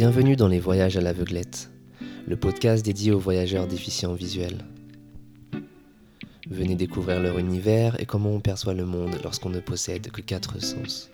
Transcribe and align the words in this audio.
Bienvenue 0.00 0.34
dans 0.34 0.48
les 0.48 0.60
Voyages 0.60 0.96
à 0.96 1.02
l'aveuglette, 1.02 1.68
le 2.26 2.34
podcast 2.34 2.82
dédié 2.82 3.12
aux 3.12 3.18
voyageurs 3.18 3.66
déficients 3.66 4.14
visuels. 4.14 4.64
Venez 6.48 6.74
découvrir 6.74 7.20
leur 7.20 7.38
univers 7.38 8.00
et 8.00 8.06
comment 8.06 8.30
on 8.30 8.40
perçoit 8.40 8.72
le 8.72 8.86
monde 8.86 9.14
lorsqu'on 9.22 9.50
ne 9.50 9.60
possède 9.60 10.10
que 10.10 10.22
quatre 10.22 10.58
sens. 10.58 11.10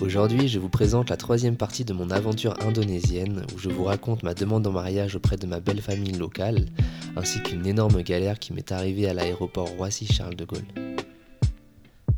Aujourd'hui, 0.00 0.48
je 0.48 0.58
vous 0.58 0.68
présente 0.68 1.08
la 1.08 1.16
troisième 1.16 1.56
partie 1.56 1.84
de 1.84 1.92
mon 1.92 2.10
aventure 2.10 2.56
indonésienne 2.66 3.46
où 3.54 3.58
je 3.60 3.68
vous 3.68 3.84
raconte 3.84 4.24
ma 4.24 4.34
demande 4.34 4.66
en 4.66 4.72
mariage 4.72 5.14
auprès 5.14 5.36
de 5.36 5.46
ma 5.46 5.60
belle 5.60 5.82
famille 5.82 6.18
locale 6.18 6.66
ainsi 7.14 7.40
qu'une 7.44 7.64
énorme 7.64 8.02
galère 8.02 8.40
qui 8.40 8.52
m'est 8.52 8.72
arrivée 8.72 9.06
à 9.06 9.14
l'aéroport 9.14 9.68
Roissy-Charles 9.68 10.34
de 10.34 10.46
Gaulle. 10.46 10.66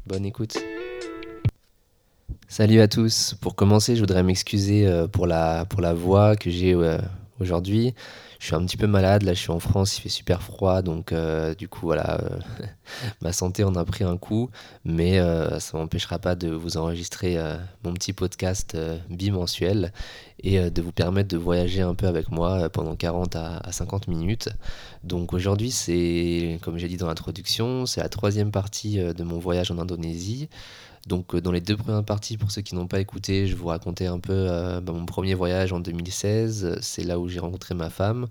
Bonne 0.06 0.24
écoute. 0.24 0.56
Salut 2.56 2.80
à 2.80 2.86
tous. 2.86 3.34
Pour 3.40 3.56
commencer, 3.56 3.96
je 3.96 4.00
voudrais 4.00 4.22
m'excuser 4.22 4.86
euh, 4.86 5.08
pour 5.08 5.26
la, 5.26 5.66
voix 5.92 6.36
que 6.36 6.50
j'ai 6.50 6.72
euh, 6.72 6.98
aujourd'hui. 7.40 7.94
Je 8.38 8.46
suis 8.46 8.54
un 8.54 8.64
petit 8.64 8.76
peu 8.76 8.86
malade, 8.86 9.24
là 9.24 9.34
je 9.34 9.40
suis 9.40 9.50
en 9.50 9.58
France, 9.58 9.98
il 9.98 10.02
fait 10.02 10.08
super 10.08 10.40
froid, 10.40 10.80
donc 10.80 11.10
euh, 11.10 11.56
du 11.56 11.66
coup 11.66 11.80
voilà, 11.86 12.20
ma 13.22 13.32
santé 13.32 13.64
en 13.64 13.74
a 13.74 13.84
pris 13.84 14.04
un 14.04 14.16
coup, 14.16 14.50
mais 14.84 15.18
ça 15.58 15.78
m'empêchera 15.78 16.20
pas 16.20 16.36
de 16.36 16.48
vous 16.48 16.76
enregistrer 16.76 17.36
mon 17.82 17.92
petit 17.92 18.12
podcast 18.12 18.76
bimensuel 19.10 19.92
et 20.38 20.70
de 20.70 20.82
vous 20.82 20.92
permettre 20.92 21.30
de 21.30 21.38
voyager 21.38 21.80
un 21.80 21.96
peu 21.96 22.06
avec 22.06 22.30
moi 22.30 22.68
pendant 22.68 22.94
40 22.94 23.34
à, 23.34 23.56
à 23.64 23.72
50 23.72 24.06
minutes. 24.06 24.50
Donc 25.02 25.32
aujourd'hui 25.32 25.72
c'est, 25.72 26.60
comme 26.62 26.76
j'ai 26.78 26.86
dit 26.86 26.98
dans 26.98 27.08
l'introduction, 27.08 27.86
c'est 27.86 28.00
la 28.00 28.08
troisième 28.08 28.52
partie 28.52 28.98
de 28.98 29.24
mon 29.24 29.40
voyage 29.40 29.72
en 29.72 29.78
Indonésie. 29.78 30.48
Donc 31.06 31.34
euh, 31.34 31.40
dans 31.40 31.52
les 31.52 31.60
deux 31.60 31.76
premières 31.76 32.04
parties, 32.04 32.36
pour 32.36 32.50
ceux 32.50 32.62
qui 32.62 32.74
n'ont 32.74 32.86
pas 32.86 33.00
écouté, 33.00 33.46
je 33.46 33.56
vous 33.56 33.66
racontais 33.66 34.06
un 34.06 34.18
peu 34.18 34.32
euh, 34.32 34.80
bah, 34.80 34.92
mon 34.92 35.04
premier 35.06 35.34
voyage 35.34 35.72
en 35.72 35.80
2016. 35.80 36.78
C'est 36.80 37.04
là 37.04 37.18
où 37.18 37.28
j'ai 37.28 37.40
rencontré 37.40 37.74
ma 37.74 37.90
femme. 37.90 38.26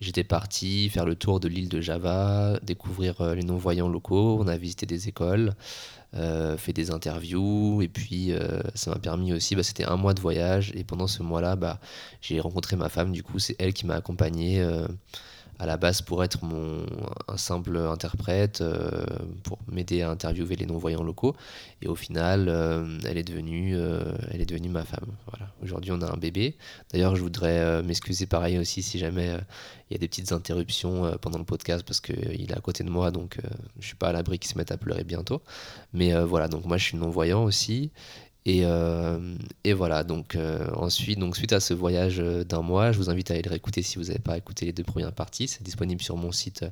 J'étais 0.00 0.24
parti 0.24 0.88
faire 0.88 1.04
le 1.06 1.14
tour 1.14 1.40
de 1.40 1.48
l'île 1.48 1.68
de 1.68 1.80
Java, 1.80 2.58
découvrir 2.62 3.20
euh, 3.20 3.34
les 3.34 3.42
non-voyants 3.42 3.88
locaux. 3.88 4.38
On 4.40 4.48
a 4.48 4.56
visité 4.56 4.86
des 4.86 5.08
écoles, 5.08 5.54
fait 6.12 6.72
des 6.72 6.90
interviews. 6.90 7.82
Et 7.82 7.88
puis 7.88 8.32
ça 8.74 8.90
m'a 8.90 8.98
permis 8.98 9.32
aussi, 9.32 9.54
bah, 9.54 9.62
c'était 9.62 9.84
un 9.84 9.96
mois 9.96 10.14
de 10.14 10.20
voyage. 10.20 10.72
Et 10.74 10.84
pendant 10.84 11.06
ce 11.06 11.22
mois-là, 11.22 11.56
bah, 11.56 11.78
j'ai 12.22 12.40
rencontré 12.40 12.76
ma 12.76 12.88
femme. 12.88 13.12
Du 13.12 13.22
coup, 13.22 13.38
c'est 13.38 13.56
elle 13.58 13.74
qui 13.74 13.86
m'a 13.86 13.94
accompagné 13.94 14.66
à 15.58 15.66
la 15.66 15.76
base 15.76 16.02
pour 16.02 16.22
être 16.22 16.44
mon, 16.44 16.84
un 17.28 17.36
simple 17.36 17.76
interprète, 17.76 18.60
euh, 18.60 19.06
pour 19.42 19.58
m'aider 19.70 20.02
à 20.02 20.10
interviewer 20.10 20.56
les 20.56 20.66
non-voyants 20.66 21.02
locaux. 21.02 21.34
Et 21.82 21.88
au 21.88 21.94
final, 21.94 22.46
euh, 22.48 22.98
elle, 23.04 23.16
est 23.16 23.24
devenue, 23.24 23.74
euh, 23.74 24.02
elle 24.30 24.40
est 24.40 24.46
devenue 24.46 24.68
ma 24.68 24.84
femme. 24.84 25.06
Voilà. 25.26 25.50
Aujourd'hui, 25.62 25.92
on 25.92 26.00
a 26.02 26.12
un 26.12 26.16
bébé. 26.16 26.56
D'ailleurs, 26.92 27.16
je 27.16 27.22
voudrais 27.22 27.82
m'excuser 27.82 28.26
pareil 28.26 28.58
aussi 28.58 28.82
si 28.82 28.98
jamais 28.98 29.36
il 29.90 29.94
y 29.94 29.96
a 29.96 29.98
des 29.98 30.08
petites 30.08 30.32
interruptions 30.32 31.16
pendant 31.20 31.38
le 31.38 31.44
podcast 31.44 31.84
parce 31.86 32.00
qu'il 32.00 32.50
est 32.50 32.56
à 32.56 32.60
côté 32.60 32.84
de 32.84 32.90
moi, 32.90 33.10
donc 33.10 33.38
je 33.78 33.86
suis 33.86 33.96
pas 33.96 34.08
à 34.08 34.12
l'abri 34.12 34.38
qu'il 34.38 34.50
se 34.50 34.58
mette 34.58 34.72
à 34.72 34.76
pleurer 34.76 35.04
bientôt. 35.04 35.42
Mais 35.92 36.14
voilà, 36.24 36.48
donc 36.48 36.64
moi 36.66 36.76
je 36.76 36.84
suis 36.84 36.96
non-voyant 36.96 37.44
aussi. 37.44 37.90
Et, 38.48 38.60
euh, 38.62 39.18
et, 39.64 39.72
voilà, 39.72 40.04
donc 40.04 40.36
euh, 40.36 40.70
ensuite, 40.76 41.18
donc 41.18 41.36
suite 41.36 41.52
à 41.52 41.58
ce 41.58 41.74
voyage 41.74 42.20
euh, 42.20 42.44
d'un 42.44 42.62
mois, 42.62 42.92
je 42.92 42.98
vous 42.98 43.10
invite 43.10 43.32
à 43.32 43.34
aller 43.34 43.42
le 43.42 43.50
réécouter 43.50 43.82
si 43.82 43.98
vous 43.98 44.04
n'avez 44.04 44.20
pas 44.20 44.38
écouté 44.38 44.66
les 44.66 44.72
deux 44.72 44.84
premières 44.84 45.12
parties. 45.12 45.48
C'est 45.48 45.64
disponible 45.64 46.00
sur 46.00 46.16
mon 46.16 46.30
site 46.30 46.64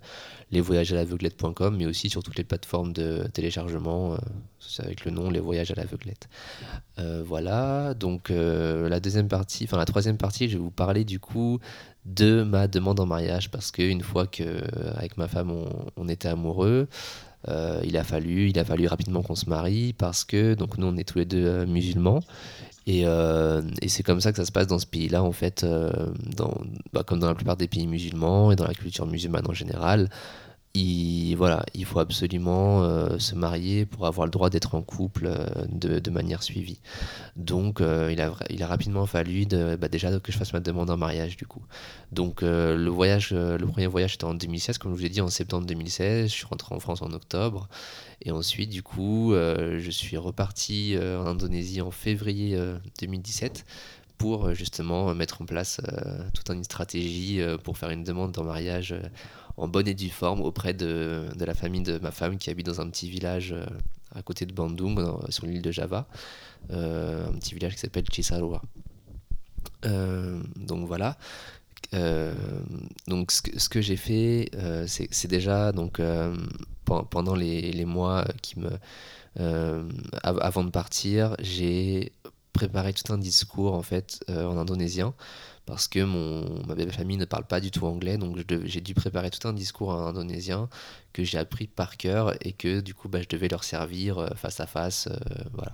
lesvoyagesàlaveuglette.com, 0.53 1.77
mais 1.77 1.87
aussi 1.87 2.11
sur 2.11 2.23
toutes 2.23 2.39
les 2.39 2.45
plateformes 2.45 2.93
de 2.93 3.27
téléchargement 3.33 4.17
avec 4.79 5.05
le 5.05 5.11
nom 5.11 5.31
Les 5.31 5.41
Voyages 5.41 5.73
à 5.73 5.75
l'aveuglette. 5.75 6.29
voilà, 7.25 7.95
donc 7.95 8.31
la 8.31 9.01
deuxième 9.01 9.29
partie, 9.29 9.65
enfin 9.65 9.77
la 9.77 9.85
troisième 9.85 10.17
partie, 10.17 10.49
je 10.49 10.57
vais 10.57 10.63
vous 10.63 10.71
parler 10.71 11.05
du 11.05 11.19
coup 11.19 11.59
de 12.05 12.43
ma 12.45 12.69
demande 12.69 13.01
en 13.01 13.07
mariage 13.07 13.51
parce 13.51 13.73
qu'une 13.73 14.03
fois 14.03 14.27
que 14.27 14.63
avec 14.97 15.17
ma 15.17 15.27
femme 15.27 15.53
on 15.97 16.09
était 16.09 16.29
amoureux, 16.29 16.89
euh, 17.49 17.81
il 17.85 17.97
a 17.97 18.05
fallu, 18.05 18.53
rapidement 18.87 19.23
qu'on 19.23 19.35
se 19.35 19.49
marie 19.49 19.93
parce 19.93 20.25
que 20.25 20.55
donc 20.55 20.79
nous 20.79 20.87
on 20.87 20.97
est 20.97 21.05
tous 21.05 21.19
les 21.19 21.25
deux 21.25 21.47
euh, 21.47 21.67
musulmans. 21.67 22.21
Et, 22.87 23.03
euh, 23.07 23.63
et 23.81 23.89
c'est 23.89 24.03
comme 24.03 24.21
ça 24.21 24.31
que 24.31 24.37
ça 24.37 24.45
se 24.45 24.53
passe 24.53 24.67
dans 24.67 24.79
ce 24.79 24.87
pays-là 24.87 25.23
en 25.23 25.33
fait, 25.33 25.65
bah, 26.93 27.03
comme 27.07 27.19
dans 27.19 27.29
la 27.29 27.35
plupart 27.35 27.57
des 27.57 27.67
pays 27.67 27.87
musulmans 27.87 28.53
et 28.53 28.57
dans 28.57 28.67
la 28.67 28.75
culture 28.75 29.07
musulmane 29.07 29.47
en 29.49 29.55
général 29.55 30.11
il, 30.75 31.37
voilà, 31.37 31.65
il 31.73 31.85
faut 31.85 32.01
absolument 32.01 32.83
euh, 32.83 33.19
se 33.21 33.37
marier 33.37 33.87
pour 33.87 34.07
avoir 34.07 34.27
le 34.27 34.33
droit 34.33 34.51
d'être 34.51 34.75
en 34.75 34.83
couple 34.83 35.27
euh, 35.27 35.47
de, 35.69 36.11
manière 36.11 36.43
suivie. 36.43 36.81
Donc 37.37 37.81
euh, 37.81 38.13
il, 38.13 38.21
a, 38.21 38.67
rapidement 38.67 39.07
fallu 39.07 39.47
bah, 39.47 39.89
déjà 39.89 40.19
que 40.19 40.33
je 40.33 40.37
fasse 40.37 40.53
ma 40.53 40.61
demande 40.61 40.91
en 40.91 40.97
mariage 40.97 41.37
du 41.37 41.47
coup. 41.47 41.63
Donc 42.11 42.43
le 42.43 42.89
voyage, 42.89 43.33
le 43.33 43.65
premier 43.67 43.87
voyage 43.87 44.15
était 44.15 44.25
en 44.25 44.35
2016, 44.35 44.79
comme 44.79 44.93
je 44.93 44.99
vous 44.99 45.07
ai 45.07 45.09
dit, 45.09 45.21
en 45.21 45.29
septembre 45.29 45.67
2016. 45.67 46.29
Je 46.29 46.35
suis 46.35 46.47
rentré 46.47 46.75
en 46.75 46.81
France 46.81 47.03
en 47.03 47.13
octobre. 47.13 47.69
Et 48.23 48.31
ensuite, 48.31 48.71
du 48.71 48.83
coup, 48.83 49.33
je 49.35 49.91
suis 49.91 50.17
reparti 50.17 50.97
en 50.99 51.27
Indonésie 51.27 51.81
en 51.81 51.91
février 51.91 52.57
2017 53.01 53.65
pour 54.19 54.55
justement 54.55 55.13
mettre 55.15 55.43
en 55.43 55.45
place 55.45 55.81
toute 56.33 56.49
une 56.51 56.65
stratégie 56.65 57.41
pour 57.65 57.77
faire 57.77 57.91
une 57.91 58.05
demande 58.05 58.39
en 58.39 58.45
mariage 58.45 58.95
en 59.57 59.69
bonne 59.69 59.89
et 59.89 59.95
due 59.95 60.11
forme 60.11 60.41
auprès 60.41 60.75
de, 60.75 61.27
de, 61.37 61.45
la 61.45 61.55
famille 61.55 61.83
de 61.83 61.99
ma 61.99 62.11
femme 62.11 62.39
qui 62.39 62.51
habite 62.51 62.67
dans 62.67 62.81
un 62.81 62.89
petit 62.91 63.09
village 63.09 63.53
euh, 63.53 63.65
à 64.15 64.23
côté 64.23 64.47
de 64.47 64.53
Bandung, 64.53 65.01
sur 65.29 65.47
l'île 65.47 65.63
de 65.63 65.73
Java, 65.73 66.07
euh, 66.71 67.29
un 67.29 67.33
petit 67.33 67.55
village 67.55 67.75
qui 67.75 67.81
s'appelle 67.81 68.05
Cisarua. 68.13 68.63
Euh, 69.85 70.41
donc 70.57 70.87
voilà. 70.87 71.17
donc 73.09 73.33
ce 73.33 73.43
que, 73.43 73.59
ce 73.59 73.69
que 73.69 73.81
j'ai 73.81 73.97
fait, 73.97 74.51
c'est 74.87 75.27
déjà 75.27 75.73
donc 75.73 76.01
pendant 76.85 77.35
les, 77.35 77.73
les, 77.73 77.85
mois 77.85 78.25
qui 78.41 78.61
me 78.61 78.71
avant 80.23 80.63
de 80.63 80.71
partir, 80.71 81.35
j'ai 81.41 82.13
préparé 82.53 82.93
tout 82.93 83.13
un 83.13 83.19
discours 83.19 83.75
en 83.75 83.83
fait 83.83 84.25
en 84.29 84.57
indonésien 84.57 85.13
parce 85.67 85.89
que 85.89 86.01
mon, 86.01 86.63
ma 86.67 86.75
belle 86.75 86.93
famille 86.93 87.17
ne 87.17 87.25
parle 87.25 87.45
pas 87.45 87.61
du 87.61 87.71
tout 87.71 87.87
anglais, 87.87 88.19
donc 88.19 88.37
j'ai 88.65 88.81
dû 88.81 88.93
préparer 88.95 89.31
tout 89.31 89.47
un 89.49 89.53
discours 89.55 89.89
en 89.89 90.07
indonésien 90.07 90.69
que 91.15 91.25
j'ai 91.25 91.39
appris 91.39 91.67
par 91.67 91.97
cœur 91.97 92.35
et 92.47 92.53
que 92.53 92.81
du 92.81 92.93
coup 92.93 93.09
bah, 93.09 93.23
je 93.23 93.29
devais 93.29 93.49
leur 93.49 93.65
servir 93.65 94.19
euh, 94.19 94.29
face 94.37 94.61
à 94.61 94.67
face. 94.67 95.09
Euh, 95.09 95.17
voilà. 95.55 95.73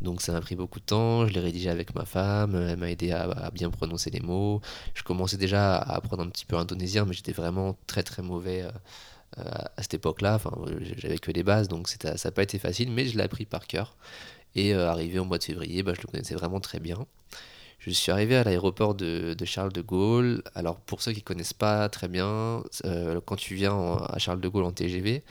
Donc 0.00 0.22
ça 0.22 0.32
m'a 0.32 0.40
pris 0.40 0.56
beaucoup 0.56 0.80
de 0.80 0.84
temps, 0.84 1.26
je 1.26 1.32
l'ai 1.32 1.40
rédigé 1.40 1.70
avec 1.70 1.94
ma 1.94 2.04
femme, 2.04 2.56
elle 2.56 2.78
m'a 2.78 2.90
aidé 2.90 3.12
à, 3.12 3.50
bien 3.52 3.70
prononcer 3.70 4.10
les 4.10 4.20
mots. 4.20 4.60
Je 4.94 5.02
commençais 5.04 5.36
déjà 5.36 5.76
à 5.76 5.96
apprendre 5.96 6.24
un 6.24 6.28
petit 6.28 6.46
peu 6.46 6.56
indonésien, 6.56 7.04
mais 7.04 7.12
j'étais 7.12 7.32
vraiment 7.32 7.76
très 7.86 8.02
très 8.02 8.22
mauvais. 8.22 8.62
Euh, 8.62 9.42
à 9.76 9.82
cette 9.82 9.94
époque-là, 9.94 10.40
j'avais 10.96 11.18
que 11.18 11.30
les 11.30 11.44
bases, 11.44 11.68
donc 11.68 11.86
ça 11.88 12.14
n'a 12.22 12.30
pas 12.32 12.42
été 12.42 12.58
facile, 12.58 12.90
mais 12.90 13.06
je 13.06 13.16
l'ai 13.16 13.22
appris 13.22 13.44
par 13.44 13.66
cœur. 13.66 13.96
Et 14.54 14.72
arrivé 14.72 15.18
au 15.18 15.24
mois 15.24 15.38
de 15.38 15.44
février, 15.44 15.82
bah, 15.82 15.92
je 15.94 16.00
le 16.00 16.08
connaissais 16.08 16.34
vraiment 16.34 16.58
très 16.58 16.80
bien. 16.80 17.06
Je 17.78 17.90
suis 17.90 18.10
arrivé 18.10 18.36
à 18.36 18.42
l'aéroport 18.42 18.94
de, 18.96 19.36
Charles 19.44 19.72
de 19.72 19.80
Gaulle. 19.80 20.42
Alors 20.54 20.80
pour 20.80 21.00
ceux 21.00 21.12
qui 21.12 21.22
connaissent 21.22 21.52
pas 21.52 21.88
très 21.88 22.08
bien, 22.08 22.62
euh, 22.84 23.20
quand 23.24 23.36
tu 23.36 23.54
viens 23.54 23.98
à 24.08 24.18
Charles 24.18 24.40
de 24.40 24.48
Gaulle 24.48 24.64
en 24.64 24.72
TGV, 24.72 25.22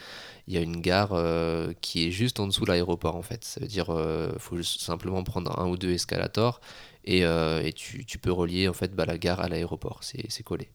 il 0.47 0.53
y 0.53 0.57
a 0.57 0.61
une 0.61 0.79
gare 0.79 1.11
euh, 1.11 1.73
qui 1.81 2.07
est 2.07 2.11
juste 2.11 2.39
en 2.39 2.47
dessous 2.47 2.63
de 2.63 2.69
l'aéroport 2.69 3.17
en 3.17 3.21
fait. 3.21 3.43
Ça 3.43 3.59
veut 3.59 3.67
dire 3.67 3.85
qu'il 3.85 3.95
euh, 3.95 4.39
faut 4.39 4.63
simplement 4.63 5.23
prendre 5.23 5.59
un 5.59 5.67
ou 5.67 5.75
deux 5.75 5.91
escalators 5.91 6.61
et, 7.07 7.23
euh, 7.23 7.71
tu, 7.73 8.17
peux 8.19 8.31
relier 8.31 8.67
en 8.67 8.73
fait 8.73 8.93
bah, 8.93 9.05
la 9.05 9.17
gare 9.17 9.39
à 9.39 9.47
l'aéroport, 9.47 10.01
c'est 10.01 10.43
collé. 10.43 10.69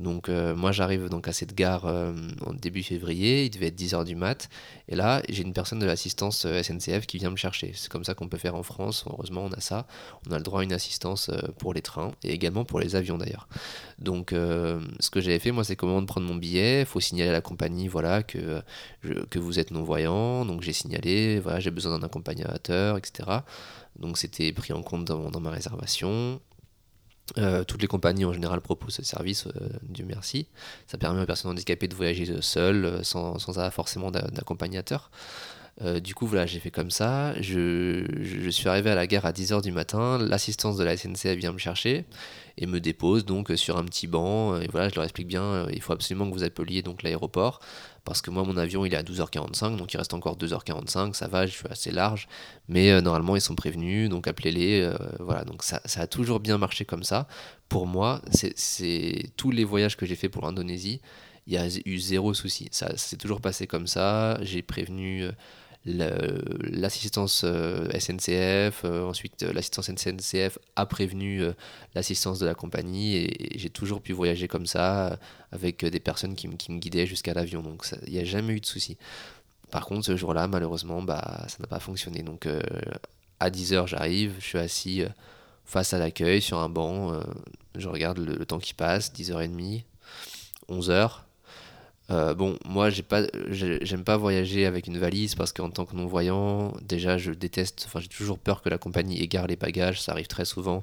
Donc 0.00 0.28
euh, 0.28 0.54
moi 0.54 0.72
j'arrive 0.72 1.08
donc 1.08 1.28
à 1.28 1.32
cette 1.32 1.54
gare 1.54 1.86
euh, 1.86 2.12
en 2.44 2.52
début 2.52 2.82
février, 2.82 3.44
il 3.44 3.50
devait 3.50 3.68
être 3.68 3.78
10h 3.78 4.04
du 4.04 4.16
mat, 4.16 4.48
et 4.88 4.96
là 4.96 5.22
j'ai 5.28 5.42
une 5.42 5.52
personne 5.52 5.78
de 5.78 5.86
l'assistance 5.86 6.46
SNCF 6.46 7.06
qui 7.06 7.18
vient 7.18 7.30
me 7.30 7.36
chercher. 7.36 7.72
C'est 7.74 7.88
comme 7.88 8.02
ça 8.02 8.14
qu'on 8.14 8.28
peut 8.28 8.38
faire 8.38 8.56
en 8.56 8.64
France, 8.64 9.04
heureusement 9.08 9.44
on 9.44 9.52
a 9.52 9.60
ça, 9.60 9.86
on 10.28 10.32
a 10.32 10.38
le 10.38 10.42
droit 10.42 10.60
à 10.60 10.64
une 10.64 10.72
assistance 10.72 11.30
pour 11.58 11.72
les 11.74 11.82
trains 11.82 12.10
et 12.24 12.32
également 12.32 12.64
pour 12.64 12.80
les 12.80 12.96
avions 12.96 13.16
d'ailleurs. 13.16 13.48
Donc 14.00 14.30
ce 14.30 15.10
que 15.10 15.20
j'avais 15.20 15.38
fait 15.38 15.52
moi 15.52 15.62
c'est 15.62 15.76
comment 15.76 16.04
prendre 16.04 16.26
mon 16.26 16.36
billet, 16.36 16.80
il 16.80 16.86
faut 16.86 17.00
signaler 17.00 17.30
à 17.30 17.34
la 17.34 17.40
compagnie 17.40 17.86
voilà 17.86 18.24
que, 18.24 18.62
que 19.30 19.38
vous 19.38 19.60
êtes 19.60 19.70
non-voyant, 19.70 20.44
donc 20.44 20.62
j'ai 20.62 20.72
signalé, 20.72 21.38
voilà 21.38 21.60
j'ai 21.60 21.70
besoin 21.70 21.96
d'un 21.96 22.04
accompagnateur, 22.04 22.96
etc. 22.96 23.42
Donc 23.98 24.18
c'était 24.18 24.52
pris 24.52 24.72
en 24.72 24.82
compte 24.82 25.04
dans, 25.04 25.40
ma 25.40 25.50
réservation. 25.50 26.40
Euh, 27.36 27.62
toutes 27.64 27.82
les 27.82 27.88
compagnies 27.88 28.24
en 28.24 28.32
général 28.32 28.60
proposent 28.60 28.94
ce 28.94 29.04
service, 29.04 29.46
euh, 29.46 29.68
Dieu 29.82 30.04
merci. 30.06 30.46
Ça 30.86 30.96
permet 30.96 31.22
aux 31.22 31.26
personnes 31.26 31.50
handicapées 31.50 31.88
de 31.88 31.94
voyager 31.94 32.26
seules, 32.40 32.84
euh, 32.84 33.02
sans, 33.02 33.38
sans 33.38 33.58
avoir 33.58 33.72
forcément 33.72 34.10
d'accompagnateur. 34.10 35.10
Du 36.02 36.12
coup, 36.12 36.26
voilà, 36.26 36.44
j'ai 36.44 36.58
fait 36.58 36.72
comme 36.72 36.90
ça. 36.90 37.40
Je, 37.40 38.04
je, 38.20 38.50
suis 38.50 38.68
arrivé 38.68 38.90
à 38.90 38.96
la 38.96 39.06
gare 39.06 39.24
à 39.24 39.30
10h 39.30 39.62
du 39.62 39.70
matin. 39.70 40.18
L'assistance 40.18 40.76
de 40.76 40.82
la 40.82 40.96
SNCF 40.96 41.36
vient 41.36 41.52
me 41.52 41.58
chercher 41.58 42.04
et 42.56 42.66
me 42.66 42.80
dépose 42.80 43.24
donc 43.24 43.52
sur 43.54 43.76
un 43.76 43.84
petit 43.84 44.08
banc. 44.08 44.60
Et 44.60 44.66
voilà, 44.72 44.88
je 44.88 44.96
leur 44.96 45.04
explique 45.04 45.28
bien, 45.28 45.68
il 45.70 45.80
faut 45.80 45.92
absolument 45.92 46.28
que 46.28 46.34
vous 46.34 46.42
appeliez 46.42 46.82
donc 46.82 47.04
l'aéroport 47.04 47.60
parce 48.08 48.22
que 48.22 48.30
moi 48.30 48.42
mon 48.44 48.56
avion 48.56 48.84
il 48.84 48.94
est 48.94 48.96
à 48.96 49.02
12h45 49.02 49.76
donc 49.76 49.92
il 49.94 49.96
reste 49.98 50.14
encore 50.14 50.36
2h45 50.36 51.14
ça 51.14 51.28
va 51.28 51.46
je 51.46 51.52
suis 51.52 51.68
assez 51.68 51.90
large. 51.90 52.28
Mais 52.68 52.90
euh, 52.90 53.00
normalement 53.00 53.36
ils 53.36 53.40
sont 53.40 53.54
prévenus 53.54 54.08
donc 54.08 54.26
appelez-les 54.26 54.82
euh, 54.82 54.96
voilà. 55.20 55.44
Donc 55.44 55.62
ça, 55.62 55.80
a 55.84 56.06
toujours 56.06 56.40
bien 56.40 56.58
marché 56.58 56.84
comme 56.84 57.04
ça. 57.04 57.28
Pour 57.68 57.86
moi 57.86 58.20
c'est 58.32 59.30
tous 59.36 59.50
les 59.50 59.64
voyages 59.64 59.96
que 59.96 60.06
j'ai 60.06 60.16
fait 60.16 60.28
pour 60.28 60.42
l'Indonésie 60.42 61.00
il 61.48 61.54
y 61.54 61.56
a 61.56 61.66
eu 61.86 61.98
zéro 61.98 62.34
souci. 62.34 62.68
Ça 62.72 62.94
s'est 62.98 63.16
toujours 63.16 63.40
passé 63.40 63.66
comme 63.66 63.86
ça. 63.86 64.38
J'ai 64.42 64.60
prévenu 64.60 65.22
euh, 65.22 65.32
l'assistance 65.84 67.42
euh, 67.44 67.88
SNCF, 67.98 68.82
euh, 68.84 69.04
ensuite 69.04 69.42
euh, 69.42 69.52
l'assistance 69.52 69.86
SNCF 69.86 70.58
a 70.76 70.86
prévenu 70.86 71.42
l'assistance 71.94 72.38
de 72.38 72.46
la 72.46 72.54
compagnie 72.54 73.16
et, 73.16 73.58
j'ai 73.58 73.70
toujours 73.70 74.00
pu 74.00 74.12
voyager 74.12 74.48
comme 74.48 74.66
ça 74.66 75.18
avec 75.52 75.84
des 75.84 76.00
personnes 76.00 76.34
qui, 76.34 76.48
me 76.48 76.78
guidaient 76.78 77.06
jusqu'à 77.06 77.34
l'avion. 77.34 77.62
Donc 77.62 77.86
il 78.06 78.12
n'y 78.12 78.18
a 78.18 78.24
jamais 78.24 78.54
eu 78.54 78.60
de 78.60 78.66
souci. 78.66 78.96
Par 79.70 79.86
contre, 79.86 80.06
ce 80.06 80.16
jour-là, 80.16 80.48
malheureusement, 80.48 81.02
bah, 81.02 81.44
ça 81.48 81.56
n'a 81.60 81.66
pas 81.66 81.80
fonctionné. 81.80 82.22
Donc 82.22 82.46
à 83.40 83.50
10h, 83.50 83.86
j'arrive, 83.86 84.34
je 84.40 84.44
suis 84.44 84.58
assis 84.58 85.02
face 85.64 85.92
à 85.92 85.98
l'accueil 85.98 86.40
sur 86.40 86.58
un 86.58 86.68
banc, 86.68 87.20
je 87.76 87.88
regarde 87.88 88.18
le, 88.18 88.36
le 88.36 88.46
temps 88.46 88.58
qui 88.58 88.74
passe, 88.74 89.12
10h30, 89.12 89.84
11h. 90.68 91.27
Euh, 92.10 92.34
bon, 92.34 92.56
moi, 92.64 92.88
pas, 93.06 93.22
j'aime 93.50 94.02
pas 94.02 94.16
voyager 94.16 94.64
avec 94.64 94.86
une 94.86 94.96
valise 94.96 95.34
parce 95.34 95.52
qu'en 95.52 95.68
tant 95.68 95.84
que 95.84 95.94
non-voyant, 95.94 96.72
déjà, 96.82 97.18
je 97.18 97.32
déteste, 97.32 97.84
enfin, 97.86 98.00
j'ai 98.00 98.08
toujours 98.08 98.38
peur 98.38 98.62
que 98.62 98.70
la 98.70 98.78
compagnie 98.78 99.20
égare 99.20 99.46
les 99.46 99.56
bagages, 99.56 100.00
ça 100.00 100.12
arrive 100.12 100.26
très 100.26 100.46
souvent. 100.46 100.82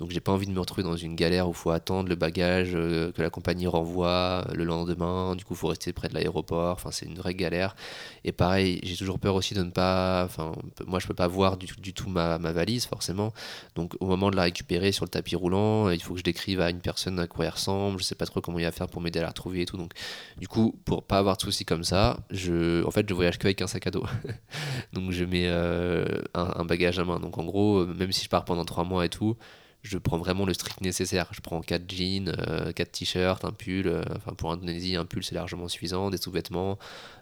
Donc, 0.00 0.10
j'ai 0.10 0.20
pas 0.20 0.32
envie 0.32 0.46
de 0.46 0.52
me 0.52 0.58
retrouver 0.58 0.82
dans 0.82 0.96
une 0.96 1.14
galère 1.14 1.48
où 1.48 1.52
faut 1.52 1.70
attendre 1.70 2.08
le 2.08 2.16
bagage 2.16 2.72
euh, 2.74 3.12
que 3.12 3.22
la 3.22 3.30
compagnie 3.30 3.68
renvoie 3.68 4.44
le 4.52 4.64
lendemain. 4.64 5.36
Du 5.36 5.44
coup, 5.44 5.54
faut 5.54 5.68
rester 5.68 5.92
près 5.92 6.08
de 6.08 6.14
l'aéroport. 6.14 6.74
Enfin, 6.74 6.90
c'est 6.90 7.06
une 7.06 7.14
vraie 7.14 7.34
galère. 7.34 7.76
Et 8.24 8.32
pareil, 8.32 8.80
j'ai 8.82 8.96
toujours 8.96 9.20
peur 9.20 9.36
aussi 9.36 9.54
de 9.54 9.62
ne 9.62 9.70
pas, 9.70 10.24
enfin, 10.24 10.52
moi, 10.86 10.98
je 10.98 11.06
peux 11.06 11.14
pas 11.14 11.28
voir 11.28 11.56
du, 11.56 11.66
du 11.78 11.94
tout 11.94 12.08
ma, 12.08 12.38
ma, 12.38 12.52
valise, 12.52 12.86
forcément. 12.86 13.32
Donc, 13.76 13.94
au 14.00 14.06
moment 14.06 14.30
de 14.30 14.36
la 14.36 14.42
récupérer 14.42 14.90
sur 14.90 15.04
le 15.04 15.10
tapis 15.10 15.36
roulant, 15.36 15.88
il 15.90 16.02
faut 16.02 16.14
que 16.14 16.18
je 16.18 16.24
décrive 16.24 16.60
à 16.60 16.70
une 16.70 16.80
personne 16.80 17.20
à 17.20 17.28
quoi 17.28 17.44
elle 17.44 17.52
ressemble. 17.52 18.00
Je 18.00 18.04
sais 18.04 18.16
pas 18.16 18.26
trop 18.26 18.40
comment 18.40 18.58
il 18.58 18.64
va 18.64 18.72
faire 18.72 18.88
pour 18.88 19.00
m'aider 19.00 19.20
à 19.20 19.22
la 19.22 19.28
retrouver 19.28 19.62
et 19.62 19.66
tout. 19.66 19.76
Donc, 19.76 19.92
du 20.38 20.48
coup, 20.48 20.63
pour 20.72 21.02
pas 21.04 21.18
avoir 21.18 21.36
de 21.36 21.42
soucis 21.42 21.64
comme 21.64 21.84
ça, 21.84 22.18
je, 22.30 22.84
en 22.84 22.90
fait, 22.90 23.08
je 23.08 23.14
voyage 23.14 23.38
qu'avec 23.38 23.60
un 23.62 23.66
sac 23.66 23.86
à 23.86 23.90
dos. 23.90 24.04
donc, 24.92 25.10
je 25.10 25.24
mets 25.24 25.46
euh, 25.46 26.04
un, 26.34 26.64
bagage 26.64 26.98
à 26.98 27.04
main. 27.04 27.20
Donc, 27.20 27.38
en 27.38 27.44
gros, 27.44 27.86
même 27.86 28.12
si 28.12 28.24
je 28.24 28.28
pars 28.28 28.44
pendant 28.44 28.64
trois 28.64 28.84
mois 28.84 29.04
et 29.04 29.08
tout, 29.08 29.36
je 29.84 29.98
prends 29.98 30.16
vraiment 30.16 30.46
le 30.46 30.54
strict 30.54 30.80
nécessaire. 30.80 31.28
Je 31.32 31.40
prends 31.42 31.60
4 31.60 31.84
jeans, 31.88 32.32
4 32.32 32.40
euh, 32.40 32.72
t-shirts, 32.90 33.44
un 33.44 33.52
pull. 33.52 33.86
Euh, 33.86 34.02
enfin, 34.16 34.32
pour 34.32 34.50
Indonésie, 34.50 34.96
un 34.96 35.04
pull 35.04 35.22
c'est 35.22 35.34
largement 35.34 35.68
suffisant, 35.68 36.08
des 36.08 36.16
sous-vêtements, 36.16 36.78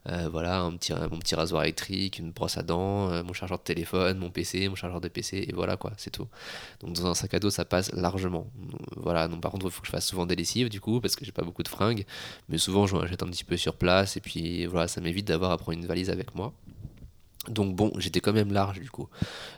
euh, 0.09 0.29
voilà, 0.31 0.61
un 0.61 0.77
petit, 0.77 0.93
mon 0.93 1.19
petit 1.19 1.35
rasoir 1.35 1.65
électrique, 1.65 2.21
une 2.21 2.31
brosse 2.31 2.57
à 2.57 2.63
dents, 2.63 3.09
mon 3.25 3.33
chargeur 3.33 3.59
de 3.59 3.65
téléphone, 3.65 4.19
mon 4.19 4.31
PC, 4.31 4.69
mon 4.69 4.77
chargeur 4.77 5.01
de 5.01 5.09
PC, 5.09 5.45
et 5.49 5.53
voilà 5.53 5.77
quoi, 5.77 5.93
c'est 5.97 6.11
tout. 6.11 6.29
Donc 6.81 6.95
dans 6.95 7.07
un 7.07 7.15
sac 7.15 7.35
à 7.35 7.41
dos, 7.41 7.51
ça 7.51 7.65
passe 7.65 7.93
largement. 7.93 8.47
Voilà, 8.97 9.27
donc 9.27 9.41
par 9.41 9.51
contre, 9.51 9.67
il 9.67 9.73
faut 9.73 9.81
que 9.81 9.89
je 9.89 9.93
fasse 9.93 10.07
souvent 10.07 10.25
des 10.25 10.37
lessives 10.37 10.69
du 10.69 10.81
coup, 10.81 11.01
parce 11.01 11.17
que 11.17 11.25
j'ai 11.25 11.33
pas 11.33 11.43
beaucoup 11.43 11.65
de 11.65 11.69
fringues, 11.69 12.05
mais 12.49 12.59
souvent 12.59 12.87
je 12.87 12.95
m'achète 12.97 13.25
un 13.25 13.29
petit 13.29 13.45
peu 13.45 13.57
sur 13.57 13.75
place, 13.75 14.17
et 14.17 14.21
puis 14.21 14.67
voilà, 14.67 14.87
ça 14.87 15.01
m'évite 15.01 15.27
d'avoir 15.27 15.51
à 15.51 15.59
prendre 15.59 15.77
une 15.77 15.87
valise 15.87 16.11
avec 16.11 16.35
moi. 16.37 16.53
Donc 17.49 17.75
bon, 17.75 17.91
j'étais 17.99 18.21
quand 18.21 18.33
même 18.33 18.53
large 18.53 18.79
du 18.79 18.89
coup. 18.89 19.09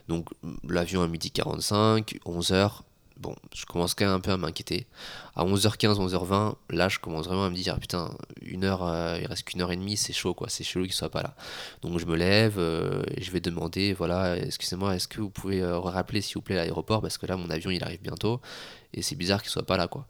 Donc 0.07 0.29
l'avion 0.67 1.03
à 1.03 1.07
midi 1.07 1.29
45, 1.29 2.17
11h, 2.25 2.81
bon, 3.17 3.35
je 3.53 3.65
commence 3.65 3.93
quand 3.93 4.05
même 4.05 4.13
un 4.13 4.19
peu 4.19 4.31
à 4.31 4.37
m'inquiéter. 4.37 4.87
À 5.35 5.45
11h15, 5.45 5.95
11h20, 5.95 6.55
là, 6.69 6.89
je 6.89 6.99
commence 6.99 7.27
vraiment 7.27 7.45
à 7.45 7.49
me 7.49 7.55
dire, 7.55 7.79
putain, 7.79 8.15
une 8.41 8.63
heure, 8.63 8.85
euh, 8.85 9.17
il 9.21 9.27
reste 9.27 9.43
qu'une 9.43 9.61
heure 9.61 9.71
et 9.71 9.77
demie, 9.77 9.97
c'est 9.97 10.13
chaud, 10.13 10.33
quoi, 10.33 10.49
c'est 10.49 10.63
chelou 10.63 10.85
qu'il 10.85 10.93
soit 10.93 11.09
pas 11.09 11.23
là. 11.23 11.35
Donc 11.81 11.99
je 11.99 12.05
me 12.05 12.15
lève, 12.15 12.55
euh, 12.57 13.03
je 13.17 13.31
vais 13.31 13.39
demander, 13.39 13.93
voilà, 13.93 14.37
excusez-moi, 14.37 14.95
est-ce 14.95 15.07
que 15.07 15.21
vous 15.21 15.29
pouvez 15.29 15.61
euh, 15.61 15.79
rappeler, 15.79 16.21
s'il 16.21 16.35
vous 16.35 16.41
plaît, 16.41 16.55
l'aéroport, 16.55 17.01
parce 17.01 17.17
que 17.17 17.25
là, 17.25 17.37
mon 17.37 17.49
avion, 17.49 17.71
il 17.71 17.83
arrive 17.83 18.01
bientôt, 18.01 18.41
et 18.93 19.01
c'est 19.01 19.15
bizarre 19.15 19.41
qu'il 19.41 19.51
soit 19.51 19.65
pas 19.65 19.77
là, 19.77 19.87
quoi. 19.87 20.07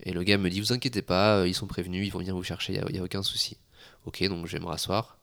Et 0.00 0.12
le 0.12 0.22
gars 0.22 0.38
me 0.38 0.50
dit, 0.50 0.60
vous 0.60 0.72
inquiétez 0.72 1.02
pas, 1.02 1.46
ils 1.46 1.54
sont 1.54 1.66
prévenus, 1.66 2.06
ils 2.06 2.10
vont 2.10 2.18
venir 2.18 2.34
vous 2.34 2.44
chercher, 2.44 2.74
il 2.74 2.92
n'y 2.92 2.98
a, 2.98 3.02
a, 3.02 3.04
aucun 3.04 3.22
souci. 3.22 3.58
Ok, 4.06 4.22
donc 4.28 4.46
je 4.46 4.52
vais 4.52 4.60
me 4.60 4.66
rasseoir. 4.66 5.18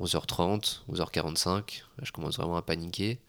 11h30, 0.00 0.80
11h45, 0.90 1.82
je 2.02 2.12
commence 2.12 2.36
vraiment 2.36 2.56
à 2.56 2.62
paniquer. 2.62 3.20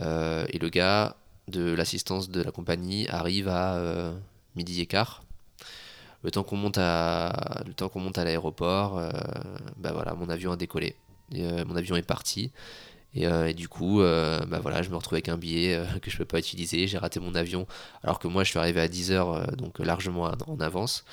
et 0.00 0.58
le 0.58 0.68
gars, 0.68 1.16
de 1.48 1.72
l'assistance 1.72 2.30
de 2.30 2.42
la 2.42 2.50
compagnie 2.50 3.08
arrive 3.08 3.48
à 3.48 3.74
euh, 3.74 4.12
midi 4.54 4.80
et 4.80 4.86
quart. 4.86 5.24
Le 6.22 6.30
temps 6.30 6.42
qu'on 6.42 6.56
monte 6.56 6.78
à 6.78 8.24
l'aéroport, 8.24 8.98
euh, 8.98 9.10
bah 9.76 9.92
voilà, 9.92 10.14
mon 10.14 10.28
avion 10.28 10.52
a 10.52 10.56
décollé. 10.56 10.96
Euh, 11.34 11.64
mon 11.64 11.76
avion 11.76 11.96
est 11.96 12.02
parti. 12.02 12.50
Et, 13.14 13.54
du 13.54 13.68
coup, 13.68 14.00
bah 14.00 14.60
voilà, 14.60 14.82
je 14.82 14.90
me 14.90 14.96
retrouve 14.96 15.14
avec 15.14 15.28
un 15.28 15.38
billet 15.38 15.82
que 16.02 16.10
je 16.10 16.16
peux 16.18 16.26
pas 16.26 16.38
utiliser. 16.38 16.86
J'ai 16.86 16.98
raté 16.98 17.18
mon 17.18 17.34
avion, 17.34 17.66
alors 18.04 18.20
que 18.20 18.28
moi 18.28 18.44
je 18.44 18.50
suis 18.50 18.58
arrivé 18.60 18.80
à 18.80 18.86
10h, 18.86 19.56
donc 19.56 19.80
largement 19.80 20.30
en 20.46 20.60
avance. 20.60 21.04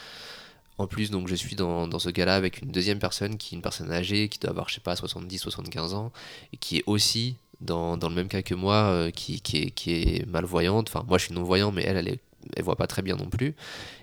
En 0.77 0.87
plus, 0.87 1.09
donc 1.09 1.27
je 1.27 1.35
suis 1.35 1.55
dans, 1.55 1.87
dans 1.87 1.99
ce 1.99 2.09
cas-là 2.09 2.35
avec 2.35 2.61
une 2.61 2.71
deuxième 2.71 2.99
personne 2.99 3.37
qui 3.37 3.55
est 3.55 3.57
une 3.57 3.61
personne 3.61 3.91
âgée, 3.91 4.27
qui 4.27 4.39
doit 4.39 4.51
avoir, 4.51 4.67
je 4.69 4.75
sais 4.75 4.81
pas, 4.81 4.93
70-75 4.93 5.93
ans, 5.93 6.11
et 6.53 6.57
qui 6.57 6.77
est 6.77 6.83
aussi 6.85 7.37
dans, 7.61 7.97
le 7.97 8.15
même 8.15 8.27
cas 8.27 8.41
que 8.41 8.55
moi, 8.55 8.75
euh, 8.75 9.11
qui, 9.11 9.41
est, 9.87 10.25
malvoyante. 10.27 10.89
Enfin, 10.89 11.05
moi 11.07 11.17
je 11.17 11.25
suis 11.25 11.33
non-voyant, 11.33 11.71
mais 11.71 11.83
elle, 11.83 11.97
elle, 11.97 12.07
est, 12.09 12.61
voit 12.61 12.75
pas 12.75 12.87
très 12.87 13.01
bien 13.01 13.15
non 13.15 13.27
plus. 13.29 13.55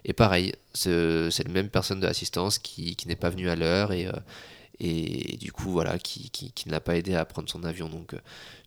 Et 0.04 0.12
pareil, 0.12 0.54
c'est 0.74 0.90
la 0.90 1.52
même 1.52 1.68
personne 1.68 2.00
de 2.00 2.06
l'assistance 2.06 2.58
qui, 2.58 2.96
n'est 3.06 3.16
pas 3.16 3.30
venue 3.30 3.48
à 3.48 3.56
l'heure 3.56 3.92
et, 3.92 4.06
euh, 4.06 5.36
du 5.38 5.52
coup, 5.52 5.70
voilà, 5.70 5.98
qui, 5.98 6.52
ne 6.66 6.72
l'a 6.72 6.80
pas 6.80 6.96
aidé 6.96 7.14
à 7.14 7.24
prendre 7.24 7.48
son 7.48 7.64
avion. 7.64 7.88
Donc, 7.88 8.14
euh, 8.14 8.18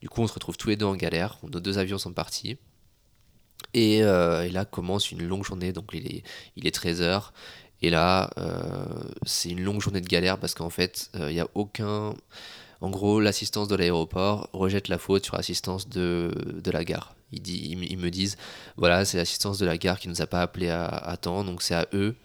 du 0.01 0.09
coup, 0.09 0.21
on 0.21 0.27
se 0.27 0.33
retrouve 0.33 0.57
tous 0.57 0.69
les 0.69 0.75
deux 0.75 0.85
en 0.85 0.95
galère. 0.95 1.37
Nos 1.43 1.59
deux 1.59 1.77
avions 1.77 1.97
sont 1.97 2.13
partis. 2.13 2.57
Et, 3.73 3.97
et 3.97 4.49
là 4.49 4.63
commence 4.63 5.11
une 5.11 5.27
longue 5.27 5.43
journée. 5.43 5.73
Donc, 5.73 5.89
il 5.93 6.07
est, 6.07 6.23
il 6.55 6.65
est 6.67 6.75
13h. 6.75 7.31
Et 7.81 7.89
là, 7.89 8.29
c'est 9.25 9.49
une 9.49 9.61
longue 9.61 9.81
journée 9.81 9.99
de 9.99 10.07
galère 10.07 10.37
parce 10.37 10.53
qu'en 10.53 10.69
fait, 10.69 11.09
il 11.13 11.33
n'y 11.33 11.41
a 11.41 11.47
aucun 11.55 12.13
en 12.81 12.89
gros, 12.89 13.19
l'assistance 13.19 13.67
de 13.67 13.75
l'aéroport 13.75 14.49
rejette 14.53 14.87
la 14.87 14.97
faute 14.97 15.25
sur 15.25 15.35
l'assistance 15.35 15.87
de, 15.89 16.31
la 16.65 16.83
gare. 16.83 17.15
Ils, 17.31 17.97
me 17.97 18.09
disent, 18.09 18.37
voilà, 18.77 19.05
c'est 19.05 19.17
l'assistance 19.17 19.57
de 19.57 19.65
la 19.65 19.77
gare 19.77 19.99
qui 19.99 20.09
nous 20.09 20.21
a 20.21 20.27
pas 20.27 20.41
appelé 20.41 20.69
à, 20.69 21.17
temps, 21.19 21.43
donc 21.43 21.61
c'est 21.61 21.75
à 21.75 21.87
eux 21.93 22.15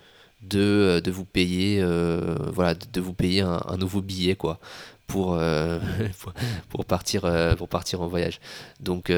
de, 0.43 1.11
vous 1.11 1.25
payer, 1.25 1.81
euh, 1.81 2.37
voilà, 2.53 2.75
de, 2.75 3.01
vous 3.01 3.15
payer 3.15 3.43
un, 3.43 3.77
nouveau 3.79 4.03
billet, 4.03 4.35
quoi, 4.35 4.59
pour, 5.07 5.35
euh, 5.35 5.79
euh, 7.25 7.57
partir 7.67 8.01
en 8.03 8.09
voyage. 8.09 8.41
Donc, 8.81 9.13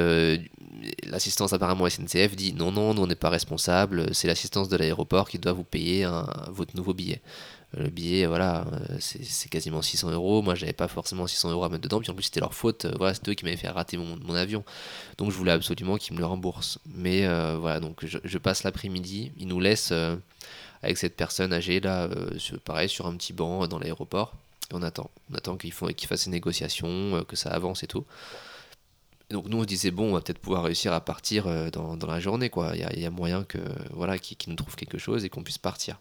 l'assistance 1.06 1.52
apparemment 1.52 1.88
SNCF 1.88 2.36
dit, 2.36 2.52
non, 2.52 2.72
non, 2.72 2.94
nous 2.94 3.02
on 3.02 3.06
n'est 3.06 3.14
pas 3.14 3.30
responsable, 3.30 4.14
c'est 4.14 4.28
l'assistance 4.28 4.68
de 4.68 4.76
l'aéroport 4.76 5.28
qui 5.28 5.38
doit 5.38 5.52
vous 5.52 5.64
payer 5.64 6.08
votre 6.48 6.76
nouveau 6.76 6.94
billet 6.94 7.22
le 7.74 7.88
billet, 7.88 8.26
voilà, 8.26 8.66
euh, 8.90 8.96
c'est 9.00 9.48
quasiment 9.48 9.80
600 9.80 10.10
euros. 10.10 10.42
Moi, 10.42 10.54
j'avais 10.54 10.74
pas 10.74 10.88
forcément 10.88 11.26
600 11.26 11.52
euros 11.52 11.64
à 11.64 11.68
mettre 11.70 11.82
dedans. 11.82 12.00
Puis 12.00 12.10
en 12.10 12.14
plus, 12.14 12.24
c'était 12.24 12.40
leur 12.40 12.54
faute. 12.54 12.84
Euh, 12.84 12.92
voilà, 12.98 13.14
c'est 13.14 13.26
eux 13.28 13.34
qui 13.34 13.44
m'avaient 13.44 13.56
fait 13.56 13.68
rater 13.68 13.96
mon, 13.96 14.34
avion. 14.34 14.62
Donc, 15.16 15.30
je 15.30 15.36
voulais 15.36 15.52
absolument 15.52 15.96
qu'ils 15.96 16.14
me 16.14 16.20
le 16.20 16.26
remboursent. 16.26 16.78
Mais 16.86 17.26
euh, 17.26 17.56
voilà, 17.58 17.80
donc 17.80 18.04
je, 18.04 18.38
passe 18.38 18.62
l'après-midi. 18.64 19.32
Ils 19.38 19.48
nous 19.48 19.60
laissent 19.60 19.92
avec 20.82 20.98
cette 20.98 21.16
personne 21.16 21.52
âgée 21.52 21.80
là, 21.80 22.08
pareil, 22.64 22.88
sur 22.88 23.06
un 23.06 23.16
petit 23.16 23.32
banc 23.32 23.66
dans 23.68 23.78
l'aéroport. 23.78 24.34
On 24.72 24.82
attend. 24.82 25.10
On 25.30 25.34
attend 25.34 25.56
qu'ils 25.56 25.72
fassent 25.72 26.26
une 26.26 26.32
négociation, 26.32 27.24
que 27.26 27.36
ça 27.36 27.50
avance 27.50 27.82
et 27.82 27.86
tout. 27.86 28.04
donc 29.30 29.46
nous 29.48 29.58
on 29.58 29.62
se 29.62 29.66
disait 29.66 29.90
bon 29.90 30.10
on 30.10 30.12
va 30.12 30.20
peut-être 30.20 30.38
pouvoir 30.38 30.64
réussir 30.64 30.92
à 30.92 31.00
partir 31.00 31.46
dans, 31.72 31.96
la 32.06 32.20
journée 32.20 32.50
quoi. 32.50 32.72
Il 32.74 33.00
y 33.00 33.06
a, 33.06 33.10
moyen 33.10 33.44
que 33.44 33.58
voilà 33.90 34.18
qu'ils 34.18 34.50
nous 34.50 34.56
trouvent 34.56 34.76
quelque 34.76 34.98
chose 34.98 35.24
et 35.24 35.28
qu'on 35.28 35.42
puisse 35.42 35.58
partir. 35.58 35.98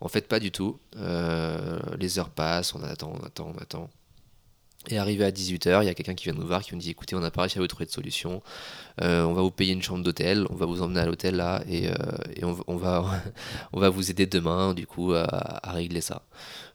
En 0.00 0.08
fait, 0.08 0.28
pas 0.28 0.40
du 0.40 0.50
tout. 0.52 0.78
Euh, 0.96 1.80
les 1.98 2.18
heures 2.18 2.30
passent, 2.30 2.74
on 2.74 2.82
attend, 2.82 3.12
on 3.20 3.24
attend, 3.24 3.52
on 3.54 3.58
attend. 3.60 3.90
Et 4.86 4.96
arrivé 4.96 5.24
à 5.24 5.30
18h, 5.32 5.82
il 5.82 5.86
y 5.86 5.88
a 5.88 5.94
quelqu'un 5.94 6.14
qui 6.14 6.24
vient 6.24 6.34
nous 6.34 6.46
voir, 6.46 6.62
qui 6.62 6.72
nous 6.72 6.80
dit 6.80 6.90
écoutez, 6.90 7.16
on 7.16 7.20
n'a 7.20 7.32
pas 7.32 7.42
réussi 7.42 7.58
à 7.58 7.60
vous 7.60 7.66
trouver 7.66 7.84
de 7.84 7.90
solution. 7.90 8.42
Euh, 9.02 9.24
on 9.24 9.34
va 9.34 9.42
vous 9.42 9.50
payer 9.50 9.72
une 9.72 9.82
chambre 9.82 10.04
d'hôtel, 10.04 10.46
on 10.50 10.54
va 10.54 10.66
vous 10.66 10.82
emmener 10.82 11.00
à 11.00 11.04
l'hôtel 11.04 11.36
là, 11.36 11.62
et, 11.68 11.88
euh, 11.88 11.94
on, 12.66 12.76
va, 12.76 13.04
on 13.72 13.80
va 13.80 13.88
vous 13.90 14.10
aider 14.10 14.26
demain, 14.26 14.74
du 14.74 14.86
coup, 14.86 15.12
à, 15.14 15.60
régler 15.72 16.00
ça. 16.00 16.22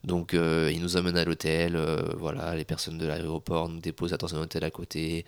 Donc, 0.04 0.34
il 0.34 0.82
nous 0.82 0.98
emmène 0.98 1.18
à 1.18 1.24
l'hôtel, 1.24 1.78
voilà, 2.18 2.56
les 2.56 2.66
personnes 2.66 2.98
de 2.98 3.08
l'aéroport 3.08 3.70
nous 3.70 3.80
déposent 3.80 4.12
dans 4.12 4.36
un 4.36 4.42
hôtel 4.42 4.66
à 4.66 4.70
côté, 4.70 5.26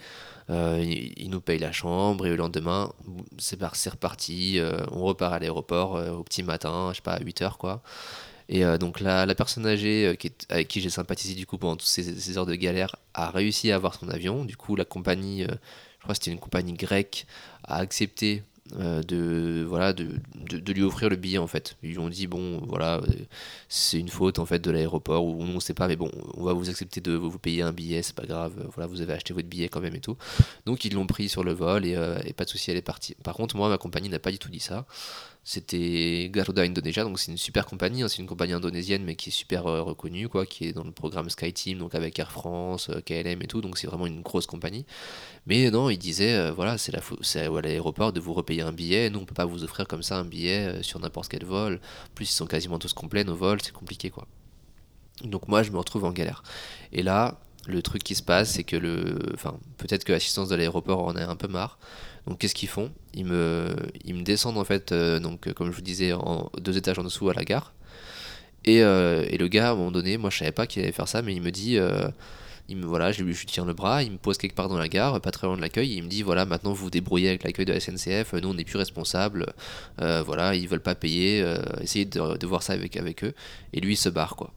ils, 0.49 1.29
nous 1.29 1.39
payent 1.39 1.59
la 1.59 1.71
chambre, 1.71 2.25
et 2.25 2.29
le 2.29 2.35
lendemain, 2.35 2.91
c'est 3.37 3.89
reparti, 3.89 4.59
on 4.91 5.05
repart 5.05 5.33
à 5.33 5.39
l'aéroport 5.39 5.93
au 5.93 6.23
petit 6.23 6.43
matin, 6.43 6.89
je 6.91 6.97
sais 6.97 7.01
pas, 7.01 7.13
à 7.13 7.19
8h 7.21 7.55
quoi. 7.57 7.81
Et 8.47 8.63
donc 8.77 8.99
la, 8.99 9.33
personne 9.35 9.65
âgée 9.65 10.03
est, 10.03 10.45
avec 10.49 10.67
qui 10.67 10.81
j'ai 10.81 10.89
sympathisé 10.89 11.33
du 11.33 11.45
coup 11.45 11.57
pendant 11.57 11.75
toutes 11.75 11.87
ces, 11.87 12.37
heures 12.37 12.45
de 12.45 12.55
galère 12.55 12.95
a 13.13 13.29
réussi 13.31 13.71
à 13.71 13.75
avoir 13.75 13.95
son 13.95 14.09
avion. 14.09 14.45
Du 14.45 14.55
coup 14.55 14.75
la 14.75 14.85
compagnie, 14.85 15.41
je 15.41 16.03
crois 16.03 16.13
que 16.13 16.15
c'était 16.15 16.31
une 16.31 16.39
compagnie 16.39 16.73
grecque, 16.73 17.25
a 17.63 17.77
accepté 17.77 18.43
euh, 18.79 19.03
de 19.03 19.63
voilà 19.63 19.93
de, 19.93 20.09
lui 20.73 20.81
offrir 20.81 21.07
le 21.07 21.17
billet 21.17 21.37
en 21.37 21.45
fait. 21.45 21.77
Ils 21.83 21.91
lui 21.91 21.99
ont 21.99 22.09
dit 22.09 22.25
bon 22.25 22.63
voilà 22.65 22.95
euh, 22.95 23.05
c'est 23.69 23.99
une 23.99 24.09
faute 24.09 24.39
en 24.39 24.47
fait 24.47 24.57
de 24.57 24.71
l'aéroport 24.71 25.23
ou 25.23 25.39
on 25.39 25.59
sait 25.59 25.75
pas 25.75 25.87
mais 25.87 25.95
bon 25.95 26.09
on 26.33 26.43
va 26.43 26.53
vous 26.53 26.67
accepter 26.67 26.99
de 26.99 27.11
vous 27.11 27.37
payer 27.37 27.61
un 27.61 27.71
billet 27.71 28.01
c'est 28.01 28.15
pas 28.15 28.25
grave 28.25 28.53
voilà 28.73 28.87
vous 28.87 29.01
avez 29.01 29.13
acheté 29.13 29.35
votre 29.35 29.47
billet 29.47 29.69
quand 29.69 29.81
même 29.81 29.93
et 29.93 29.99
tout. 29.99 30.17
Donc 30.65 30.83
ils 30.83 30.95
l'ont 30.95 31.05
pris 31.05 31.29
sur 31.29 31.43
le 31.43 31.53
vol 31.53 31.85
et, 31.85 31.95
euh, 31.95 32.17
et 32.25 32.33
pas 32.33 32.45
de 32.45 32.49
souci 32.49 32.71
elle 32.71 32.77
est 32.77 32.81
partie. 32.81 33.13
Par 33.23 33.35
contre 33.35 33.55
moi 33.55 33.69
ma 33.69 33.77
compagnie 33.77 34.09
n'a 34.09 34.17
pas 34.17 34.31
du 34.31 34.39
tout 34.39 34.49
dit 34.49 34.59
ça 34.59 34.87
c'était 35.47 36.27
Garuda 36.33 36.63
Indonesia, 36.63 37.03
donc 37.03 37.19
c'est 37.19 37.31
une 37.31 37.37
super 37.37 37.67
compagnie, 37.67 38.01
hein, 38.01 38.07
c'est 38.07 38.17
une 38.17 38.25
compagnie 38.25 38.53
indonésienne 38.53 39.03
mais 39.03 39.15
qui 39.15 39.29
est 39.29 39.31
super 39.31 39.67
euh, 39.67 39.83
reconnue, 39.83 40.27
quoi, 40.27 40.47
qui 40.47 40.65
est 40.65 40.73
dans 40.73 40.83
le 40.83 40.91
programme 40.91 41.29
SkyTeam, 41.29 41.77
donc 41.77 41.93
avec 41.93 42.17
Air 42.17 42.31
France, 42.31 42.89
euh, 42.89 42.99
KLM 42.99 43.43
et 43.43 43.47
tout, 43.47 43.61
donc 43.61 43.77
c'est 43.77 43.85
vraiment 43.85 44.07
une 44.07 44.23
grosse 44.23 44.47
compagnie. 44.47 44.87
Mais 45.45 45.69
non, 45.69 45.91
il 45.91 45.99
disait, 45.99 46.33
euh, 46.33 46.51
voilà, 46.51 46.79
c'est, 46.79 46.91
la 46.91 46.99
c'est 47.21 47.41
à 47.41 47.61
l'aéroport 47.61 48.11
de 48.11 48.19
vous 48.19 48.33
repayer 48.33 48.63
un 48.63 48.73
billet, 48.73 49.11
nous 49.11 49.19
on 49.19 49.25
peut 49.25 49.35
pas 49.35 49.45
vous 49.45 49.63
offrir 49.63 49.87
comme 49.87 50.01
ça 50.01 50.17
un 50.17 50.25
billet 50.25 50.81
sur 50.81 50.99
n'importe 50.99 51.29
quel 51.29 51.45
vol, 51.45 51.79
plus 52.15 52.25
ils 52.25 52.33
sont 52.33 52.47
quasiment 52.47 52.79
tous 52.79 52.93
complets 52.93 53.23
nos 53.23 53.35
vols, 53.35 53.61
c'est 53.61 53.71
compliqué 53.71 54.09
quoi. 54.09 54.27
Donc 55.23 55.47
moi 55.47 55.61
je 55.61 55.69
me 55.71 55.77
retrouve 55.77 56.05
en 56.05 56.11
galère. 56.11 56.41
Et 56.91 57.03
là, 57.03 57.39
le 57.67 57.81
truc 57.81 58.03
qui 58.03 58.15
se 58.15 58.23
passe, 58.23 58.51
c'est 58.51 58.63
que 58.63 58.75
le. 58.75 59.17
Enfin, 59.33 59.57
peut-être 59.77 60.03
que 60.03 60.11
l'assistance 60.11 60.49
de 60.49 60.55
l'aéroport 60.55 61.03
en 61.03 61.15
a 61.15 61.25
un 61.25 61.35
peu 61.35 61.47
marre. 61.47 61.77
Donc, 62.27 62.39
qu'est-ce 62.39 62.55
qu'ils 62.55 62.69
font? 62.69 62.91
Ils 63.13 63.25
me, 63.25 63.75
ils 64.03 64.15
me 64.15 64.23
descendent, 64.23 64.57
en 64.57 64.63
fait, 64.63 64.91
euh, 64.91 65.19
donc, 65.19 65.51
comme 65.53 65.71
je 65.71 65.75
vous 65.75 65.81
disais, 65.81 66.13
en 66.13 66.49
deux 66.59 66.77
étages 66.77 66.97
en 66.99 67.03
dessous 67.03 67.29
à 67.29 67.33
la 67.33 67.43
gare. 67.43 67.73
Et, 68.65 68.83
euh, 68.83 69.25
et 69.29 69.37
le 69.37 69.47
gars, 69.47 69.69
à 69.69 69.71
un 69.73 69.75
moment 69.75 69.91
donné, 69.91 70.17
moi, 70.17 70.29
je 70.31 70.39
savais 70.39 70.51
pas 70.51 70.65
qu'il 70.65 70.81
allait 70.81 70.91
faire 70.91 71.07
ça, 71.07 71.21
mais 71.21 71.33
il 71.33 71.41
me 71.41 71.51
dit. 71.51 71.77
Euh, 71.77 72.07
il 72.67 72.77
me, 72.77 72.85
voilà, 72.87 73.11
je 73.11 73.23
lui, 73.23 73.35
tiens 73.45 73.63
le 73.63 73.75
bras, 73.75 74.01
il 74.01 74.11
me 74.11 74.17
pose 74.17 74.39
quelque 74.39 74.55
part 74.55 74.69
dans 74.69 74.79
la 74.79 74.87
gare, 74.87 75.21
pas 75.21 75.29
très 75.29 75.45
loin 75.45 75.55
de 75.55 75.61
l'accueil, 75.61 75.97
il 75.97 76.01
me 76.01 76.07
dit 76.07 76.23
voilà, 76.23 76.45
maintenant 76.45 76.73
vous 76.73 76.85
vous 76.85 76.89
débrouillez 76.89 77.29
avec 77.29 77.43
l'accueil 77.43 77.65
de 77.65 77.73
la 77.73 77.79
SNCF, 77.79 78.33
nous 78.33 78.49
on 78.49 78.55
n'est 78.55 78.63
plus 78.63 78.79
responsable, 78.79 79.53
voilà, 79.99 80.55
ils 80.55 80.67
veulent 80.67 80.79
pas 80.79 80.95
payer, 80.95 81.45
essayez 81.81 82.05
de, 82.05 82.37
de, 82.37 82.47
voir 82.47 82.63
ça 82.63 82.73
avec, 82.73 82.97
avec 82.97 83.23
eux. 83.23 83.35
Et 83.73 83.81
lui 83.81 83.93
il 83.93 83.97
se 83.97 84.09
barre 84.09 84.35
quoi. 84.35 84.51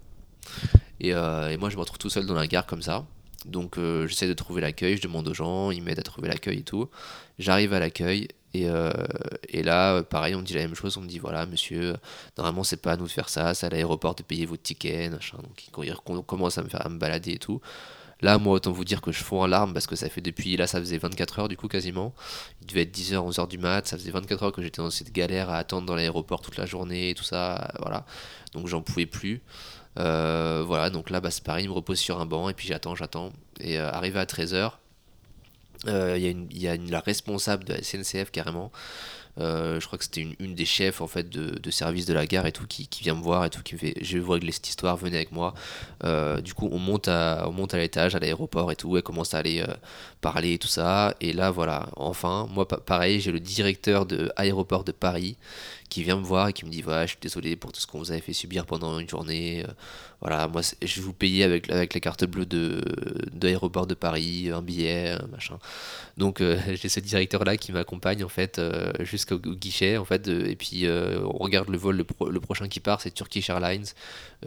Euh, 1.04 1.48
et, 1.48 1.56
moi, 1.56 1.70
je 1.70 1.76
me 1.76 1.80
retrouve 1.80 1.98
tout 1.98 2.10
seul 2.10 2.26
dans 2.26 2.34
la 2.34 2.46
gare 2.46 2.66
comme 2.66 2.82
ça. 2.82 3.04
Donc, 3.44 3.78
euh, 3.78 4.06
j'essaie 4.06 4.26
de 4.26 4.34
trouver 4.34 4.60
l'accueil, 4.60 4.96
je 4.96 5.02
demande 5.02 5.28
aux 5.28 5.34
gens, 5.34 5.70
ils 5.70 5.82
m'aident 5.82 6.00
à 6.00 6.02
trouver 6.02 6.28
l'accueil 6.28 6.58
et 6.58 6.62
tout. 6.62 6.88
J'arrive 7.38 7.72
à 7.72 7.78
l'accueil. 7.78 8.28
Et, 8.54 8.68
euh, 8.68 8.90
et, 9.48 9.62
là, 9.62 10.02
pareil, 10.02 10.34
on 10.34 10.38
me 10.38 10.44
dit 10.44 10.54
la 10.54 10.62
même 10.62 10.74
chose. 10.74 10.96
On 10.96 11.02
me 11.02 11.08
dit 11.08 11.18
voilà, 11.18 11.46
monsieur, 11.46 11.96
normalement, 12.36 12.64
c'est 12.64 12.78
pas 12.78 12.92
à 12.92 12.96
nous 12.96 13.06
de 13.06 13.10
faire 13.10 13.28
ça, 13.28 13.54
c'est 13.54 13.66
à 13.66 13.70
l'aéroport 13.70 14.14
de 14.14 14.22
payer 14.22 14.46
votre 14.46 14.62
ticket. 14.62 15.08
Machin. 15.10 15.38
Donc, 15.38 15.66
ils 15.66 15.94
commencent 16.26 16.58
à 16.58 16.62
me 16.62 16.68
faire 16.68 16.84
à 16.84 16.88
me 16.88 16.98
balader 16.98 17.32
et 17.32 17.38
tout. 17.38 17.60
Là, 18.20 18.38
moi, 18.38 18.54
autant 18.54 18.72
vous 18.72 18.84
dire 18.84 19.00
que 19.00 19.12
je 19.12 19.22
fonds 19.22 19.42
en 19.42 19.46
larmes 19.46 19.72
parce 19.72 19.86
que 19.86 19.94
ça 19.94 20.08
fait 20.08 20.20
depuis. 20.20 20.56
Là, 20.56 20.66
ça 20.66 20.80
faisait 20.80 20.98
24 20.98 21.38
heures 21.38 21.48
du 21.48 21.56
coup, 21.56 21.68
quasiment. 21.68 22.14
Il 22.60 22.66
devait 22.66 22.82
être 22.82 22.92
10h, 22.92 23.14
11h 23.14 23.48
du 23.48 23.58
mat. 23.58 23.86
Ça 23.86 23.96
faisait 23.96 24.10
24 24.10 24.42
heures 24.42 24.52
que 24.52 24.62
j'étais 24.62 24.82
dans 24.82 24.90
cette 24.90 25.12
galère 25.12 25.50
à 25.50 25.56
attendre 25.58 25.86
dans 25.86 25.94
l'aéroport 25.94 26.40
toute 26.40 26.56
la 26.56 26.66
journée 26.66 27.10
et 27.10 27.14
tout 27.14 27.24
ça. 27.24 27.70
Voilà. 27.78 28.04
Donc, 28.54 28.66
j'en 28.66 28.82
pouvais 28.82 29.06
plus. 29.06 29.40
Euh, 29.98 30.62
voilà, 30.66 30.90
donc 30.90 31.10
là, 31.10 31.20
bah, 31.20 31.30
c'est 31.30 31.42
pareil, 31.42 31.64
il 31.64 31.68
me 31.68 31.74
repose 31.74 31.98
sur 31.98 32.20
un 32.20 32.26
banc 32.26 32.48
et 32.48 32.54
puis 32.54 32.68
j'attends, 32.68 32.94
j'attends. 32.94 33.32
Et 33.60 33.78
euh, 33.78 33.90
arrivé 33.90 34.18
à 34.18 34.24
13h, 34.24 34.72
euh, 35.86 36.16
il 36.16 36.60
y 36.60 36.68
a, 36.68 36.74
une, 36.74 36.90
la 36.90 37.00
responsable 37.00 37.64
de 37.64 37.74
la 37.74 37.82
SNCF 37.82 38.30
carrément. 38.30 38.72
je 39.38 39.86
crois 39.86 39.96
que 39.98 40.04
c'était 40.04 40.26
une, 40.40 40.54
des 40.56 40.64
chefs 40.64 41.00
en 41.00 41.06
fait 41.06 41.28
de, 41.30 41.70
service 41.70 42.06
de 42.06 42.14
la 42.14 42.26
gare 42.26 42.46
et 42.46 42.52
tout 42.52 42.66
qui, 42.66 42.88
vient 43.00 43.14
me 43.14 43.22
voir 43.22 43.44
et 43.44 43.50
tout 43.50 43.62
qui 43.62 43.74
me 43.74 43.78
fait 43.78 43.94
je 44.00 44.18
veux 44.18 44.32
régler 44.32 44.50
cette 44.50 44.68
histoire 44.68 44.96
venez 44.96 45.14
avec 45.14 45.30
moi 45.30 45.54
du 46.42 46.52
coup 46.52 46.68
on 46.72 46.80
monte 46.80 47.06
à 47.06 47.44
on 47.46 47.52
monte 47.52 47.72
à 47.72 47.78
l'étage 47.78 48.16
à 48.16 48.18
l'aéroport 48.18 48.72
et 48.72 48.76
tout 48.76 48.96
elle 48.96 49.04
commence 49.04 49.34
à 49.34 49.38
aller 49.38 49.64
parler 50.20 50.54
et 50.54 50.58
tout 50.58 50.66
ça 50.66 51.14
et 51.20 51.32
là 51.32 51.52
voilà 51.52 51.88
enfin 51.94 52.48
moi 52.50 52.66
pareil 52.66 53.20
j'ai 53.20 53.30
le 53.30 53.38
directeur 53.38 54.04
de 54.04 54.32
aéroport 54.34 54.82
de 54.82 54.90
Paris 54.90 55.36
qui 55.88 56.02
vient 56.02 56.16
me 56.16 56.22
voir 56.22 56.48
et 56.48 56.52
qui 56.52 56.64
me 56.64 56.70
dit 56.70 56.82
voilà 56.82 57.06
je 57.06 57.10
suis 57.10 57.18
désolé 57.20 57.56
pour 57.56 57.72
tout 57.72 57.80
ce 57.80 57.86
qu'on 57.86 57.98
vous 57.98 58.10
avait 58.10 58.20
fait 58.20 58.32
subir 58.32 58.66
pendant 58.66 58.98
une 58.98 59.08
journée 59.08 59.64
euh, 59.64 59.72
voilà 60.20 60.48
moi 60.48 60.60
je 60.82 61.00
vous 61.00 61.12
payer 61.12 61.44
avec 61.44 61.70
avec 61.70 61.94
la 61.94 62.00
carte 62.00 62.24
bleue 62.24 62.46
de 62.46 62.82
d'aéroport 63.32 63.86
de 63.86 63.94
Paris 63.94 64.50
un 64.52 64.62
billet 64.62 65.16
machin. 65.30 65.58
Donc 66.16 66.40
euh, 66.40 66.58
j'ai 66.74 66.88
ce 66.88 67.00
directeur 67.00 67.44
là 67.44 67.56
qui 67.56 67.72
m'accompagne 67.72 68.24
en 68.24 68.28
fait 68.28 68.58
euh, 68.58 68.92
jusqu'au 69.00 69.38
guichet 69.38 69.96
en 69.96 70.04
fait 70.04 70.28
et 70.28 70.56
puis 70.56 70.86
on 70.88 71.38
regarde 71.38 71.68
le 71.68 71.78
vol 71.78 71.96
le, 71.96 72.40
prochain 72.40 72.68
qui 72.68 72.80
part 72.80 73.00
c'est 73.00 73.12
Turkish 73.12 73.48
Airlines 73.48 73.86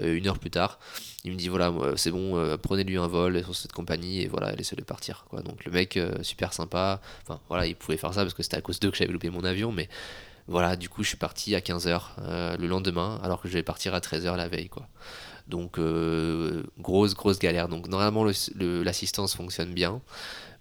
une 0.02 0.28
heure 0.28 0.40
plus 0.40 0.52
tard. 0.52 0.80
Il 1.24 1.32
me 1.32 1.38
dit 1.38 1.50
voilà 1.50 1.74
c'est 1.96 2.12
bon 2.12 2.58
prenez 2.62 2.84
lui 2.84 2.98
un 2.98 3.08
vol 3.08 3.44
sur 3.44 3.56
cette 3.56 3.74
compagnie 3.74 4.22
et 4.22 4.28
voilà 4.28 4.52
laissez-le 4.54 4.84
partir 4.84 5.26
quoi. 5.30 5.42
Donc 5.42 5.66
le 5.66 5.72
mec 5.72 6.00
super 6.22 6.54
sympa. 6.54 7.02
Enfin 7.24 7.40
voilà 7.50 7.66
il 7.66 7.76
pouvait 7.76 7.98
faire 7.98 8.14
ça 8.14 8.22
parce 8.22 8.34
que 8.34 8.44
c'était 8.44 8.58
à 8.58 8.62
cause 8.62 8.80
d'eux 8.80 8.92
que 8.92 8.98
j'avais 8.98 9.12
loupé 9.12 9.30
mon 9.30 9.44
avion 9.44 9.72
mais 9.72 9.88
voilà, 10.52 10.76
du 10.76 10.90
coup, 10.90 11.02
je 11.02 11.08
suis 11.08 11.18
parti 11.18 11.56
à 11.56 11.60
15h 11.60 12.02
euh, 12.20 12.58
le 12.58 12.68
lendemain, 12.68 13.20
alors 13.24 13.42
que 13.42 13.48
je 13.48 13.54
vais 13.54 13.64
partir 13.64 13.96
à 13.96 14.00
13h 14.00 14.36
la 14.36 14.50
veille, 14.50 14.70
quoi. 14.70 14.88
Donc, 15.48 15.80
euh, 15.80 16.64
grosse, 16.80 17.16
grosse 17.16 17.40
galère. 17.40 17.70
Donc, 17.70 17.88
normalement, 17.88 18.26
l'assistance 18.56 19.36
fonctionne 19.36 19.74
bien. 19.74 20.02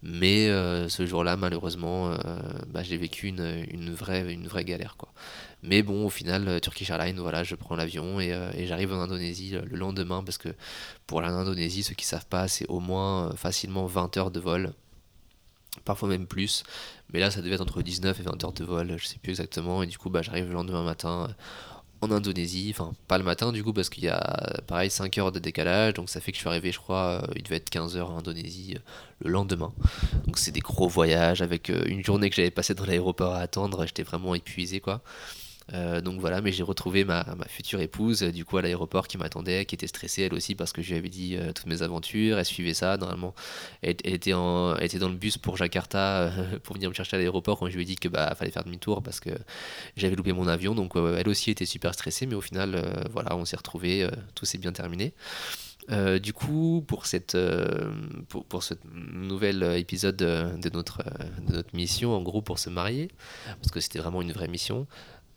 Mais 0.03 0.49
euh, 0.49 0.89
ce 0.89 1.05
jour-là, 1.05 1.37
malheureusement, 1.37 2.17
bah, 2.69 2.83
j'ai 2.83 2.97
vécu 2.97 3.27
une, 3.27 3.93
vraie, 3.93 4.33
une 4.33 4.47
vraie 4.47 4.65
galère, 4.65 4.97
quoi. 4.97 5.13
Mais 5.63 5.83
bon, 5.83 6.07
au 6.07 6.11
final, 6.11 6.61
Turkish 6.63 6.89
Airlines, 6.89 7.21
voilà, 7.21 7.45
je 7.45 7.55
prends 7.55 7.77
l'avion 7.77 8.19
et, 8.19 8.29
et 8.55 8.67
j'arrive 8.67 8.95
en 8.95 9.01
Indonésie 9.01 9.51
le 9.63 9.77
lendemain, 9.77 10.23
parce 10.25 10.39
que 10.39 10.49
pour 11.07 11.21
l'Indonésie, 11.21 11.83
ceux 11.83 11.95
qui 11.95 12.07
savent 12.07 12.27
pas, 12.27 12.49
c'est 12.49 12.67
au 12.69 12.81
moins 12.81 13.33
facilement 13.37 13.87
20 13.87 14.17
heures 14.17 14.31
de 14.31 14.41
vol 14.41 14.73
parfois 15.85 16.09
même 16.09 16.27
plus. 16.27 16.65
Mais 17.13 17.21
là, 17.21 17.31
ça 17.31 17.43
devait 17.43 17.55
être 17.55 17.61
entre 17.61 17.83
19 17.83 18.19
et 18.21 18.23
20 18.23 18.45
heures 18.45 18.53
de 18.53 18.65
vol, 18.65 18.95
je 18.97 19.07
sais 19.07 19.19
plus 19.19 19.31
exactement. 19.31 19.83
Et 19.83 19.87
du 19.87 19.99
coup, 19.99 20.11
bah, 20.11 20.23
j'arrive 20.23 20.47
le 20.47 20.53
lendemain 20.53 20.83
matin 20.85 21.29
euh, 21.29 22.07
en 22.07 22.11
Indonésie. 22.11 22.73
Enfin, 22.75 22.93
pas 23.09 23.19
le 23.19 23.25
matin 23.25 23.53
du 23.53 23.65
coup, 23.65 23.73
parce 23.73 23.89
qu'il 23.89 24.05
y 24.05 24.09
a 24.09 24.61
pareil 24.67 24.91
5 24.91 25.19
heures 25.19 25.33
de 25.33 25.39
décalage. 25.39 25.95
Donc 25.95 26.09
ça 26.09 26.21
fait 26.21 26.33
que 26.33 26.37
je 26.37 26.41
suis 26.41 26.49
arrivé, 26.49 26.73
je 26.73 26.79
crois, 26.79 27.23
euh, 27.23 27.33
il 27.37 27.43
devait 27.43 27.57
être 27.57 27.71
15 27.71 27.97
heures 27.97 28.11
en 28.11 28.19
Indonésie 28.19 28.75
euh, 28.77 28.81
le 29.25 29.31
lendemain. 29.31 29.73
Donc 30.27 30.39
c'est 30.39 30.53
des 30.53 30.61
gros 30.61 30.89
voyages 30.89 31.43
avec 31.43 31.69
une 31.69 32.05
journée 32.05 32.31
que 32.31 32.37
j'avais 32.37 32.51
passée 32.51 32.75
dans 32.75 32.85
l'aéroport 32.87 33.35
à 33.35 33.41
attendre. 33.41 33.85
J'étais 33.87 34.05
vraiment 34.05 34.35
épuisé, 34.35 34.81
quoi. 34.81 35.03
Euh, 35.73 36.01
donc 36.01 36.21
voilà, 36.21 36.41
mais 36.41 36.53
j'ai 36.53 36.63
retrouvé 36.63 37.05
ma, 37.05 37.25
future 37.49 37.81
épouse, 37.81 38.23
du 38.23 38.45
coup, 38.45 38.57
à 38.59 38.63
l'aéroport 38.63 39.07
qui 39.07 39.19
m'attendait, 39.19 39.65
qui 39.65 39.75
était 39.75 39.87
stressée 39.87 40.23
elle 40.23 40.35
aussi 40.35 40.55
parce 40.55 40.73
que 40.73 40.83
je 40.83 40.91
lui 40.91 40.99
avais 40.99 41.09
dit 41.09 41.37
euh, 41.37 41.53
toutes 41.53 41.67
mes 41.67 41.83
aventures. 41.83 42.39
Elle 42.39 42.45
suivait 42.45 42.75
ça, 42.75 42.97
normalement. 42.97 43.35
Elle, 43.83 43.91
était, 43.91 44.11
était 44.17 44.31
dans 44.99 45.09
le 45.09 45.15
bus 45.15 45.39
pour 45.39 45.57
Jakarta 45.57 46.23
euh, 46.23 46.59
pour 46.63 46.75
venir 46.75 46.89
me 46.89 46.95
chercher 46.95 47.17
à 47.17 47.19
l'aéroport 47.19 47.59
quand 47.59 47.69
je 47.69 47.77
lui 47.77 47.83
ai 47.83 47.87
dit 47.87 47.97
que 47.97 48.09
bah 48.09 48.35
fallait 48.35 48.51
faire 48.51 48.65
demi-tour 48.65 49.03
parce 49.03 49.21
que 49.21 49.31
j'avais 49.97 50.17
loupé 50.17 50.33
mon 50.33 50.49
avion. 50.49 50.75
Donc 50.75 50.93
elle 50.97 51.29
aussi 51.29 51.51
était 51.51 51.67
super 51.67 51.95
stressée, 51.95 52.27
mais 52.27 52.35
au 52.35 52.41
final, 52.41 53.05
voilà, 53.13 53.37
on 53.37 53.45
s'est 53.45 53.57
retrouvés, 53.57 54.09
tout 54.35 54.45
s'est 54.45 54.59
bien 54.59 54.73
terminé. 54.73 55.13
du 56.23 56.33
coup, 56.33 56.85
pour, 56.87 57.07
cette, 57.07 57.37
pour, 58.29 58.63
ce 58.63 58.75
nouvel 58.93 59.63
épisode 59.77 60.17
de, 60.17 60.71
notre, 60.73 61.03
de 61.47 61.53
notre 61.53 61.75
mission, 61.75 62.15
en 62.15 62.23
gros 62.23 62.43
pour 62.43 62.59
se 62.59 62.71
marier, 62.71 63.09
parce 63.47 63.71
que 63.71 63.81
c'était 63.81 63.99
vraiment 63.99 64.23
une 64.23 64.33
vraie 64.33 64.49
mission, 64.49 64.87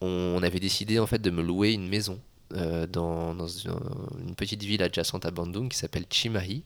on 0.04 0.44
avait 0.44 0.60
décidé 0.60 1.00
en 1.00 1.08
fait 1.08 1.20
de 1.20 1.30
me 1.30 1.42
louer 1.42 1.74
une 1.74 1.88
maison 1.88 2.20
euh, 2.56 2.86
dans, 2.86 3.48
une, 3.48 4.36
petite 4.36 4.62
ville 4.64 4.84
adjacente 4.84 5.26
à 5.26 5.32
Bandung 5.32 5.70
qui 5.70 5.78
s'appelle 5.78 6.06
Chimahi, 6.08 6.64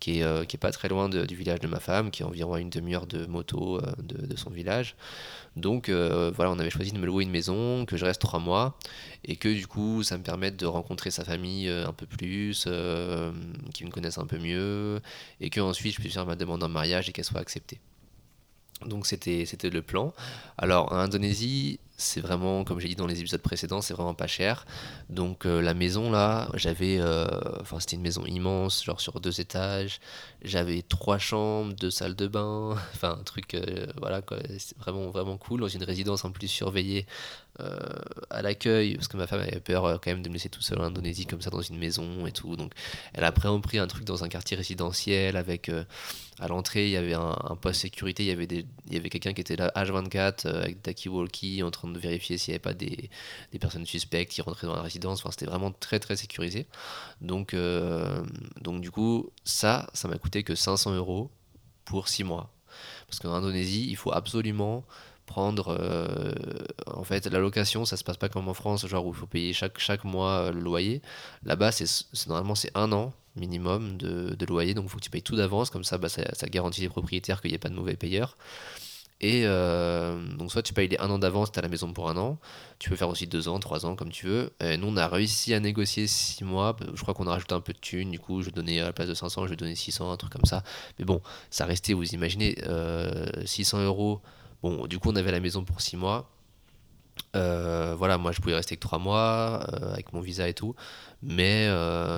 qui 0.00 0.18
est, 0.18 0.22
euh, 0.22 0.44
qui 0.44 0.56
pas 0.56 0.70
très 0.70 0.88
loin 0.88 1.08
du 1.10 1.34
village 1.34 1.60
de 1.60 1.66
ma 1.66 1.78
femme, 1.78 2.10
qui 2.10 2.22
est 2.22 2.24
environ 2.24 2.54
à 2.54 2.60
une 2.60 2.70
demi-heure 2.70 3.06
de 3.06 3.26
moto 3.26 3.76
euh, 3.76 3.92
de, 4.02 4.36
son 4.36 4.48
village. 4.48 4.96
Donc 5.56 5.90
voilà, 5.90 6.50
on 6.50 6.58
avait 6.58 6.70
choisi 6.70 6.92
de 6.92 6.98
me 6.98 7.06
louer 7.06 7.24
une 7.24 7.30
maison, 7.30 7.84
que 7.86 7.96
je 7.96 8.04
reste 8.04 8.20
trois 8.20 8.38
mois, 8.38 8.78
et 9.24 9.36
que 9.36 9.48
du 9.48 9.66
coup 9.66 10.02
ça 10.02 10.16
me 10.16 10.22
permette 10.22 10.56
de 10.56 10.66
rencontrer 10.66 11.10
sa 11.10 11.24
famille 11.24 11.68
un 11.68 11.92
peu 11.92 12.06
plus, 12.06 12.64
qu'ils 13.74 13.86
me 13.86 13.90
connaissent 13.90 14.18
un 14.18 14.26
peu 14.26 14.38
mieux, 14.38 15.00
et 15.40 15.50
que 15.50 15.60
ensuite 15.60 15.94
je 15.94 16.00
puisse 16.00 16.14
faire 16.14 16.26
ma 16.26 16.36
demande 16.36 16.62
en 16.62 16.68
mariage 16.68 17.08
et 17.08 17.12
qu'elle 17.12 17.24
soit 17.24 17.40
acceptée. 17.40 17.80
Donc 18.84 19.06
c'était 19.06 19.70
le 19.70 19.80
plan. 19.80 20.12
Alors 20.58 20.92
en 20.92 20.96
Indonésie, 20.96 21.80
c'est 21.96 22.20
vraiment, 22.20 22.64
comme 22.64 22.78
j'ai 22.78 22.88
dit 22.88 22.96
dans 22.96 23.06
les 23.06 23.20
épisodes 23.20 23.40
précédents, 23.40 23.80
c'est 23.80 23.94
vraiment 23.94 24.14
pas 24.14 24.26
cher. 24.26 24.66
Donc 25.08 25.46
euh, 25.46 25.60
la 25.62 25.74
maison 25.74 26.10
là, 26.10 26.50
j'avais, 26.54 26.98
euh, 27.00 27.26
enfin 27.60 27.80
c'était 27.80 27.96
une 27.96 28.02
maison 28.02 28.24
immense, 28.26 28.84
genre 28.84 29.00
sur 29.00 29.20
deux 29.20 29.40
étages. 29.40 30.00
J'avais 30.42 30.82
trois 30.82 31.18
chambres, 31.18 31.72
deux 31.74 31.90
salles 31.90 32.14
de 32.14 32.26
bain, 32.26 32.76
enfin 32.94 33.16
un 33.18 33.22
truc, 33.22 33.54
euh, 33.54 33.86
voilà 33.98 34.20
quoi, 34.22 34.38
vraiment 34.78 35.10
vraiment 35.10 35.38
cool. 35.38 35.60
Dans 35.60 35.68
une 35.68 35.84
résidence 35.84 36.24
en 36.24 36.30
plus 36.32 36.48
surveillée 36.48 37.06
à 38.30 38.42
l'accueil, 38.42 38.94
parce 38.96 39.08
que 39.08 39.16
ma 39.16 39.26
femme 39.26 39.40
avait 39.40 39.60
peur 39.60 40.00
quand 40.00 40.10
même 40.10 40.22
de 40.22 40.28
me 40.28 40.34
laisser 40.34 40.48
tout 40.48 40.62
seul 40.62 40.78
en 40.78 40.84
Indonésie 40.84 41.26
comme 41.26 41.40
ça 41.40 41.50
dans 41.50 41.62
une 41.62 41.78
maison 41.78 42.26
et 42.26 42.32
tout. 42.32 42.56
Donc 42.56 42.72
elle 43.14 43.24
a 43.24 43.32
pris 43.32 43.78
un 43.78 43.86
truc 43.86 44.04
dans 44.04 44.24
un 44.24 44.28
quartier 44.28 44.56
résidentiel 44.56 45.36
avec 45.36 45.70
à 46.38 46.48
l'entrée, 46.48 46.84
il 46.84 46.90
y 46.90 46.96
avait 46.96 47.14
un, 47.14 47.56
poste 47.60 47.80
sécurité, 47.80 48.22
il 48.24 48.26
y 48.26 48.30
avait, 48.30 48.44
il 48.44 48.92
y 48.92 48.96
avait 48.96 49.08
quelqu'un 49.08 49.32
qui 49.32 49.40
était 49.40 49.56
là 49.56 49.72
H24 49.74 50.46
euh, 50.46 50.62
avec 50.62 50.82
Taki 50.82 51.08
Walkie 51.08 51.62
en 51.62 51.70
train 51.70 51.88
de 51.88 51.98
vérifier 51.98 52.36
s'il 52.36 52.52
n'y 52.52 52.56
avait 52.56 52.62
pas 52.62 52.74
des, 52.74 53.08
des, 53.52 53.58
personnes 53.58 53.86
suspectes 53.86 54.32
qui 54.32 54.42
rentraient 54.42 54.66
dans 54.66 54.76
la 54.76 54.82
résidence. 54.82 55.20
Enfin, 55.20 55.30
c'était 55.30 55.46
vraiment 55.46 55.72
très 55.72 55.98
très 55.98 56.14
sécurisé. 56.16 56.66
Donc, 57.22 57.54
euh, 57.54 58.22
donc 58.60 58.82
du 58.82 58.90
coup, 58.90 59.30
ça, 59.44 59.88
ça 59.94 60.08
m'a 60.08 60.18
coûté 60.18 60.42
que 60.42 60.54
500 60.54 60.94
euros 60.94 61.30
pour 61.86 62.08
6 62.08 62.24
mois. 62.24 62.52
Parce 63.06 63.18
qu'en 63.18 63.32
Indonésie, 63.32 63.86
il 63.88 63.96
faut 63.96 64.12
absolument 64.12 64.84
prendre 65.26 65.76
euh, 65.78 66.32
en 66.86 67.04
fait 67.04 67.26
la 67.26 67.38
location 67.38 67.84
ça 67.84 67.96
se 67.96 68.04
passe 68.04 68.16
pas 68.16 68.28
comme 68.28 68.48
en 68.48 68.54
France 68.54 68.86
genre 68.86 69.04
où 69.04 69.10
il 69.10 69.16
faut 69.16 69.26
payer 69.26 69.52
chaque, 69.52 69.78
chaque 69.78 70.04
mois 70.04 70.50
le 70.52 70.60
loyer 70.60 71.02
là-bas 71.44 71.72
c'est 71.72 71.86
normalement 72.28 72.54
c'est 72.54 72.70
un 72.74 72.92
an 72.92 73.12
minimum 73.36 73.96
de, 73.96 74.46
loyer. 74.46 74.74
Donc 74.74 74.84
il 74.84 74.90
faut 74.90 74.98
que 74.98 75.02
tu 75.02 75.10
payes 75.10 75.22
tout 75.22 75.36
d'avance, 75.36 75.70
comme 75.70 75.84
ça, 75.84 75.98
bah, 75.98 76.08
ça, 76.08 76.22
garantit 76.48 76.80
les 76.80 76.88
propriétaires 76.88 77.40
qu'il 77.40 77.50
n'y 77.50 77.54
ait 77.54 77.58
pas 77.58 77.68
de 77.68 77.74
mauvais 77.74 77.96
payeurs. 77.96 78.36
Et 79.22 79.44
euh, 79.46 80.22
donc 80.36 80.52
soit 80.52 80.62
tu 80.62 80.74
payes 80.74 80.88
les 80.88 80.98
un 80.98 81.08
an 81.08 81.18
d'avance, 81.18 81.50
tu 81.50 81.58
as 81.58 81.62
la 81.62 81.68
maison 81.68 81.90
pour 81.90 82.10
un 82.10 82.18
an, 82.18 82.38
tu 82.78 82.90
peux 82.90 82.96
faire 82.96 83.08
aussi 83.08 83.26
deux 83.26 83.48
ans, 83.48 83.58
trois 83.58 83.86
ans 83.86 83.96
comme 83.96 84.10
tu 84.10 84.26
veux. 84.26 84.52
Nous 84.60 84.86
on 84.86 84.96
a 84.98 85.08
réussi 85.08 85.54
à 85.54 85.60
négocier 85.60 86.06
six 86.06 86.44
mois, 86.44 86.76
je 86.94 87.00
crois 87.00 87.14
qu'on 87.14 87.26
a 87.26 87.30
rajouté 87.30 87.54
un 87.54 87.62
peu 87.62 87.72
de 87.72 87.78
thunes, 87.78 88.10
du 88.10 88.18
coup 88.18 88.42
je 88.42 88.50
donnais 88.50 88.78
à 88.78 88.84
la 88.84 88.92
place 88.92 89.08
de 89.08 89.14
500, 89.14 89.46
je 89.46 89.54
donner 89.54 89.74
600, 89.74 90.12
un 90.12 90.16
truc 90.18 90.32
comme 90.32 90.44
ça. 90.44 90.62
Mais 90.98 91.06
bon, 91.06 91.22
ça 91.48 91.64
restait, 91.64 91.94
vous 91.94 92.14
imaginez, 92.14 92.56
600 93.46 93.78
euh, 93.78 93.86
euros. 93.86 94.20
Bon, 94.62 94.86
du 94.86 94.98
coup 94.98 95.10
on 95.10 95.16
avait 95.16 95.32
la 95.32 95.40
maison 95.40 95.64
pour 95.64 95.80
six 95.80 95.96
mois. 95.96 96.30
Euh, 97.34 97.94
voilà, 97.96 98.18
moi 98.18 98.32
je 98.32 98.40
pouvais 98.40 98.54
rester 98.54 98.76
que 98.76 98.80
trois 98.80 98.98
mois 98.98 99.62
avec 99.92 100.12
mon 100.12 100.20
visa 100.20 100.48
et 100.48 100.54
tout. 100.54 100.74
Mais, 101.22 101.68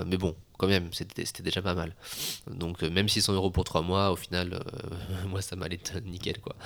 mais 0.07 0.16
bon, 0.16 0.35
quand 0.59 0.66
même, 0.66 0.90
c'était 0.92 1.42
déjà 1.42 1.62
pas 1.62 1.75
mal. 1.75 1.95
Donc 2.50 2.83
euh, 2.83 2.90
même 2.90 3.09
600 3.09 3.33
euros 3.33 3.50
pour 3.50 3.64
3 3.64 3.83
mois, 3.83 4.11
au 4.11 4.16
final, 4.16 4.54
euh, 4.54 5.26
moi 5.28 5.40
ça 5.40 5.57
m'allait 5.57 5.78
nickel 6.04 6.40
quoi. 6.40 6.57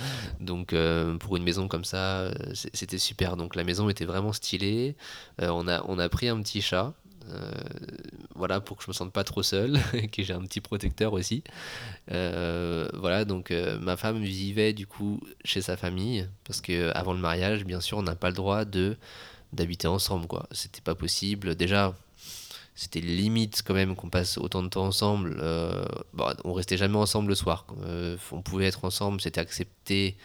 Donc 0.40 0.72
euh, 0.72 1.16
pour 1.18 1.36
une 1.36 1.44
maison 1.44 1.68
comme 1.68 1.84
ça, 1.84 2.32
c'était 2.54 2.98
super. 2.98 3.36
Donc 3.36 3.54
la 3.54 3.64
maison 3.64 3.88
était 3.90 4.06
vraiment 4.06 4.32
stylée. 4.32 4.96
on, 5.38 5.68
a, 5.68 5.84
on 5.86 5.98
a 5.98 6.08
pris 6.08 6.28
un 6.28 6.40
petit 6.42 6.62
chat. 6.62 6.94
Voilà 8.34 8.60
pour 8.60 8.76
que 8.76 8.84
je 8.84 8.90
me 8.90 8.92
sente 8.92 9.12
pas 9.12 9.24
trop 9.24 9.42
seul 9.42 9.78
que 10.12 10.22
j'ai 10.22 10.32
un 10.32 10.42
petit 10.42 10.60
protecteur 10.60 11.12
aussi 11.12 11.42
voilà 12.08 13.24
donc 13.24 13.52
ma 13.80 13.96
femme 13.96 14.22
vivait 14.22 14.72
du 14.72 14.86
coup 14.86 15.20
chez 15.44 15.62
sa 15.62 15.76
famille 15.76 16.28
parce 16.44 16.60
que 16.60 16.90
avant 16.94 17.12
le 17.12 17.20
mariage 17.20 17.64
bien 17.64 17.80
sûr 17.80 17.98
on 17.98 18.02
n'a 18.02 18.16
pas 18.16 18.28
le 18.28 18.34
droit 18.34 18.64
de 18.64 18.96
d'habiter 19.52 19.88
ensemble 19.88 20.26
quoi 20.26 20.48
c'était 20.50 20.80
pas 20.80 20.94
possible 20.94 21.54
déjà 21.54 21.94
c'était 22.74 23.00
limite 23.00 23.62
quand 23.64 23.74
même 23.74 23.94
qu'on 23.94 24.08
passe 24.08 24.38
autant 24.38 24.62
de 24.62 24.68
temps 24.68 24.86
ensemble. 24.86 25.36
Euh, 25.40 25.84
bon, 26.14 26.32
on 26.44 26.52
restait 26.52 26.76
jamais 26.76 26.96
ensemble 26.96 27.28
le 27.28 27.34
soir. 27.34 27.66
Euh, 27.84 28.16
on 28.30 28.42
pouvait 28.42 28.66
être 28.66 28.84
ensemble, 28.84 29.20
c'était 29.20 29.40
accepté 29.40 30.16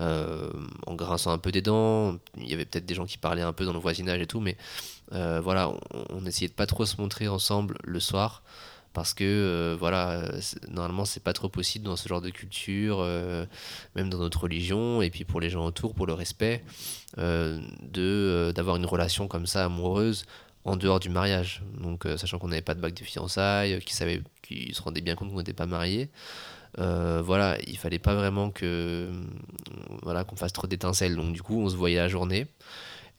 euh, 0.00 0.50
en 0.86 0.94
grinçant 0.94 1.32
un 1.32 1.38
peu 1.38 1.52
des 1.52 1.62
dents. 1.62 2.16
Il 2.36 2.48
y 2.48 2.54
avait 2.54 2.64
peut-être 2.64 2.86
des 2.86 2.94
gens 2.94 3.06
qui 3.06 3.18
parlaient 3.18 3.42
un 3.42 3.52
peu 3.52 3.64
dans 3.64 3.72
le 3.72 3.78
voisinage 3.78 4.20
et 4.20 4.26
tout, 4.26 4.40
mais 4.40 4.56
voilà, 5.10 5.70
on, 6.10 6.24
essayait 6.24 6.48
de 6.48 6.54
pas 6.54 6.66
trop 6.66 6.86
se 6.86 7.00
montrer 7.00 7.28
ensemble 7.28 7.76
le 7.84 8.00
soir 8.00 8.42
parce 8.94 9.14
que 9.14 9.76
voilà 9.78 10.22
normalement 10.68 11.04
c'est 11.04 11.22
pas 11.22 11.32
trop 11.32 11.48
possible 11.48 11.84
dans 11.84 11.96
ce 11.96 12.08
genre 12.08 12.22
de 12.22 12.30
culture 12.30 13.06
même 13.94 14.08
dans 14.08 14.18
notre 14.18 14.42
religion 14.42 15.02
et 15.02 15.10
puis 15.10 15.24
pour 15.24 15.40
les 15.40 15.50
gens 15.50 15.66
autour 15.66 15.94
pour 15.94 16.06
le 16.06 16.14
respect 16.14 16.64
de 17.18 18.52
d'avoir 18.54 18.76
une 18.76 18.86
relation 18.86 19.28
comme 19.28 19.46
ça 19.46 19.66
amoureuse 19.66 20.24
en 20.64 20.76
dehors 20.76 21.00
du 21.00 21.08
mariage. 21.08 21.62
Donc, 21.78 22.06
euh, 22.06 22.16
sachant 22.16 22.38
qu'on 22.38 22.48
n'avait 22.48 22.62
pas 22.62 22.74
de 22.74 22.80
bague 22.80 22.94
de 22.94 23.04
fiançailles, 23.04 23.80
qui 23.80 23.94
savait, 23.94 24.22
qui 24.42 24.72
se 24.74 24.82
rendait 24.82 25.00
bien 25.00 25.14
compte 25.14 25.30
qu'on 25.30 25.38
n'était 25.38 25.52
pas 25.52 25.66
mariés. 25.66 26.08
Euh, 26.78 27.22
voilà, 27.22 27.58
il 27.66 27.76
fallait 27.76 27.98
pas 27.98 28.14
vraiment 28.14 28.50
que 28.50 29.10
voilà 30.02 30.24
qu'on 30.24 30.36
fasse 30.36 30.52
trop 30.52 30.66
d'étincelles. 30.66 31.16
Donc 31.16 31.32
du 31.32 31.42
coup, 31.42 31.60
on 31.60 31.68
se 31.68 31.76
voyait 31.76 31.98
la 31.98 32.08
journée. 32.08 32.46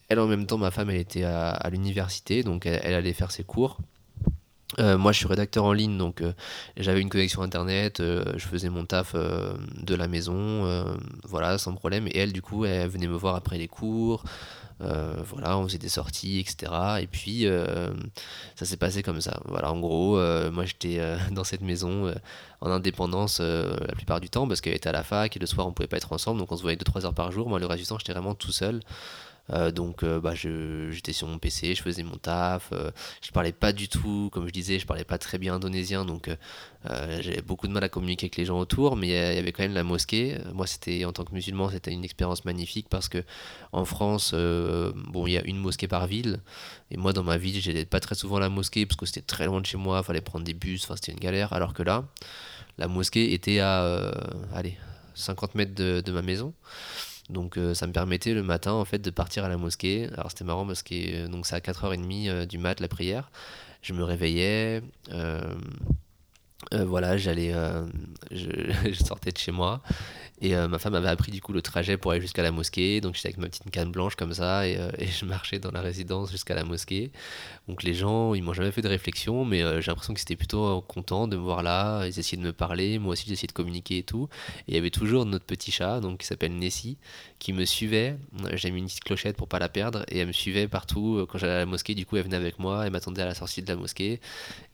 Elle 0.09 0.19
en 0.19 0.27
même 0.27 0.45
temps, 0.45 0.57
ma 0.57 0.71
femme, 0.71 0.89
elle 0.89 0.97
était 0.97 1.23
à, 1.23 1.69
l'université, 1.71 2.43
donc 2.43 2.65
elle, 2.65 2.93
allait 2.93 3.13
faire 3.13 3.31
ses 3.31 3.43
cours. 3.43 3.77
Euh, 4.79 4.97
moi, 4.97 5.11
je 5.11 5.19
suis 5.19 5.27
rédacteur 5.27 5.63
en 5.65 5.73
ligne, 5.73 5.97
donc 5.97 6.23
j'avais 6.77 7.01
une 7.01 7.09
connexion 7.09 7.41
internet, 7.41 7.99
je 7.99 8.45
faisais 8.45 8.69
mon 8.69 8.85
taf 8.85 9.15
de 9.15 9.95
la 9.95 10.07
maison, 10.07 10.85
voilà, 11.23 11.57
sans 11.57 11.73
problème. 11.73 12.07
Et 12.07 12.17
elle, 12.17 12.33
du 12.33 12.41
coup, 12.41 12.65
elle 12.65 12.89
venait 12.89 13.07
me 13.07 13.15
voir 13.15 13.35
après 13.35 13.57
les 13.57 13.67
cours. 13.67 14.23
Euh, 14.81 15.13
voilà, 15.25 15.57
on 15.57 15.67
faisait 15.67 15.77
des 15.77 15.89
sorties, 15.89 16.39
etc. 16.39 16.71
Et 17.01 17.07
puis, 17.07 17.45
euh, 17.45 17.93
ça 18.55 18.65
s'est 18.65 18.77
passé 18.77 19.03
comme 19.03 19.21
ça. 19.21 19.39
Voilà, 19.45 19.71
en 19.71 19.79
gros, 19.79 20.17
euh, 20.17 20.51
moi 20.51 20.65
j'étais 20.65 20.99
dans 21.31 21.43
cette 21.43 21.61
maison 21.61 22.13
en 22.61 22.69
indépendance 22.69 23.39
la 23.39 23.93
plupart 23.95 24.19
du 24.19 24.29
temps 24.29 24.47
parce 24.47 24.61
qu'elle 24.61 24.75
était 24.75 24.89
à 24.89 24.93
la 24.93 25.03
fac 25.03 25.35
et 25.35 25.39
le 25.39 25.45
soir 25.45 25.67
on 25.67 25.73
pouvait 25.73 25.87
pas 25.87 25.97
être 25.97 26.13
ensemble, 26.13 26.39
donc 26.39 26.51
on 26.51 26.57
se 26.57 26.61
voyait 26.61 26.77
2-3 26.77 27.05
heures 27.05 27.13
par 27.13 27.31
jour. 27.31 27.49
Moi, 27.49 27.59
le 27.59 27.65
reste 27.65 27.81
du 27.81 27.87
temps, 27.87 27.97
j'étais 27.97 28.13
vraiment 28.13 28.35
tout 28.35 28.51
seul. 28.51 28.81
Euh, 29.49 29.71
donc 29.71 30.03
euh, 30.03 30.21
bah, 30.21 30.33
j'étais 30.35 31.11
sur 31.11 31.27
mon 31.27 31.37
PC, 31.37 31.75
je 31.75 31.81
faisais 31.81 32.03
mon 32.03 32.15
taf, 32.15 32.69
euh, 32.71 32.91
je 33.21 33.31
parlais 33.31 33.51
pas 33.51 33.73
du 33.73 33.89
tout, 33.89 34.29
comme 34.31 34.47
je 34.47 34.53
disais, 34.53 34.79
je 34.79 34.85
parlais 34.85 35.03
pas 35.03 35.17
très 35.17 35.37
bien 35.37 35.55
indonésien, 35.55 36.05
donc 36.05 36.29
j'avais 36.85 37.41
beaucoup 37.41 37.67
de 37.67 37.71
mal 37.71 37.83
à 37.83 37.89
communiquer 37.89 38.25
avec 38.25 38.35
les 38.35 38.45
gens 38.45 38.59
autour, 38.59 38.97
mais 38.97 39.07
il 39.07 39.35
y 39.35 39.39
avait 39.39 39.53
quand 39.53 39.63
même 39.63 39.73
la 39.73 39.83
mosquée. 39.83 40.37
Moi, 40.53 40.65
en 41.05 41.11
tant 41.13 41.23
que 41.23 41.33
musulman, 41.33 41.69
c'était 41.69 41.91
une 41.91 42.03
expérience 42.03 42.43
magnifique 42.43 42.87
parce 42.89 43.07
que 43.07 43.23
en 43.71 43.85
France, 43.85 44.33
bon, 44.33 45.25
il 45.27 45.31
y 45.33 45.37
a 45.37 45.43
une 45.45 45.57
mosquée 45.57 45.87
par 45.87 46.07
ville, 46.07 46.41
et 46.91 46.97
moi 46.97 47.13
dans 47.13 47.23
ma 47.23 47.37
ville, 47.37 47.61
j'allais 47.61 47.85
pas 47.85 48.01
très 48.01 48.15
souvent 48.15 48.37
à 48.37 48.39
la 48.41 48.49
mosquée 48.49 48.85
parce 48.85 48.97
que 48.97 49.05
c'était 49.05 49.21
très 49.21 49.45
loin 49.45 49.61
de 49.61 49.65
chez 49.65 49.77
moi, 49.77 50.03
fallait 50.03 50.21
prendre 50.21 50.43
des 50.43 50.53
bus, 50.53 50.87
c'était 50.95 51.13
une 51.13 51.19
galère, 51.19 51.53
alors 51.53 51.73
que 51.73 51.83
là, 51.83 52.03
la 52.77 52.87
mosquée 52.89 53.33
était 53.33 53.59
à, 53.59 54.11
allez, 54.53 54.77
50 55.15 55.55
mètres 55.55 55.75
de 55.75 56.11
ma 56.11 56.21
maison. 56.21 56.53
Donc 57.33 57.57
euh, 57.57 57.73
ça 57.73 57.87
me 57.87 57.91
permettait 57.91 58.33
le 58.33 58.43
matin 58.43 58.71
en 58.71 58.85
fait 58.85 58.99
de 58.99 59.09
partir 59.09 59.43
à 59.43 59.49
la 59.49 59.57
mosquée. 59.57 60.07
Alors 60.13 60.29
c'était 60.29 60.45
marrant 60.45 60.65
parce 60.65 60.83
que 60.83 60.93
euh, 60.93 61.27
donc 61.27 61.45
c'est 61.45 61.55
à 61.55 61.59
4h30 61.59 62.29
euh, 62.29 62.45
du 62.45 62.57
mat 62.57 62.79
la 62.79 62.87
prière. 62.87 63.29
Je 63.81 63.93
me 63.93 64.03
réveillais. 64.03 64.81
Voilà, 66.71 67.17
j'allais, 67.17 67.53
je, 68.31 68.49
je, 68.91 69.03
sortais 69.03 69.31
de 69.31 69.37
chez 69.37 69.51
moi 69.51 69.81
et 70.43 70.55
euh, 70.55 70.67
ma 70.67 70.77
femme 70.77 70.93
avait 70.93 71.07
appris 71.07 71.31
du 71.31 71.41
coup 71.41 71.53
le 71.53 71.61
trajet 71.61 71.95
pour 71.95 72.11
aller 72.11 72.19
jusqu'à 72.19 72.43
la 72.43 72.51
mosquée. 72.51 72.99
Donc 72.99 73.15
j'étais 73.15 73.29
avec 73.29 73.37
ma 73.37 73.47
petite 73.47 73.71
canne 73.71 73.91
blanche 73.91 74.15
comme 74.15 74.33
ça 74.33 74.67
et, 74.67 74.77
euh, 74.77 74.91
je 74.99 75.25
marchais 75.25 75.57
dans 75.57 75.71
la 75.71 75.79
résidence 75.79 76.31
jusqu'à 76.31 76.53
la 76.53 76.65
mosquée. 76.65 77.11
Donc 77.69 77.81
les 77.81 77.93
gens, 77.93 78.33
ils 78.33 78.43
m'ont 78.43 78.51
jamais 78.51 78.71
fait 78.71 78.81
de 78.81 78.89
réflexion, 78.89 79.45
mais 79.45 79.63
euh, 79.63 79.79
j'ai 79.79 79.89
l'impression 79.89 80.13
qu'ils 80.13 80.23
étaient 80.23 80.35
plutôt 80.35 80.81
contents 80.81 81.29
de 81.29 81.37
me 81.37 81.41
voir 81.41 81.63
là. 81.63 82.05
Ils 82.05 82.19
essayaient 82.19 82.41
de 82.41 82.45
me 82.45 82.51
parler, 82.51 82.99
moi 82.99 83.13
aussi 83.13 83.25
j'essayais 83.25 83.47
de 83.47 83.53
communiquer 83.53 83.99
et 83.99 84.03
tout. 84.03 84.27
Et 84.67 84.71
il 84.71 84.75
y 84.75 84.77
avait 84.77 84.89
toujours 84.89 85.25
notre 85.25 85.45
petit 85.45 85.71
chat, 85.71 86.01
donc 86.01 86.19
qui 86.19 86.27
s'appelle 86.27 86.53
Nessie, 86.57 86.97
qui 87.39 87.53
me 87.53 87.63
suivait. 87.63 88.17
J'ai 88.53 88.71
mis 88.71 88.79
une 88.79 88.87
petite 88.87 89.05
clochette 89.05 89.37
pour 89.37 89.47
pas 89.47 89.59
la 89.59 89.69
perdre 89.69 90.03
et 90.09 90.19
elle 90.19 90.27
me 90.27 90.33
suivait 90.33 90.67
partout 90.67 91.25
quand 91.29 91.37
j'allais 91.37 91.53
à 91.53 91.59
la 91.59 91.65
mosquée. 91.65 91.95
Du 91.95 92.05
coup, 92.05 92.17
elle 92.17 92.23
venait 92.23 92.35
avec 92.35 92.59
moi, 92.59 92.85
elle 92.85 92.91
m'attendait 92.91 93.21
à 93.21 93.25
la 93.25 93.35
sortie 93.35 93.61
de 93.61 93.67
la 93.69 93.77
mosquée 93.77 94.19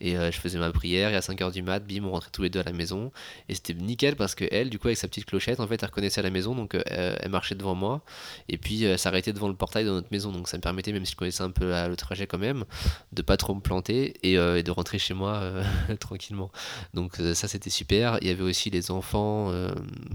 et 0.00 0.14
je 0.14 0.38
faisais 0.40 0.58
ma 0.58 0.72
prière. 0.72 1.12
Et 1.12 1.16
à 1.16 1.20
5h 1.20 1.52
du 1.52 1.62
mat, 1.62 1.79
bim, 1.86 2.04
on 2.04 2.10
rentrait 2.10 2.30
tous 2.32 2.42
les 2.42 2.50
deux 2.50 2.60
à 2.60 2.64
la 2.64 2.72
maison. 2.72 3.12
Et 3.48 3.54
c'était 3.54 3.74
nickel 3.74 4.16
parce 4.16 4.34
que 4.34 4.44
elle, 4.50 4.70
du 4.70 4.78
coup, 4.78 4.88
avec 4.88 4.98
sa 4.98 5.08
petite 5.08 5.24
clochette, 5.24 5.60
en 5.60 5.66
fait, 5.66 5.82
elle 5.82 5.88
reconnaissait 5.88 6.22
la 6.22 6.30
maison, 6.30 6.54
donc 6.54 6.74
euh, 6.74 6.82
elle 7.20 7.30
marchait 7.30 7.54
devant 7.54 7.74
moi, 7.74 8.02
et 8.48 8.58
puis 8.58 8.84
elle 8.84 8.98
s'arrêtait 8.98 9.32
devant 9.32 9.48
le 9.48 9.54
portail 9.54 9.84
de 9.84 9.90
notre 9.90 10.08
maison, 10.10 10.32
donc 10.32 10.48
ça 10.48 10.56
me 10.56 10.62
permettait, 10.62 10.92
même 10.92 11.04
si 11.04 11.12
je 11.12 11.16
connaissais 11.16 11.42
un 11.42 11.50
peu 11.50 11.70
le 11.70 11.96
trajet 11.96 12.26
quand 12.26 12.38
même, 12.38 12.64
de 13.12 13.22
pas 13.22 13.36
trop 13.36 13.54
me 13.54 13.60
planter 13.60 14.14
et, 14.22 14.38
euh, 14.38 14.62
de 14.62 14.70
rentrer 14.70 14.98
chez 14.98 15.14
moi 15.14 15.34
euh, 15.34 15.64
tranquillement. 16.00 16.50
Donc 16.94 17.16
ça 17.34 17.48
c'était 17.48 17.70
super. 17.70 18.18
Il 18.20 18.28
y 18.28 18.30
avait 18.30 18.42
aussi 18.42 18.70
les 18.70 18.90
enfants, 18.90 19.52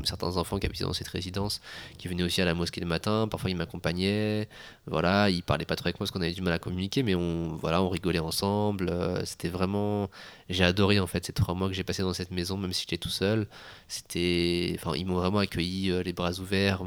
certains 0.04 0.38
enfants 0.38 0.60
qui 0.60 0.65
habitaient 0.65 0.84
dans 0.84 0.93
cette 0.93 1.08
résidence, 1.08 1.62
qui 1.97 2.08
venaient 2.08 2.23
aussi 2.23 2.41
à 2.41 2.45
la 2.45 2.54
mosquée 2.54 2.82
le 2.82 2.88
matin, 2.88 3.28
parfois 3.30 3.49
ils 3.49 3.56
m'accompagnaient, 3.56 4.47
voilà, 4.88 5.30
ils 5.30 5.43
parlaient 5.43 5.65
pas 5.65 5.75
trop 5.75 5.88
avec 5.88 5.99
moi 5.99 6.06
parce 6.06 6.12
qu'on 6.12 6.21
avait 6.21 6.34
du 6.34 6.41
mal 6.41 6.54
à 6.54 6.60
communiquer, 6.60 7.04
mais 7.04 7.15
on, 7.15 7.56
voilà, 7.56 7.82
on 7.82 7.89
rigolait 7.89 8.19
ensemble, 8.19 8.93
c'était 9.25 9.49
vraiment, 9.49 10.10
j'ai 10.49 10.63
adoré 10.63 10.99
en 10.99 11.08
fait 11.08 11.32
trois 11.34 11.55
mois 11.56 11.68
que 11.68 11.74
j'ai 11.74 11.84
passé 11.84 12.02
dans 12.02 12.13
cette 12.13 12.32
maison, 12.32 12.58
même 12.58 12.74
si 12.74 12.82
j'étais 12.82 12.98
tout 12.98 13.10
seul, 13.10 13.48
c'était, 13.88 14.76
enfin 14.78 14.94
ils 14.96 15.06
m'ont 15.06 15.15
vraiment 15.15 15.39
accueilli 15.39 15.91
les 16.04 16.13
bras 16.13 16.34
ouverts. 16.39 16.84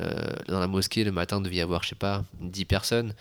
Euh, 0.00 0.32
dans 0.48 0.60
la 0.60 0.66
mosquée, 0.66 1.04
le 1.04 1.12
matin, 1.12 1.40
devait 1.40 1.56
y 1.56 1.60
avoir, 1.60 1.82
je 1.82 1.90
sais 1.90 1.94
pas, 1.94 2.24
10 2.40 2.64
personnes. 2.64 3.14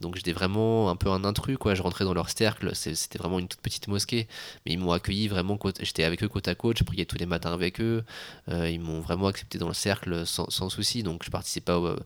Donc 0.00 0.16
j'étais 0.16 0.32
vraiment 0.32 0.90
un 0.90 0.96
peu 0.96 1.10
un 1.10 1.24
intrus, 1.24 1.58
quoi. 1.58 1.74
Je 1.74 1.82
rentrais 1.82 2.04
dans 2.04 2.14
leur 2.14 2.30
cercle, 2.30 2.74
c'était 2.74 3.18
vraiment 3.18 3.38
une 3.38 3.48
toute 3.48 3.60
petite 3.60 3.88
mosquée. 3.88 4.28
Mais 4.64 4.72
ils 4.72 4.78
m'ont 4.78 4.92
accueilli 4.92 5.28
vraiment, 5.28 5.58
j'étais 5.80 6.04
avec 6.04 6.22
eux 6.22 6.28
côte 6.28 6.48
à 6.48 6.54
côte, 6.54 6.78
je 6.78 6.84
priais 6.84 7.04
tous 7.04 7.18
les 7.18 7.26
matins 7.26 7.52
avec 7.52 7.80
eux. 7.80 8.04
Euh, 8.48 8.68
ils 8.70 8.80
m'ont 8.80 9.00
vraiment 9.00 9.28
accepté 9.28 9.58
dans 9.58 9.68
le 9.68 9.74
cercle 9.74 10.26
sans, 10.26 10.68
souci. 10.68 11.02
Donc 11.02 11.24
je 11.24 11.30
participais 11.30 11.62
pas, 11.62 11.96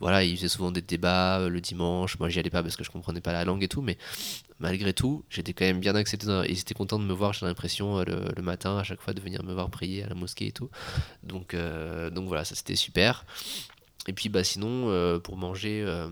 voilà, 0.00 0.24
ils 0.24 0.36
faisaient 0.36 0.48
souvent 0.48 0.70
des 0.70 0.82
débats 0.82 1.40
euh, 1.40 1.48
le 1.48 1.60
dimanche. 1.60 2.18
Moi, 2.18 2.28
j'y 2.28 2.38
allais 2.38 2.50
pas 2.50 2.62
parce 2.62 2.76
que 2.76 2.84
je 2.84 2.90
comprenais 2.90 3.20
pas 3.20 3.32
la 3.32 3.44
langue 3.44 3.62
et 3.62 3.68
tout. 3.68 3.82
Mais 3.82 3.96
malgré 4.58 4.92
tout, 4.92 5.24
j'étais 5.30 5.52
quand 5.52 5.64
même 5.64 5.80
bien 5.80 5.94
accepté. 5.94 6.26
Ils 6.48 6.58
étaient 6.58 6.74
contents 6.74 6.98
de 6.98 7.04
me 7.04 7.12
voir, 7.12 7.32
j'ai 7.32 7.46
l'impression, 7.46 8.02
le, 8.04 8.42
matin, 8.42 8.78
à 8.78 8.84
chaque 8.84 9.00
fois, 9.00 9.12
de 9.12 9.20
venir 9.20 9.42
me 9.42 9.52
voir 9.52 9.70
prier 9.70 10.04
à 10.04 10.08
la 10.08 10.14
mosquée 10.14 10.46
et 10.46 10.52
tout. 10.52 10.70
Donc, 11.22 11.54
donc 12.12 12.26
voilà, 12.26 12.44
ça 12.44 12.54
c'était 12.54 12.76
super. 12.76 13.24
Et 14.06 14.12
puis 14.12 14.28
bah 14.28 14.44
sinon, 14.44 14.88
euh, 14.90 15.18
pour 15.18 15.36
manger, 15.36 15.82
euh, 15.84 16.08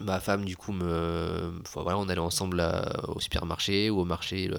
ma 0.00 0.20
femme 0.20 0.44
du 0.44 0.56
coup 0.56 0.72
me 0.72 1.52
voilà 1.74 1.98
on 1.98 2.08
allait 2.08 2.20
ensemble 2.20 2.64
au 3.08 3.20
supermarché 3.20 3.90
ou 3.90 4.00
au 4.00 4.04
marché 4.04 4.50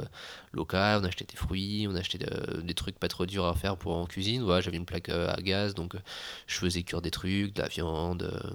local 0.54 1.02
on 1.02 1.06
achetait 1.06 1.26
des 1.26 1.36
fruits 1.36 1.88
on 1.90 1.96
achetait 1.96 2.20
des 2.64 2.74
trucs 2.74 3.00
pas 3.00 3.08
trop 3.08 3.26
durs 3.26 3.46
à 3.46 3.56
faire 3.56 3.78
pour 3.78 3.96
en 3.96 4.06
cuisine 4.06 4.44
voilà 4.44 4.62
j'avais 4.62 4.78
une 4.78 4.86
plaque 4.86 5.10
euh, 5.10 5.34
à 5.34 5.42
gaz 5.42 5.74
donc 5.74 5.96
euh, 5.96 6.00
je 6.48 6.58
faisais 6.58 6.84
cuire 6.84 7.02
des 7.02 7.12
trucs 7.12 7.54
de 7.54 7.62
la 7.62 7.68
viande 7.68 8.24
euh, 8.24 8.50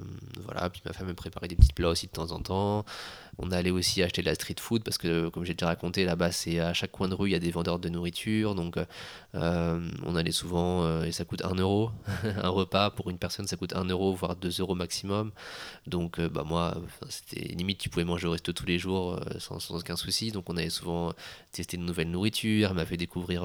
voilà 0.44 0.70
puis 0.70 0.82
ma 0.84 0.92
femme 0.92 1.08
me 1.08 1.14
préparait 1.14 1.48
des 1.48 1.56
petits 1.56 1.72
plats 1.72 1.88
aussi 1.88 2.06
de 2.06 2.12
temps 2.12 2.32
en 2.32 2.40
temps 2.40 2.84
on 3.40 3.52
allait 3.52 3.70
aussi 3.70 4.02
acheter 4.02 4.20
de 4.20 4.26
la 4.26 4.34
street 4.34 4.56
food 4.58 4.82
parce 4.82 4.98
que, 4.98 5.28
comme 5.28 5.44
j'ai 5.44 5.54
déjà 5.54 5.66
raconté, 5.66 6.04
là-bas, 6.04 6.32
c'est 6.32 6.58
à 6.58 6.74
chaque 6.74 6.90
coin 6.90 7.08
de 7.08 7.14
rue, 7.14 7.28
il 7.28 7.32
y 7.32 7.36
a 7.36 7.38
des 7.38 7.52
vendeurs 7.52 7.78
de 7.78 7.88
nourriture. 7.88 8.56
Donc, 8.56 8.76
euh, 9.36 9.88
on 10.04 10.16
allait 10.16 10.32
souvent 10.32 10.82
euh, 10.82 11.04
et 11.04 11.12
ça 11.12 11.24
coûte 11.24 11.42
1 11.44 11.54
euro. 11.54 11.92
un 12.42 12.48
repas 12.48 12.90
pour 12.90 13.10
une 13.10 13.18
personne, 13.18 13.46
ça 13.46 13.56
coûte 13.56 13.74
1 13.76 13.84
euro, 13.84 14.12
voire 14.12 14.34
2 14.34 14.60
euros 14.60 14.74
maximum. 14.74 15.30
Donc, 15.86 16.18
euh, 16.18 16.28
bah, 16.28 16.42
moi, 16.44 16.78
c'était 17.08 17.40
limite, 17.40 17.78
tu 17.78 17.88
pouvais 17.88 18.04
manger 18.04 18.26
au 18.26 18.32
resto 18.32 18.52
tous 18.52 18.66
les 18.66 18.80
jours 18.80 19.20
sans, 19.38 19.60
sans, 19.60 19.76
aucun 19.76 19.94
souci. 19.94 20.32
Donc, 20.32 20.50
on 20.50 20.56
allait 20.56 20.68
souvent 20.68 21.12
tester 21.52 21.76
de 21.76 21.82
nouvelles 21.88 22.10
nourritures. 22.10 22.70
Elle 22.70 22.76
m'a 22.76 22.86
fait 22.86 22.96
découvrir 22.96 23.44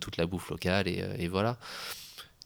toute 0.00 0.16
la 0.16 0.26
bouffe 0.26 0.50
locale 0.50 0.88
et, 0.88 1.04
et, 1.18 1.28
voilà. 1.28 1.58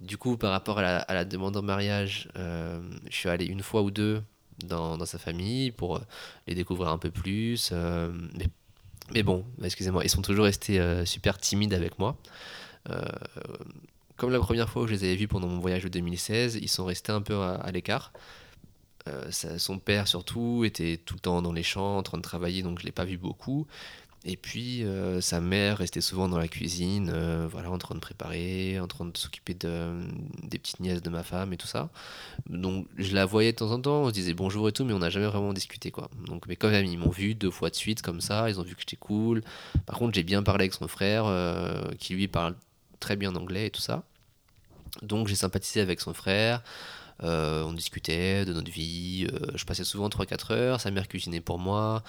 Du 0.01 0.17
coup, 0.19 0.37
par 0.37 0.51
rapport 0.51 0.79
à 0.79 1.05
la, 1.09 1.25
demande 1.25 1.57
en 1.57 1.63
mariage, 1.63 2.29
je 2.35 2.81
suis 3.11 3.29
allé 3.29 3.47
une 3.47 3.63
fois 3.63 3.83
ou 3.83 3.91
deux 3.91 4.23
dans, 4.63 5.05
sa 5.05 5.19
famille 5.19 5.71
pour 5.71 5.97
euh, 5.97 6.01
les 6.47 6.55
découvrir 6.55 6.91
un 6.91 6.99
peu 6.99 7.11
plus. 7.11 7.71
Euh, 7.73 8.13
mais, 9.13 9.23
bon, 9.23 9.45
excusez-moi, 9.63 10.05
ils 10.05 10.11
sont 10.11 10.23
toujours 10.23 10.45
restés 10.45 10.81
euh, 10.81 11.05
super 11.05 11.39
timides 11.39 11.75
avec 11.75 11.99
moi. 11.99 12.17
comme 14.17 14.31
la 14.31 14.39
première 14.39 14.69
fois 14.69 14.83
où 14.83 14.87
je 14.87 14.93
les 14.93 15.05
avais 15.05 15.17
vus 15.17 15.29
pendant 15.29 15.49
mon 15.49 15.59
voyage 15.59 15.83
de 15.83 15.89
2016, 15.89 16.59
ils 16.61 16.69
sont 16.69 16.85
restés 16.85 17.13
un 17.13 17.23
peu 17.23 17.37
à, 17.37 17.71
l'écart. 17.73 18.13
son 19.31 19.79
père 19.79 20.07
surtout 20.07 20.65
était 20.65 20.99
tout 20.99 21.15
le 21.15 21.21
temps 21.21 21.43
dans 21.43 21.53
les 21.53 21.63
champs 21.63 21.99
en 21.99 22.03
train 22.03 22.19
de 22.19 22.23
travailler, 22.23 22.63
donc 22.63 22.79
je 22.79 22.85
ne 22.85 22.87
l'ai 22.87 22.93
pas 22.93 23.05
vu 23.05 23.19
beaucoup. 23.19 23.67
Et 24.27 24.39
puis 24.39 24.85
euh, 24.85 25.21
sa 25.21 25.43
mère 25.43 25.79
restait 25.79 26.01
souvent 26.01 26.31
dans 26.31 26.39
la 26.39 26.49
cuisine, 26.49 27.11
euh, 27.13 27.47
voilà, 27.51 27.71
en 27.71 27.77
train 27.77 27.95
de 27.95 28.01
préparer, 28.01 28.81
en 28.81 28.87
train 28.87 29.05
de 29.05 29.17
s'occuper 29.17 29.53
de, 29.53 29.93
des 30.43 30.59
petites 30.59 30.81
nièces 30.81 31.03
de 31.03 31.11
ma 31.11 31.23
femme 31.23 31.53
et 31.53 31.59
tout 31.59 31.67
ça. 31.67 31.91
Donc 32.49 32.87
je 32.97 33.15
la 33.15 33.27
voyais 33.27 33.53
de 33.53 33.59
temps 33.59 33.71
en 33.71 33.81
temps, 33.81 34.03
on 34.03 34.09
se 34.09 34.15
disait 34.15 34.33
bonjour 34.33 34.67
et 34.67 34.73
tout, 34.73 34.87
mais 34.87 34.95
on 34.95 35.01
n'a 35.01 35.11
jamais 35.11 35.27
vraiment 35.27 35.53
discuté 35.53 35.91
quoi. 35.91 36.09
Donc 36.27 36.47
mais 36.49 36.57
quand 36.57 36.71
même 36.71 36.87
ils 36.87 36.97
m'ont 36.97 37.11
vu 37.11 37.35
deux 37.35 37.51
fois 37.51 37.69
de 37.69 37.75
suite 37.75 38.01
comme 38.01 38.23
ça, 38.23 38.49
ils 38.49 38.59
ont 38.59 38.63
vu 38.63 38.75
que 38.75 38.81
j'étais 38.81 38.97
cool. 38.97 39.43
Par 39.85 39.99
contre 39.99 40.15
j'ai 40.15 40.23
bien 40.23 40.43
parlé 40.43 40.63
avec 40.63 40.73
son 40.73 40.89
frère, 40.89 41.27
euh, 41.27 41.91
qui 41.99 42.15
lui 42.15 42.27
parle 42.27 42.55
très 43.01 43.17
bien 43.17 43.37
anglais 43.37 43.67
et 43.67 43.71
tout 43.71 43.83
ça. 43.83 44.05
Donc 45.03 45.29
j'ai 45.29 45.35
sympathisé 45.35 45.83
avec 45.83 46.01
son 46.01 46.15
frère. 46.15 46.63
on 47.21 47.73
discutait 47.75 48.47
de 48.47 48.55
notre 48.55 48.71
vie. 48.71 49.27
je 49.55 49.65
passais 49.67 49.85
souvent 49.85 50.09
3-4 50.09 50.53
heures. 50.53 50.81
Sa 50.81 50.91
mère 50.91 51.09
cuisinait 51.09 51.41
pour 51.43 51.59
moi 51.59 52.03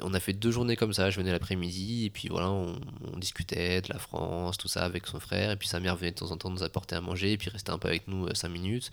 on 0.00 0.14
a 0.14 0.20
fait 0.20 0.32
deux 0.32 0.50
journées 0.50 0.76
comme 0.76 0.92
ça. 0.92 1.10
Je 1.10 1.18
venais 1.18 1.32
l'après-midi 1.32 2.06
et 2.06 2.10
puis 2.10 2.28
voilà, 2.28 2.50
on, 2.50 2.76
discutait 3.16 3.82
de 3.82 3.92
la 3.92 3.98
France, 3.98 4.56
tout 4.56 4.68
ça 4.68 4.84
avec 4.84 5.06
son 5.06 5.20
frère. 5.20 5.50
Et 5.50 5.56
puis 5.56 5.68
sa 5.68 5.80
mère 5.80 5.96
venait 5.96 6.12
de 6.12 6.16
temps 6.16 6.30
en 6.30 6.36
temps 6.36 6.50
nous 6.50 6.62
apporter 6.62 6.94
à 6.96 7.00
manger 7.00 7.32
et 7.32 7.38
puis 7.38 7.50
restait 7.50 7.70
un 7.70 7.78
peu 7.78 7.88
avec 7.88 8.08
nous 8.08 8.26
euh, 8.26 8.34
cinq 8.34 8.48
minutes. 8.48 8.90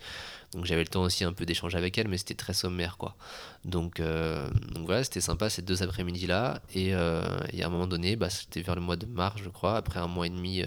Donc 0.52 0.64
j'avais 0.66 0.82
le 0.82 0.88
temps 0.88 1.02
aussi 1.02 1.24
un 1.24 1.32
peu 1.32 1.46
d'échanger 1.46 1.78
avec 1.78 1.96
elle, 1.98 2.08
mais 2.08 2.18
c'était 2.18 2.34
très 2.34 2.52
sommaire 2.52 2.96
quoi. 2.98 3.16
Donc, 3.64 4.00
euh, 4.00 4.48
voilà, 4.84 5.04
c'était 5.04 5.20
sympa 5.20 5.50
ces 5.50 5.62
deux 5.62 5.82
après-midi 5.82 6.26
là. 6.26 6.60
Et, 6.74 6.94
euh, 6.94 7.22
et, 7.52 7.62
à 7.62 7.66
un 7.66 7.70
moment 7.70 7.86
donné, 7.86 8.16
bah, 8.16 8.30
c'était 8.30 8.62
vers 8.62 8.74
le 8.74 8.80
mois 8.80 8.96
de 8.96 9.06
mars, 9.06 9.40
je 9.42 9.48
crois, 9.48 9.76
après 9.76 10.00
un 10.00 10.08
mois 10.08 10.26
et 10.26 10.30
demi. 10.30 10.64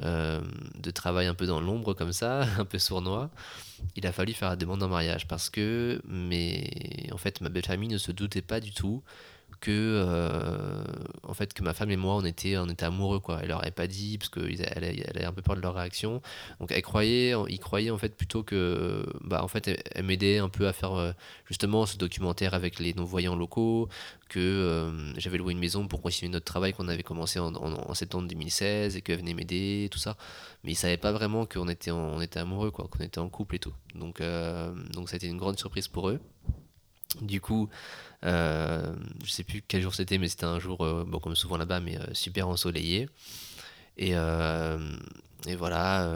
de 0.00 0.90
travail 0.90 1.26
un 1.26 1.34
peu 1.34 1.46
dans 1.46 1.60
l'ombre 1.60 1.94
comme 1.94 2.12
ça, 2.12 2.46
un 2.58 2.64
peu 2.64 2.78
sournois, 2.78 3.30
il 3.96 4.06
a 4.06 4.12
fallu 4.12 4.34
faire 4.34 4.50
la 4.50 4.56
demande 4.56 4.82
en 4.82 4.88
mariage 4.88 5.26
parce 5.26 5.48
que 5.48 6.02
mais 6.06 7.08
en 7.12 7.16
fait 7.16 7.40
ma 7.40 7.48
belle 7.48 7.64
famille 7.64 7.88
ne 7.88 7.98
se 7.98 8.12
doutait 8.12 8.42
pas 8.42 8.60
du 8.60 8.72
tout 8.72 9.02
que 9.60 9.70
euh, 9.70 10.84
en 11.22 11.34
fait 11.34 11.54
que 11.54 11.62
ma 11.62 11.74
femme 11.74 11.90
et 11.90 11.96
moi 11.96 12.14
on 12.16 12.24
était 12.24 12.56
on 12.58 12.66
était 12.66 12.84
amoureux 12.84 13.20
quoi. 13.20 13.40
Elle 13.42 13.48
leur 13.48 13.62
avait 13.62 13.70
pas 13.70 13.86
dit 13.86 14.18
parce 14.18 14.28
qu'elle 14.28 14.60
elle 14.60 15.16
avait 15.16 15.24
un 15.24 15.32
peu 15.32 15.42
peur 15.42 15.56
de 15.56 15.60
leur 15.60 15.74
réaction. 15.74 16.20
Donc 16.60 16.72
elle 16.72 16.82
croyait 16.82 17.34
ils 17.48 17.58
croyaient 17.58 17.90
en 17.90 17.98
fait 17.98 18.16
plutôt 18.16 18.42
que 18.42 19.04
bah 19.22 19.42
en 19.42 19.48
fait 19.48 19.68
elle, 19.94 20.04
m'aidait 20.04 20.38
un 20.38 20.48
peu 20.48 20.68
à 20.68 20.72
faire 20.72 20.94
euh, 20.94 21.12
justement 21.46 21.86
ce 21.86 21.96
documentaire 21.96 22.54
avec 22.54 22.78
les 22.78 22.94
non 22.94 23.04
voyants 23.04 23.36
locaux 23.36 23.88
que 24.28 24.40
euh, 24.40 25.14
j'avais 25.18 25.38
loué 25.38 25.52
une 25.52 25.58
maison 25.58 25.86
pour 25.86 26.02
continuer 26.02 26.32
notre 26.32 26.46
travail 26.46 26.72
qu'on 26.72 26.88
avait 26.88 27.02
commencé 27.02 27.38
en, 27.38 27.94
septembre 27.94 28.28
2016 28.28 28.96
et 28.96 29.02
qu'elle 29.02 29.18
venait 29.18 29.34
m'aider 29.34 29.88
tout 29.90 29.98
ça. 29.98 30.16
Mais 30.64 30.72
ils 30.72 30.76
savaient 30.76 30.96
pas 30.96 31.12
vraiment 31.12 31.46
qu'on 31.46 31.68
était 31.68 31.90
on 31.90 32.20
était 32.20 32.40
amoureux 32.40 32.70
quoi 32.70 32.88
qu'on 32.88 33.04
était 33.04 33.20
en 33.20 33.28
couple 33.28 33.56
et 33.56 33.58
tout. 33.60 33.74
Donc 33.94 34.20
donc 34.92 35.08
ça 35.08 35.14
a 35.14 35.16
été 35.16 35.26
une 35.28 35.38
grande 35.38 35.58
surprise 35.58 35.88
pour 35.88 36.08
eux 36.10 36.20
du 37.20 37.40
coup, 37.40 37.68
euh, 38.24 38.94
je 39.24 39.30
sais 39.30 39.44
plus 39.44 39.62
quel 39.66 39.82
jour 39.82 39.94
c'était, 39.94 40.18
mais 40.18 40.28
c'était 40.28 40.44
un 40.44 40.58
jour, 40.58 40.84
euh, 40.84 41.04
bon, 41.06 41.18
comme 41.18 41.36
souvent 41.36 41.56
là-bas, 41.56 41.80
mais 41.80 41.98
euh, 41.98 42.04
super 42.12 42.48
ensoleillé. 42.48 43.08
Et, 43.98 44.10
et 45.46 45.54
voilà, 45.54 46.12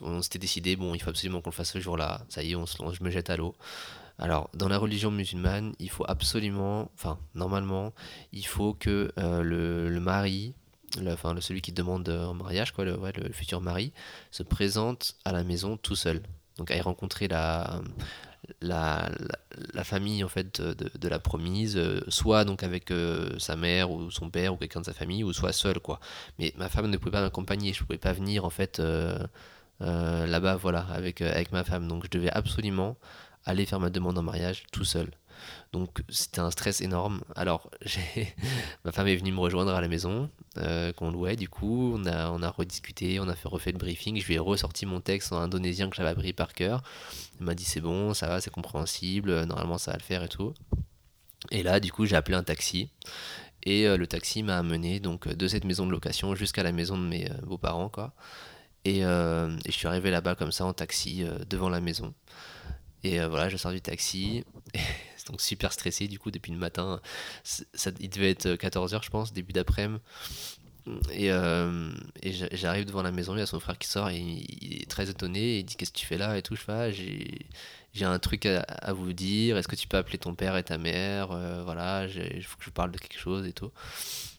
on 0.00 0.22
s'était 0.22 0.38
décidé, 0.38 0.76
bon, 0.76 0.94
il 0.94 1.02
faut 1.02 1.10
absolument 1.10 1.42
qu'on 1.42 1.50
le 1.50 1.54
fasse 1.54 1.72
ce 1.72 1.78
jour-là. 1.78 2.22
Ça 2.30 2.42
y 2.42 2.52
est, 2.52 2.54
on 2.54 2.64
je 2.66 3.04
me 3.04 3.10
jette 3.10 3.28
à 3.28 3.36
l'eau. 3.36 3.54
Alors, 4.18 4.48
dans 4.54 4.68
la 4.68 4.78
religion 4.78 5.10
musulmane, 5.10 5.74
il 5.78 5.90
faut 5.90 6.06
absolument, 6.08 6.90
enfin, 6.94 7.18
normalement, 7.34 7.92
il 8.32 8.46
faut 8.46 8.72
que 8.72 9.12
le, 9.18 9.90
le, 9.90 10.00
mari, 10.00 10.54
enfin, 11.06 11.34
le, 11.34 11.42
celui 11.42 11.60
qui 11.60 11.72
demande 11.72 12.08
en 12.08 12.32
mariage, 12.32 12.72
quoi, 12.72 12.86
le, 12.86 12.98
le, 13.14 13.30
futur 13.30 13.60
mari, 13.60 13.92
se 14.30 14.42
présente 14.42 15.16
à 15.26 15.32
la 15.32 15.44
maison 15.44 15.76
tout 15.76 15.96
seul. 15.96 16.22
Donc, 16.56 16.70
aille 16.70 16.80
rencontrer 16.80 17.28
la, 17.28 17.82
la, 18.60 19.08
famille 19.84 20.24
en 20.24 20.28
fait 20.28 20.60
de, 20.60 21.08
la 21.08 21.18
promise, 21.18 21.76
euh, 21.76 22.00
soit 22.08 22.44
donc 22.44 22.62
avec 22.62 22.90
euh, 22.90 23.38
sa 23.38 23.56
mère 23.56 23.90
ou 23.90 24.10
son 24.10 24.30
père 24.30 24.54
ou 24.54 24.56
quelqu'un 24.56 24.80
de 24.80 24.86
sa 24.86 24.92
famille, 24.92 25.24
ou 25.24 25.32
soit 25.32 25.52
seul 25.52 25.80
quoi. 25.80 26.00
Mais 26.38 26.52
ma 26.56 26.68
femme 26.68 26.88
ne 26.88 26.96
pouvait 26.96 27.12
pas 27.12 27.22
m'accompagner, 27.22 27.72
je 27.72 27.82
pouvais 27.84 27.98
pas 27.98 28.12
venir 28.12 28.44
en 28.44 28.50
fait 28.50 28.80
euh, 28.80 29.18
là-bas 29.80 30.56
voilà 30.56 30.86
avec 30.92 31.20
avec 31.20 31.52
ma 31.52 31.64
femme, 31.64 31.88
donc 31.88 32.04
je 32.04 32.10
devais 32.10 32.30
absolument 32.30 32.96
aller 33.44 33.66
faire 33.66 33.80
ma 33.80 33.90
demande 33.90 34.18
en 34.18 34.22
mariage 34.22 34.64
tout 34.72 34.84
seul. 34.84 35.10
Donc 35.76 36.02
c'était 36.08 36.40
un 36.40 36.50
stress 36.50 36.80
énorme. 36.80 37.20
Alors 37.34 37.70
ma 38.86 38.92
femme 38.92 39.08
est 39.08 39.16
venue 39.16 39.30
me 39.30 39.40
rejoindre 39.40 39.74
à 39.74 39.82
la 39.82 39.88
maison 39.88 40.30
euh, 40.56 40.90
qu'on 40.94 41.10
louait. 41.10 41.36
Du 41.36 41.50
coup, 41.50 41.92
on 41.94 42.06
a, 42.06 42.30
on 42.30 42.42
a 42.42 42.48
rediscuté, 42.48 43.20
on 43.20 43.28
a 43.28 43.34
fait 43.34 43.46
refait 43.46 43.72
le 43.72 43.78
briefing. 43.78 44.18
Je 44.18 44.26
lui 44.26 44.34
ai 44.34 44.38
ressorti 44.38 44.86
mon 44.86 45.02
texte 45.02 45.34
en 45.34 45.36
indonésien 45.38 45.90
que 45.90 45.96
j'avais 45.96 46.08
appris 46.08 46.32
par 46.32 46.54
cœur. 46.54 46.82
Il 47.38 47.44
m'a 47.44 47.54
dit 47.54 47.64
c'est 47.64 47.82
bon, 47.82 48.14
ça 48.14 48.26
va, 48.26 48.40
c'est 48.40 48.50
compréhensible, 48.50 49.44
normalement 49.44 49.76
ça 49.76 49.90
va 49.90 49.98
le 49.98 50.02
faire 50.02 50.22
et 50.22 50.30
tout. 50.30 50.54
Et 51.50 51.62
là, 51.62 51.78
du 51.78 51.92
coup, 51.92 52.06
j'ai 52.06 52.16
appelé 52.16 52.38
un 52.38 52.42
taxi. 52.42 52.88
Et 53.64 53.86
euh, 53.86 53.98
le 53.98 54.06
taxi 54.06 54.42
m'a 54.42 54.56
amené 54.56 54.98
donc 54.98 55.28
de 55.28 55.46
cette 55.46 55.64
maison 55.64 55.84
de 55.86 55.90
location 55.90 56.34
jusqu'à 56.34 56.62
la 56.62 56.72
maison 56.72 56.96
de 56.96 57.04
mes 57.04 57.30
euh, 57.30 57.34
beaux-parents, 57.42 57.90
quoi. 57.90 58.14
Et, 58.86 59.00
et, 59.00 59.02
je 59.02 59.72
suis 59.72 59.88
arrivé 59.88 60.10
là-bas 60.10 60.36
comme 60.36 60.52
ça 60.52 60.64
en 60.64 60.72
taxi 60.72 61.24
devant 61.50 61.68
la 61.68 61.80
maison. 61.80 62.14
Et 63.02 63.18
voilà, 63.26 63.48
je 63.48 63.56
sors 63.56 63.72
du 63.72 63.80
taxi. 63.80 64.44
Et 64.74 64.78
donc 65.26 65.40
super 65.40 65.72
stressé 65.72 66.08
du 66.08 66.18
coup 66.18 66.30
depuis 66.30 66.52
le 66.52 66.58
matin. 66.58 67.00
Ça, 67.44 67.90
il 68.00 68.08
devait 68.08 68.30
être 68.30 68.46
14h 68.46 68.94
euh, 68.94 68.98
je 69.02 69.10
pense, 69.10 69.32
début 69.32 69.52
d'après-midi. 69.52 70.00
Et, 71.12 71.32
euh, 71.32 71.90
j'arrive 72.52 72.84
devant 72.84 73.02
la 73.02 73.10
maison, 73.10 73.34
il 73.34 73.40
y 73.40 73.42
a 73.42 73.46
son 73.46 73.58
frère 73.58 73.76
qui 73.76 73.88
sort 73.88 74.08
et 74.08 74.18
il 74.18 74.82
est 74.82 74.88
très 74.88 75.10
étonné. 75.10 75.58
il 75.58 75.64
dit 75.64 75.74
Qu'est-ce 75.76 75.90
que 75.90 75.98
tu 75.98 76.06
fais 76.06 76.18
là 76.18 76.38
et 76.38 76.42
tout. 76.42 76.54
Je 76.54 76.60
fais 76.60 76.72
ah, 76.72 76.90
J'ai 77.92 78.04
un 78.04 78.18
truc 78.18 78.46
à, 78.46 78.92
vous 78.92 79.12
dire. 79.12 79.56
Est-ce 79.56 79.68
que 79.68 79.76
tu 79.76 79.88
peux 79.88 79.96
appeler 79.96 80.18
ton 80.18 80.34
père 80.34 80.56
et 80.56 80.62
ta 80.62 80.78
mère? 80.78 81.32
Euh, 81.32 81.62
Voilà, 81.64 82.06
il 82.06 82.42
faut 82.44 82.56
que 82.56 82.64
je 82.64 82.70
parle 82.70 82.92
de 82.92 82.98
quelque 82.98 83.18
chose 83.18 83.46
et 83.46 83.52
tout. 83.52 83.72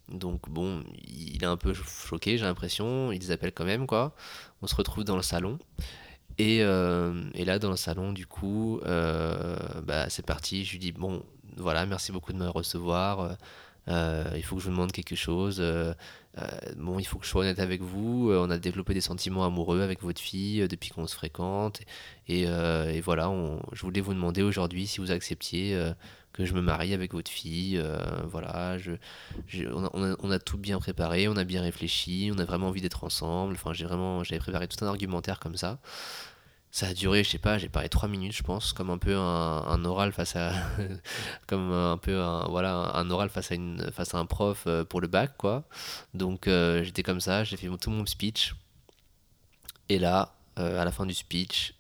Donc 0.09 0.49
bon, 0.49 0.83
il 1.05 1.43
est 1.43 1.45
un 1.45 1.57
peu 1.57 1.73
choqué, 1.73 2.37
j'ai 2.37 2.45
l'impression. 2.45 3.11
Il 3.11 3.19
les 3.19 3.31
appelle 3.31 3.51
quand 3.51 3.65
même, 3.65 3.87
quoi. 3.87 4.15
On 4.61 4.67
se 4.67 4.75
retrouve 4.75 5.03
dans 5.03 5.17
le 5.17 5.23
salon. 5.23 5.59
Et, 6.39 6.59
euh, 6.61 7.13
et, 7.33 7.45
là, 7.45 7.59
dans 7.59 7.71
le 7.71 7.77
salon, 7.77 8.13
du 8.13 8.27
coup, 8.27 8.79
euh, 8.85 9.57
bah, 9.83 10.09
c'est 10.09 10.25
parti. 10.25 10.63
Je 10.65 10.73
lui 10.73 10.79
dis 10.79 10.91
Bon, 10.91 11.23
voilà, 11.57 11.85
merci 11.85 12.11
beaucoup 12.11 12.33
de 12.33 12.37
me 12.37 12.47
recevoir. 12.47 13.37
Euh, 13.87 14.25
il 14.35 14.43
faut 14.43 14.57
que 14.57 14.61
je 14.61 14.67
vous 14.67 14.73
demande 14.73 14.91
quelque 14.91 15.15
chose. 15.15 15.63
bon, 16.77 16.99
il 16.99 17.05
faut 17.05 17.17
que 17.17 17.25
je 17.25 17.31
sois 17.31 17.41
honnête 17.41 17.59
avec 17.59 17.81
vous. 17.81 18.31
on 18.31 18.49
a 18.51 18.57
développé 18.59 18.93
des 18.93 19.01
sentiments 19.01 19.45
amoureux 19.45 19.81
avec 19.81 20.03
votre 20.03 20.21
fille 20.21 20.67
depuis 20.67 20.89
qu'on 20.91 21.07
se 21.07 21.15
fréquente. 21.15 21.81
Et, 22.27 22.45
voilà, 23.01 23.31
je 23.73 23.81
voulais 23.81 24.01
vous 24.01 24.13
demander 24.13 24.43
aujourd'hui 24.43 24.85
si 24.87 24.99
vous 24.99 25.11
acceptiez 25.11 25.79
que 26.33 26.45
je 26.45 26.53
me 26.53 26.61
marie 26.61 26.93
avec 26.93 27.13
votre 27.13 27.31
fille. 27.31 27.81
voilà, 28.25 28.77
je, 28.77 28.91
on, 29.73 29.85
a, 29.85 29.89
on, 29.93 30.03
a, 30.11 30.15
on, 30.19 30.29
a, 30.29 30.37
tout 30.37 30.57
bien 30.59 30.77
préparé, 30.79 31.27
on 31.27 31.37
a 31.37 31.45
bien 31.45 31.63
réfléchi, 31.63 32.29
on 32.31 32.37
a 32.37 32.45
vraiment 32.45 32.67
envie 32.67 32.81
d'être 32.81 33.03
ensemble. 33.03 33.53
Enfin, 33.53 33.73
j'ai 33.73 33.85
vraiment, 33.85 34.23
j'avais 34.23 34.39
préparé 34.39 34.67
tout 34.67 34.83
un 34.85 34.87
argumentaire 34.87 35.39
comme 35.39 35.57
ça 35.57 35.79
ça 36.77 36.89
a 36.89 36.93
duré, 36.93 37.23
je 37.23 37.31
sais 37.31 37.39
pas, 37.39 37.57
j'ai 37.57 37.69
parlé 37.69 37.89
trois 37.89 38.07
minutes, 38.07 38.33
je 38.33 38.43
pense, 38.43 38.71
comme 38.71 38.91
un 38.91 38.99
peu 38.99 39.15
un, 39.17 39.83
oral 39.83 40.11
face 40.11 40.35
à, 40.35 40.51
comme 41.47 41.71
un 41.71 41.97
peu 41.97 42.21
un, 42.21 42.45
voilà, 42.49 42.91
un 42.93 43.09
oral 43.09 43.29
face 43.29 43.51
à 43.51 43.55
une, 43.55 43.89
face 43.91 44.13
à 44.13 44.19
un 44.19 44.27
prof 44.27 44.65
euh, 44.67 44.83
pour 44.83 45.01
le 45.01 45.07
bac, 45.07 45.37
quoi. 45.37 45.63
Donc 46.13 46.47
euh, 46.47 46.83
j'étais 46.83 47.01
comme 47.01 47.19
ça, 47.19 47.43
j'ai 47.43 47.57
fait 47.57 47.67
tout 47.81 47.89
mon 47.89 48.05
speech. 48.05 48.53
Et 49.89 49.97
là, 49.97 50.35
euh, 50.59 50.79
à 50.79 50.85
la 50.85 50.91
fin 50.91 51.07
du 51.07 51.15
speech, 51.15 51.73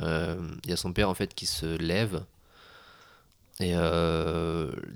il 0.00 0.66
y 0.66 0.72
a 0.72 0.76
son 0.76 0.94
père 0.94 1.10
en 1.10 1.14
fait 1.14 1.34
qui 1.34 1.44
se 1.44 1.66
lève 1.76 2.24
Et 3.60 3.74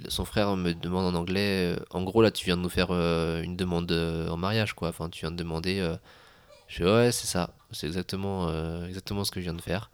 son 0.08 0.24
frère 0.24 0.56
me 0.56 0.72
demande 0.72 1.14
en 1.14 1.18
anglais, 1.18 1.76
en 1.90 2.04
gros 2.04 2.22
là 2.22 2.30
tu 2.30 2.46
viens 2.46 2.56
de 2.56 2.62
nous 2.62 2.70
faire 2.70 2.90
une 2.90 3.56
demande 3.56 3.92
en 3.92 4.36
mariage 4.38 4.72
quoi, 4.72 4.88
enfin 4.88 5.10
tu 5.10 5.26
viens 5.26 5.32
de 5.32 5.36
demander, 5.36 5.96
je 6.72 6.78
fais 6.78 6.84
ouais 6.84 7.12
c'est 7.12 7.26
ça, 7.26 7.54
c'est 7.70 7.86
exactement, 7.86 8.48
exactement 8.86 9.24
ce 9.24 9.30
que 9.30 9.40
je 9.40 9.44
viens 9.44 9.54
de 9.54 9.62
faire. 9.62 9.90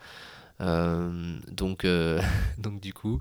donc, 0.60 1.86
donc 2.58 2.80
du 2.80 2.92
coup, 2.94 3.20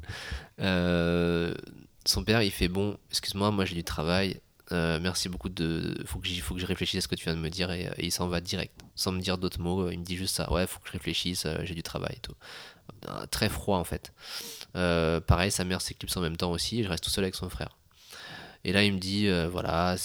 son 0.59 2.23
père 2.23 2.41
il 2.43 2.51
fait 2.51 2.67
bon, 2.67 2.97
excuse-moi, 3.09 3.51
moi 3.51 3.65
j'ai 3.65 3.75
du 3.75 3.83
travail, 3.83 4.39
euh, 4.71 4.99
merci 5.01 5.29
beaucoup 5.29 5.49
de. 5.49 5.97
Faut 6.05 6.19
que, 6.19 6.27
faut 6.41 6.53
que 6.53 6.59
je 6.59 6.65
réfléchisse 6.65 6.97
à 6.97 7.01
ce 7.01 7.07
que 7.07 7.15
tu 7.15 7.23
viens 7.25 7.35
de 7.35 7.39
me 7.39 7.49
dire 7.49 7.71
et, 7.71 7.89
il 7.99 8.11
s'en 8.11 8.27
va 8.27 8.41
direct, 8.41 8.73
sans 8.95 9.11
me 9.11 9.21
dire 9.21 9.37
d'autres 9.37 9.59
mots. 9.61 9.89
Il 9.89 9.99
me 9.99 10.03
dit 10.03 10.17
juste 10.17 10.35
ça. 10.35 10.51
Ouais, 10.51 10.67
faut 10.67 10.79
que 10.79 10.87
je 10.87 10.93
réfléchisse, 10.93 11.45
euh, 11.45 11.59
j'ai 11.63 11.73
du 11.73 11.83
travail 11.83 12.15
et 12.17 12.19
tout. 12.19 12.35
Euh, 13.07 13.25
très 13.27 13.49
froid 13.49 13.77
en 13.77 13.83
fait. 13.83 14.13
pareil, 14.73 15.51
sa 15.51 15.63
mère 15.63 15.81
s'éclipse 15.81 16.15
en 16.17 16.21
même 16.21 16.37
temps 16.37 16.51
aussi. 16.51 16.83
je 16.83 16.89
reste 16.89 17.03
tout 17.03 17.09
seul 17.09 17.23
avec 17.23 17.35
son 17.35 17.49
frère. 17.49 17.76
Et 18.63 18.73
là, 18.73 18.83
il 18.83 18.93
me 18.93 18.99
dit 18.99 19.29
voilà, 19.49 19.95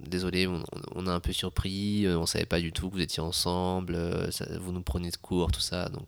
désolé, 0.00 0.46
on, 0.94 1.06
a 1.06 1.12
un 1.12 1.20
peu 1.20 1.32
surpris, 1.32 2.06
on 2.08 2.26
savait 2.26 2.46
pas 2.46 2.60
du 2.60 2.72
tout 2.72 2.88
que 2.88 2.94
vous 2.94 3.02
étiez 3.02 3.22
ensemble, 3.22 3.98
vous 4.60 4.72
nous 4.72 4.82
prenez 4.82 5.10
de 5.10 5.16
court, 5.16 5.52
tout 5.52 5.60
ça. 5.60 5.88
Donc, 5.88 6.06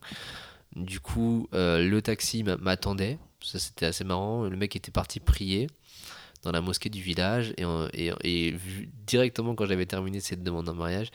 du 0.75 0.99
coup, 0.99 1.47
le 1.51 1.99
taxi 1.99 2.43
m'attendait. 2.43 3.19
Ça, 3.41 3.59
c'était 3.59 3.85
assez 3.85 4.03
marrant. 4.03 4.43
Le 4.43 4.57
mec 4.57 4.75
était 4.75 4.91
parti 4.91 5.19
prier 5.19 5.67
dans 6.43 6.51
la 6.51 6.61
mosquée 6.61 6.89
du 6.89 7.01
village 7.01 7.53
et 7.57 8.55
directement 9.05 9.55
quand 9.55 9.65
j'avais 9.65 9.85
terminé 9.85 10.19
cette 10.19 10.43
demande 10.43 10.69
en 10.69 10.73
mariage, 10.73 11.09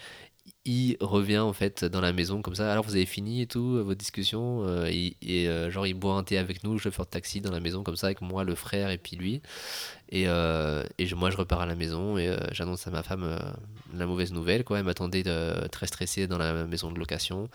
il 0.66 0.96
revient 1.00 1.38
en 1.38 1.52
fait 1.52 1.84
dans 1.84 2.00
la 2.00 2.12
maison 2.12 2.42
comme 2.42 2.54
ça. 2.54 2.70
Alors 2.72 2.84
vous 2.84 2.96
avez 2.96 3.06
fini 3.06 3.42
et 3.42 3.46
tout, 3.46 3.82
votre 3.84 3.98
discussion 3.98 4.64
euh, 4.66 4.86
et, 4.90 5.16
euh, 5.48 5.70
genre 5.70 5.86
il 5.86 5.94
boit 5.94 6.14
un 6.14 6.24
thé 6.24 6.38
avec 6.38 6.64
nous, 6.64 6.72
le 6.72 6.78
chauffeur 6.78 7.04
de 7.06 7.10
taxi 7.10 7.40
dans 7.40 7.50
la 7.52 7.60
maison 7.60 7.82
comme 7.82 7.96
ça 7.96 8.06
avec 8.06 8.20
moi, 8.22 8.44
le 8.44 8.54
frère 8.54 8.90
et 8.90 8.98
puis 8.98 9.16
lui. 9.16 9.42
Et, 10.10 10.24
euh, 10.28 10.82
et 10.98 11.12
moi 11.14 11.30
je 11.30 11.36
repars 11.36 11.60
à 11.60 11.66
la 11.66 11.74
maison 11.74 12.18
et 12.18 12.34
j'annonce 12.52 12.86
à 12.86 12.90
ma 12.90 13.02
femme 13.02 13.38
la 13.94 14.06
mauvaise 14.06 14.32
nouvelle 14.32 14.64
quoi. 14.64 14.78
Elle 14.78 14.84
m'attendait 14.84 15.24
très 15.70 15.86
stressée 15.86 16.26
dans 16.26 16.38
la 16.38 16.64
maison 16.64 16.90
de 16.90 16.98
location. 16.98 17.48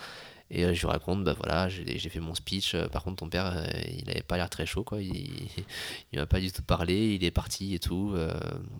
Et 0.51 0.65
euh, 0.65 0.73
je 0.73 0.81
lui 0.81 0.87
raconte, 0.87 1.23
bah 1.23 1.35
voilà, 1.37 1.69
j'ai 1.69 2.09
fait 2.09 2.19
mon 2.19 2.33
speech. 2.33 2.73
Euh, 2.73 2.87
par 2.87 3.03
contre, 3.03 3.17
ton 3.17 3.29
père, 3.29 3.55
euh, 3.55 3.67
il 3.87 4.05
n'avait 4.05 4.23
pas 4.23 4.37
l'air 4.37 4.49
très 4.49 4.65
chaud, 4.65 4.83
quoi. 4.83 5.01
Il, 5.01 5.13
il 6.11 6.19
m'a 6.19 6.25
pas 6.25 6.39
du 6.39 6.51
tout 6.51 6.63
parlé, 6.63 7.13
il 7.15 7.23
est 7.23 7.31
parti 7.31 7.75
et 7.75 7.79
tout. 7.79 8.15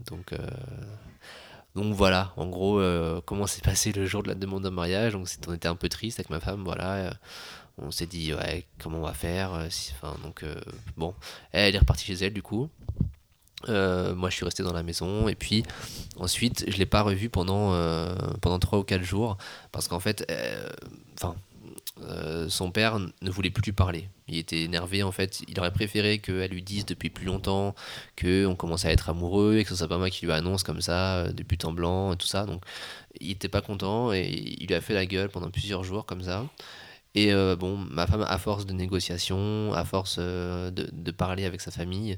donc, 0.08 0.34
donc 1.76 1.94
voilà, 1.94 2.34
en 2.36 2.48
gros, 2.48 2.82
comment 3.26 3.48
s'est 3.48 3.62
passé 3.62 3.92
le 3.92 4.06
jour 4.06 4.24
de 4.24 4.28
la 4.28 4.36
demande 4.36 4.64
de 4.64 4.70
mariage. 4.70 5.14
Donc 5.14 5.28
on 5.48 5.54
était 5.54 5.68
un 5.68 5.76
peu 5.76 5.90
triste 5.90 6.20
avec 6.20 6.30
ma 6.30 6.40
femme, 6.40 6.64
voilà. 6.64 7.14
on 7.78 7.92
s'est 7.92 8.08
dit, 8.08 8.34
ouais, 8.34 8.66
comment 8.82 9.00
on 9.00 9.04
va 9.04 9.14
faire 9.14 9.52
enfin, 9.52 10.16
Donc 10.24 10.44
bon, 10.98 11.14
elle 11.52 11.76
est 11.76 11.80
repartie 11.80 12.06
chez 12.06 12.26
elle 12.26 12.34
du 12.34 12.42
coup. 12.42 12.70
moi, 13.68 14.30
je 14.30 14.36
suis 14.36 14.46
resté 14.46 14.64
dans 14.64 14.74
la 14.74 14.84
maison 14.84 15.28
et 15.28 15.36
puis 15.36 15.64
ensuite, 16.18 16.66
je 16.68 16.78
l'ai 16.78 16.86
pas 16.86 17.02
revu 17.02 17.30
pendant 17.30 17.74
pendant 18.42 18.60
trois 18.60 18.80
ou 18.80 18.84
quatre 18.84 19.04
jours 19.04 19.38
parce 19.72 19.88
qu'en 19.88 20.00
fait, 20.00 20.30
enfin, 21.16 21.36
euh, 22.04 22.50
son 22.50 22.72
père 22.72 23.00
ne 23.00 23.30
voulait 23.30 23.50
plus 23.50 23.64
lui 23.64 23.72
parler. 23.72 24.10
Il 24.28 24.38
était 24.38 24.62
énervé 24.62 25.04
en 25.04 25.12
fait. 25.12 25.42
Il 25.48 25.60
aurait 25.60 25.74
préféré 25.74 26.20
qu'elle 26.20 26.52
lui 26.52 26.62
dise 26.62 26.86
depuis 26.86 27.10
plus 27.10 27.26
longtemps 27.26 27.76
qu'on 28.20 28.56
commençait 28.56 28.88
à 28.88 28.92
être 28.92 29.10
amoureux 29.10 29.58
et 29.58 29.64
que 29.64 29.70
ce 29.70 29.76
soit 29.76 29.88
pas 29.88 29.98
moi 29.98 30.10
qui 30.10 30.26
lui 30.26 30.32
annonce 30.32 30.64
comme 30.64 30.82
ça, 30.82 31.18
euh, 31.18 31.32
de 31.32 31.44
but 31.44 31.64
en 31.66 31.74
blanc 31.74 32.14
et 32.14 32.18
tout 32.18 32.28
ça. 32.28 32.46
Donc 32.46 32.64
il 33.20 33.32
était 33.32 33.50
pas 33.50 33.62
content 33.62 34.14
et 34.14 34.28
il 34.28 34.68
lui 34.68 34.76
a 34.76 34.82
fait 34.82 34.94
la 34.94 35.06
gueule 35.06 35.30
pendant 35.30 35.50
plusieurs 35.50 35.84
jours 35.84 36.06
comme 36.06 36.24
ça. 36.24 36.46
Et 37.16 37.34
euh, 37.34 37.56
bon, 37.56 37.76
ma 37.78 38.06
femme, 38.08 38.26
à 38.28 38.38
force 38.38 38.66
de 38.66 38.74
négociations, 38.74 39.74
à 39.74 39.84
force 39.84 40.20
de, 40.20 41.12
parler 41.12 41.46
avec 41.46 41.60
sa 41.60 41.72
famille, 41.72 42.18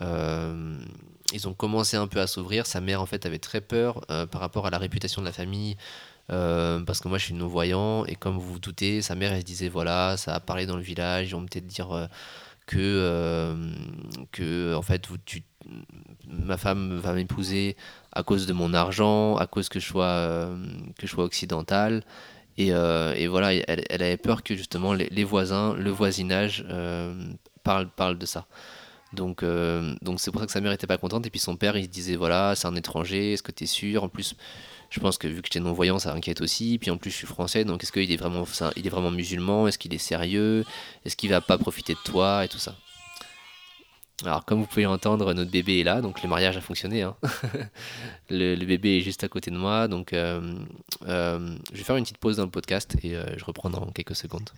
ils 0.00 1.48
ont 1.48 1.54
commencé 1.54 1.96
un 1.96 2.08
peu 2.08 2.20
à 2.20 2.26
s'ouvrir. 2.26 2.66
Sa 2.66 2.80
mère 2.80 3.00
en 3.00 3.06
fait 3.06 3.24
avait 3.26 3.38
très 3.38 3.60
peur 3.60 4.00
par 4.30 4.40
rapport 4.40 4.66
à 4.66 4.70
la 4.70 4.78
réputation 4.78 5.22
de 5.22 5.26
la 5.26 5.32
famille 5.32 5.76
euh, 6.30 6.80
parce 6.80 7.00
que 7.00 7.08
moi 7.08 7.18
je 7.18 7.24
suis 7.24 7.34
non-voyant 7.34 8.04
et 8.06 8.14
comme 8.14 8.34
vous 8.34 8.52
vous 8.54 8.58
doutez, 8.60 9.02
sa 9.02 9.14
mère 9.14 9.32
elle 9.32 9.40
se 9.40 9.46
disait 9.46 9.68
voilà, 9.68 10.16
ça 10.16 10.34
a 10.34 10.40
parlé 10.40 10.66
dans 10.66 10.76
le 10.76 10.82
village, 10.82 11.28
ils 11.28 11.32
vont 11.32 11.44
peut-être 11.44 11.66
dire 11.66 11.90
euh, 11.92 12.06
que, 12.66 12.78
euh, 12.78 13.72
que 14.30 14.74
en 14.74 14.82
fait 14.82 15.08
tu, 15.24 15.42
ma 16.28 16.56
femme 16.56 16.96
va 16.96 17.12
m'épouser 17.12 17.76
à 18.12 18.22
cause 18.22 18.46
de 18.46 18.52
mon 18.52 18.72
argent, 18.72 19.36
à 19.36 19.46
cause 19.46 19.68
que 19.68 19.80
je 19.80 19.86
sois, 19.86 20.48
que 20.98 21.06
je 21.06 21.12
sois 21.12 21.24
occidental. 21.24 22.04
Et, 22.58 22.68
et 22.68 23.26
voilà, 23.28 23.54
elle, 23.54 24.02
avait 24.02 24.18
peur 24.18 24.42
que 24.42 24.54
justement 24.54 24.92
les, 24.92 25.24
voisins, 25.24 25.74
le 25.74 25.90
voisinage 25.90 26.66
parle, 27.62 27.88
parle 27.88 28.18
de 28.18 28.26
ça. 28.26 28.46
Donc 29.14 29.44
donc 30.02 30.20
c'est 30.20 30.30
pour 30.30 30.40
ça 30.40 30.46
que 30.46 30.52
sa 30.52 30.60
mère 30.60 30.72
était 30.72 30.86
pas 30.86 30.98
contente. 30.98 31.26
Et 31.26 31.30
puis 31.30 31.40
son 31.40 31.56
père 31.56 31.76
il 31.76 31.84
se 31.84 31.88
disait 31.88 32.16
voilà, 32.16 32.54
c'est 32.54 32.68
un 32.68 32.76
étranger, 32.76 33.32
est-ce 33.32 33.42
que 33.42 33.52
tu 33.52 33.64
es 33.64 33.66
sûr? 33.66 34.04
En 34.04 34.08
plus, 34.08 34.36
je 34.92 35.00
pense 35.00 35.16
que 35.16 35.26
vu 35.26 35.40
que 35.40 35.48
j'étais 35.48 35.60
non-voyant, 35.60 35.98
ça 35.98 36.12
inquiète 36.12 36.42
aussi. 36.42 36.78
Puis 36.78 36.90
en 36.90 36.98
plus, 36.98 37.10
je 37.10 37.16
suis 37.16 37.26
français, 37.26 37.64
donc 37.64 37.82
est-ce 37.82 37.92
qu'il 37.92 38.12
est 38.12 38.16
vraiment, 38.16 38.44
il 38.76 38.86
est 38.86 38.90
vraiment 38.90 39.10
musulman? 39.10 39.66
Est-ce 39.66 39.78
qu'il 39.78 39.94
est 39.94 39.98
sérieux? 39.98 40.66
Est-ce 41.06 41.16
qu'il 41.16 41.30
va 41.30 41.40
pas 41.40 41.56
profiter 41.56 41.94
de 41.94 41.98
toi 42.04 42.44
et 42.44 42.48
tout 42.48 42.58
ça? 42.58 42.76
Alors, 44.22 44.44
comme 44.44 44.60
vous 44.60 44.66
pouvez 44.66 44.82
l'entendre, 44.82 45.32
notre 45.32 45.50
bébé 45.50 45.80
est 45.80 45.82
là, 45.82 46.02
donc 46.02 46.22
le 46.22 46.28
mariage 46.28 46.58
a 46.58 46.60
fonctionné. 46.60 47.02
Hein. 47.02 47.16
le, 48.30 48.64
bébé 48.66 48.98
est 48.98 49.00
juste 49.00 49.24
à 49.24 49.28
côté 49.28 49.50
de 49.50 49.56
moi, 49.56 49.88
donc 49.88 50.12
euh, 50.12 50.58
euh, 51.08 51.56
je 51.72 51.78
vais 51.78 51.84
faire 51.84 51.96
une 51.96 52.04
petite 52.04 52.18
pause 52.18 52.36
dans 52.36 52.44
le 52.44 52.50
podcast 52.50 52.94
et 53.02 53.16
euh, 53.16 53.24
je 53.38 53.44
reprends 53.46 53.70
dans 53.70 53.86
quelques 53.86 54.14
secondes. 54.14 54.50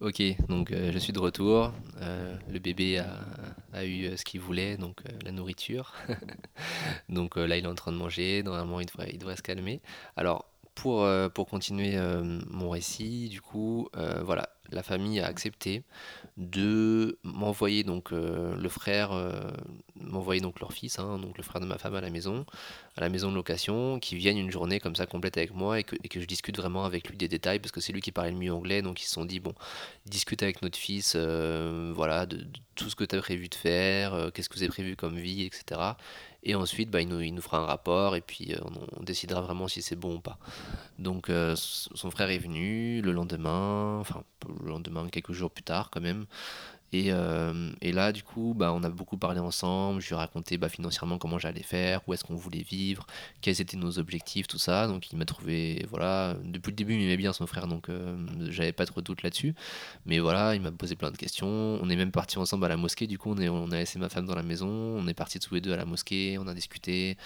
Ok, 0.00 0.22
donc 0.48 0.72
euh, 0.72 0.90
je 0.92 0.98
suis 0.98 1.12
de 1.12 1.18
retour. 1.18 1.74
Euh, 2.00 2.34
le 2.50 2.58
bébé 2.58 3.02
a, 3.74 3.84
eu 3.84 4.06
euh, 4.06 4.16
ce 4.16 4.24
qu'il 4.24 4.40
voulait, 4.40 4.78
donc 4.78 5.02
la 5.22 5.30
nourriture. 5.30 5.92
donc 7.10 7.36
là, 7.36 7.58
il 7.58 7.64
est 7.64 7.68
en 7.68 7.74
train 7.74 7.92
de 7.92 7.98
manger. 7.98 8.42
Normalement, 8.42 8.80
il 8.80 8.86
devrait, 8.86 9.10
il 9.12 9.18
devrait 9.18 9.36
se 9.36 9.42
calmer. 9.42 9.82
Alors, 10.16 10.49
pour, 10.80 11.06
pour 11.34 11.46
continuer 11.46 11.96
mon 12.48 12.70
récit, 12.70 13.28
du 13.28 13.40
coup, 13.40 13.88
voilà, 14.24 14.48
la 14.72 14.82
famille 14.82 15.20
a 15.20 15.26
accepté 15.26 15.82
de 16.36 17.18
m'envoyer 17.22 17.82
donc 17.82 18.12
euh, 18.12 18.54
le 18.56 18.68
frère 18.68 19.12
euh, 19.12 19.50
donc 19.96 20.60
leur 20.60 20.72
fils 20.72 20.98
hein, 20.98 21.18
donc 21.18 21.36
le 21.36 21.42
frère 21.42 21.60
de 21.60 21.66
ma 21.66 21.76
femme 21.78 21.94
à 21.94 22.00
la 22.00 22.10
maison 22.10 22.46
à 22.96 23.00
la 23.00 23.08
maison 23.08 23.30
de 23.30 23.34
location 23.34 23.98
qui 23.98 24.16
viennent 24.16 24.38
une 24.38 24.50
journée 24.50 24.80
comme 24.80 24.96
ça 24.96 25.06
complète 25.06 25.36
avec 25.36 25.54
moi 25.54 25.78
et 25.80 25.84
que, 25.84 25.96
je 26.20 26.24
discute 26.24 26.56
vraiment 26.56 26.84
avec 26.84 27.08
lui 27.08 27.16
des 27.16 27.28
détails 27.28 27.58
parce 27.58 27.72
que 27.72 27.80
c'est 27.80 27.92
lui 27.92 28.00
qui 28.00 28.12
parlait 28.12 28.30
le 28.30 28.38
mieux 28.38 28.52
anglais 28.52 28.82
donc 28.82 29.00
ils 29.02 29.06
se 29.06 29.12
sont 29.12 29.24
dit 29.24 29.40
bon 29.40 29.54
discute 30.06 30.42
avec 30.42 30.62
notre 30.62 30.78
fils 30.78 31.14
euh, 31.16 31.92
voilà 31.94 32.26
de, 32.26 32.46
tout 32.74 32.88
ce 32.88 32.96
que 32.96 33.04
tu 33.04 33.16
as 33.16 33.20
prévu 33.20 33.48
de 33.48 33.54
faire 33.54 34.30
qu'est-ce 34.32 34.48
que 34.48 34.54
vous 34.54 34.62
avez 34.62 34.70
prévu 34.70 34.96
comme 34.96 35.16
vie 35.16 35.44
etc 35.44 35.80
et 36.42 36.54
ensuite, 36.54 36.90
bah, 36.90 37.00
il, 37.02 37.08
nous, 37.08 37.20
il, 37.20 37.34
nous, 37.34 37.42
fera 37.42 37.58
un 37.58 37.66
rapport 37.66 38.16
et 38.16 38.20
puis 38.20 38.54
euh, 38.54 38.58
on, 38.96 39.02
décidera 39.02 39.40
vraiment 39.42 39.68
si 39.68 39.82
c'est 39.82 39.96
bon 39.96 40.16
ou 40.16 40.20
pas. 40.20 40.38
Donc 40.98 41.28
euh, 41.28 41.54
son 41.56 42.10
frère 42.10 42.30
est 42.30 42.38
venu 42.38 43.02
le 43.02 43.12
lendemain, 43.12 43.98
enfin 44.00 44.22
le 44.62 44.68
lendemain, 44.68 45.08
quelques 45.08 45.32
jours 45.32 45.50
plus 45.50 45.64
tard 45.64 45.90
quand 45.90 46.00
même. 46.00 46.26
Et, 46.92 47.12
euh, 47.12 47.70
et, 47.80 47.92
là, 47.92 48.12
du 48.12 48.22
coup, 48.22 48.54
bah, 48.56 48.72
on 48.72 48.82
a 48.82 48.90
beaucoup 48.90 49.16
parlé 49.16 49.38
ensemble. 49.38 50.00
Je 50.00 50.08
lui 50.08 50.14
ai 50.14 50.18
raconté 50.18 50.58
bah, 50.58 50.68
financièrement 50.68 51.18
comment 51.18 51.38
j'allais 51.38 51.62
faire, 51.62 52.00
où 52.06 52.14
est-ce 52.14 52.24
qu'on 52.24 52.34
voulait 52.34 52.62
vivre, 52.62 53.06
quels 53.40 53.60
étaient 53.60 53.76
nos 53.76 53.98
objectifs, 53.98 54.48
tout 54.48 54.58
ça. 54.58 54.88
Donc, 54.88 55.12
il 55.12 55.18
m'a 55.18 55.24
trouvé, 55.24 55.86
voilà, 55.88 56.34
depuis 56.42 56.70
le 56.70 56.76
début, 56.76 56.94
il 56.94 57.00
m'aimait 57.00 57.16
bien 57.16 57.32
son 57.32 57.46
frère, 57.46 57.68
donc 57.68 57.88
euh, 57.88 58.16
j'avais 58.48 58.72
pas 58.72 58.86
trop 58.86 59.00
de 59.00 59.06
doute 59.06 59.22
là-dessus. 59.22 59.54
Mais 60.06 60.18
voilà, 60.18 60.54
il 60.56 60.62
m'a 60.62 60.72
posé 60.72 60.96
plein 60.96 61.10
de 61.10 61.16
questions. 61.16 61.46
On 61.48 61.88
est 61.90 61.96
même 61.96 62.10
parti 62.10 62.38
ensemble 62.38 62.64
à 62.64 62.68
la 62.68 62.76
mosquée. 62.76 63.06
Du 63.06 63.18
coup, 63.18 63.34
on 63.34 63.70
a 63.70 63.76
laissé 63.76 63.98
ma 63.98 64.08
femme 64.08 64.26
dans 64.26 64.34
la 64.34 64.42
maison. 64.42 64.68
On 64.68 65.06
est 65.06 65.14
partis 65.14 65.38
tous 65.38 65.54
les 65.54 65.60
deux 65.60 65.72
à 65.72 65.76
la 65.76 65.84
mosquée. 65.84 66.38
On 66.38 66.46
a 66.48 66.54
discuté. 66.54 67.16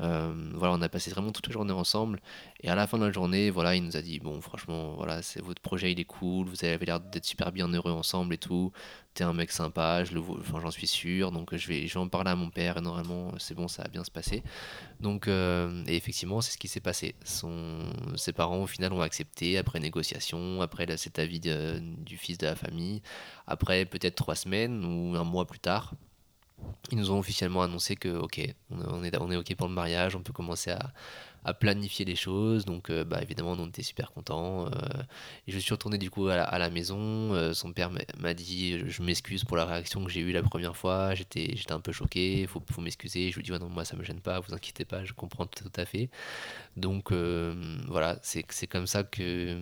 Euh, 0.00 0.32
voilà, 0.54 0.74
on 0.74 0.82
a 0.82 0.88
passé 0.88 1.10
vraiment 1.10 1.30
toute 1.30 1.46
la 1.46 1.52
journée 1.52 1.72
ensemble. 1.72 2.20
Et 2.62 2.68
à 2.68 2.74
la 2.74 2.86
fin 2.86 2.98
de 2.98 3.04
la 3.04 3.12
journée, 3.12 3.50
voilà, 3.50 3.76
il 3.76 3.84
nous 3.84 3.96
a 3.96 4.02
dit 4.02 4.18
bon, 4.18 4.40
franchement, 4.40 4.94
voilà, 4.96 5.22
c'est 5.22 5.40
votre 5.42 5.62
projet, 5.62 5.92
il 5.92 6.00
est 6.00 6.04
cool. 6.04 6.48
Vous 6.48 6.64
avez 6.64 6.84
l'air 6.84 7.00
d'être 7.00 7.24
super 7.24 7.52
bien 7.52 7.68
heureux 7.68 7.92
ensemble 7.92 8.34
et 8.34 8.38
tout 8.38 8.72
t'es 9.14 9.24
un 9.24 9.32
mec 9.32 9.50
sympa, 9.52 10.04
j'en 10.04 10.70
suis 10.70 10.86
sûr, 10.86 11.32
donc 11.32 11.54
je 11.54 11.68
vais, 11.68 11.86
je 11.86 11.98
en 11.98 12.08
parler 12.08 12.30
à 12.30 12.36
mon 12.36 12.50
père 12.50 12.78
et 12.78 12.80
normalement 12.80 13.32
c'est 13.38 13.54
bon, 13.54 13.68
ça 13.68 13.82
va 13.82 13.88
bien 13.88 14.04
se 14.04 14.10
passer. 14.10 14.42
Donc, 15.00 15.28
euh, 15.28 15.84
et 15.86 15.96
effectivement, 15.96 16.40
c'est 16.40 16.52
ce 16.52 16.58
qui 16.58 16.68
s'est 16.68 16.80
passé. 16.80 17.14
Ses 18.16 18.32
parents 18.32 18.62
au 18.62 18.66
final 18.66 18.92
ont 18.92 19.02
accepté 19.02 19.58
après 19.58 19.80
négociation, 19.80 20.62
après 20.62 20.96
cet 20.96 21.18
avis 21.18 21.40
du 21.40 22.16
fils 22.16 22.38
de 22.38 22.46
la 22.46 22.56
famille, 22.56 23.02
après 23.46 23.84
peut-être 23.84 24.14
trois 24.14 24.36
semaines 24.36 24.84
ou 24.84 25.16
un 25.16 25.24
mois 25.24 25.46
plus 25.46 25.60
tard. 25.60 25.94
Ils 26.92 26.98
nous 26.98 27.10
ont 27.10 27.18
officiellement 27.18 27.62
annoncé 27.62 27.96
que 27.96 28.08
ok, 28.08 28.40
on 28.70 29.02
est 29.02 29.36
ok 29.36 29.54
pour 29.56 29.66
le 29.66 29.74
mariage, 29.74 30.14
on 30.14 30.22
peut 30.22 30.32
commencer 30.32 30.70
à, 30.70 30.92
à 31.44 31.54
planifier 31.54 32.04
les 32.04 32.16
choses. 32.16 32.64
Donc, 32.64 32.90
euh, 32.90 33.04
bah, 33.04 33.20
évidemment, 33.22 33.52
on 33.52 33.68
était 33.68 33.82
super 33.82 34.12
contents. 34.12 34.66
Euh, 34.66 34.70
et 35.46 35.52
je 35.52 35.58
suis 35.58 35.72
retourné 35.72 35.98
du 35.98 36.10
coup 36.10 36.28
à 36.28 36.58
la, 36.58 36.70
maison. 36.70 36.98
Euh, 37.34 37.52
son 37.52 37.72
père 37.72 37.90
m'a 38.18 38.34
dit 38.34 38.78
Je 38.86 39.02
m'excuse 39.02 39.44
pour 39.44 39.56
la 39.56 39.64
réaction 39.64 40.04
que 40.04 40.10
j'ai 40.10 40.20
eue 40.20 40.32
la 40.32 40.42
première 40.42 40.76
fois. 40.76 41.14
J'étais 41.14 41.54
un 41.70 41.80
peu 41.80 41.92
choqué. 41.92 42.42
Il 42.42 42.46
faut, 42.46 42.62
faut 42.70 42.80
m'excuser. 42.80 43.30
Je 43.30 43.36
lui 43.36 43.42
dis 43.42 43.52
ouais, 43.52 43.58
Non, 43.58 43.68
moi, 43.68 43.84
ça 43.84 43.96
me 43.96 44.04
gêne 44.04 44.20
pas. 44.20 44.40
Vous 44.40 44.54
inquiétez 44.54 44.84
pas. 44.84 45.04
Je 45.04 45.12
comprends 45.12 45.46
tout 45.46 45.72
à 45.76 45.84
fait. 45.84 46.10
Donc, 46.76 47.12
voilà, 47.12 48.18
c'est 48.22 48.66
comme 48.66 48.86
ça 48.86 49.04
que 49.04 49.58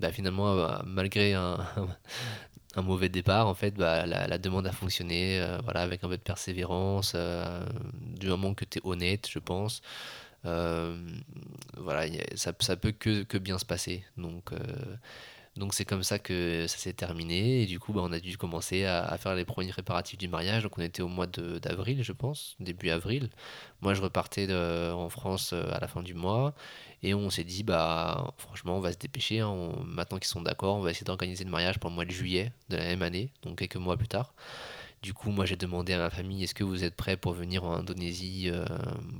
bah, 0.00 0.12
finalement, 0.12 0.82
malgré 0.84 1.34
un, 2.76 2.82
mauvais 2.82 3.08
départ, 3.08 3.46
en 3.46 3.54
fait, 3.54 3.72
bah, 3.72 4.06
la, 4.06 4.38
demande 4.38 4.66
a 4.66 4.72
fonctionné, 4.72 5.40
euh, 5.40 5.58
voilà, 5.64 5.80
avec 5.80 6.02
un 6.04 6.08
peu 6.08 6.16
de 6.16 6.22
persévérance, 6.22 7.12
euh, 7.14 7.64
du 8.00 8.28
moment 8.28 8.54
que 8.54 8.64
tu 8.64 8.78
es 8.78 8.82
honnête, 8.84 9.28
je 9.30 9.38
pense. 9.38 9.82
Euh, 10.46 10.96
voilà, 11.76 12.06
ça, 12.34 12.52
ça 12.60 12.76
peut 12.76 12.92
que, 12.92 13.22
que, 13.22 13.38
bien 13.38 13.58
se 13.58 13.64
passer. 13.64 14.04
Donc, 14.16 14.52
donc 15.56 15.72
c'est 15.72 15.84
comme 15.84 16.02
ça 16.02 16.18
que 16.18 16.66
ça 16.66 16.78
s'est 16.78 16.92
terminé. 16.92 17.62
Et 17.62 17.66
du 17.66 17.78
coup, 17.78 17.92
bah, 17.92 18.00
on 18.04 18.12
a 18.12 18.20
dû 18.20 18.36
commencer 18.36 18.84
à, 18.84 19.16
faire 19.18 19.34
les 19.34 19.44
premiers 19.44 19.70
préparatifs 19.70 20.18
du 20.18 20.28
mariage. 20.28 20.64
Donc 20.64 20.78
on 20.78 20.82
était 20.82 21.02
au 21.02 21.08
mois 21.08 21.26
d'avril, 21.26 22.02
je 22.02 22.12
pense, 22.12 22.56
début 22.60 22.90
avril. 22.90 23.30
Moi, 23.80 23.94
je 23.94 24.02
repartais 24.02 24.46
de, 24.46 24.92
en 24.92 25.08
France 25.08 25.52
à 25.52 25.78
la 25.80 25.88
fin 25.88 26.02
du 26.02 26.14
mois. 26.14 26.54
Et 27.02 27.14
on 27.14 27.30
s'est 27.30 27.44
dit, 27.44 27.62
bah, 27.62 28.32
franchement, 28.38 28.78
on 28.78 28.80
va 28.80 28.92
se 28.92 28.98
dépêcher. 28.98 29.40
Hein. 29.40 29.72
maintenant 29.86 30.18
qu'ils 30.18 30.26
sont 30.28 30.42
d'accord, 30.42 30.76
on 30.76 30.80
va 30.80 30.90
essayer 30.90 31.04
d'organiser 31.04 31.44
le 31.44 31.50
mariage 31.50 31.78
pour 31.78 31.90
le 31.90 31.94
mois 31.94 32.06
de 32.06 32.10
juillet 32.10 32.50
de 32.70 32.76
la 32.76 32.84
même 32.84 33.02
année, 33.02 33.30
donc 33.42 33.58
quelques 33.58 33.76
mois 33.76 33.96
plus 33.96 34.08
tard. 34.08 34.34
Du 35.04 35.12
coup, 35.12 35.30
moi, 35.30 35.44
j'ai 35.44 35.56
demandé 35.56 35.92
à 35.92 35.98
ma 35.98 36.08
famille, 36.08 36.44
est-ce 36.44 36.54
que 36.54 36.64
vous 36.64 36.82
êtes 36.82 36.96
prêts 36.96 37.18
pour 37.18 37.34
venir 37.34 37.62
en 37.64 37.74
Indonésie 37.74 38.48
euh, 38.50 38.64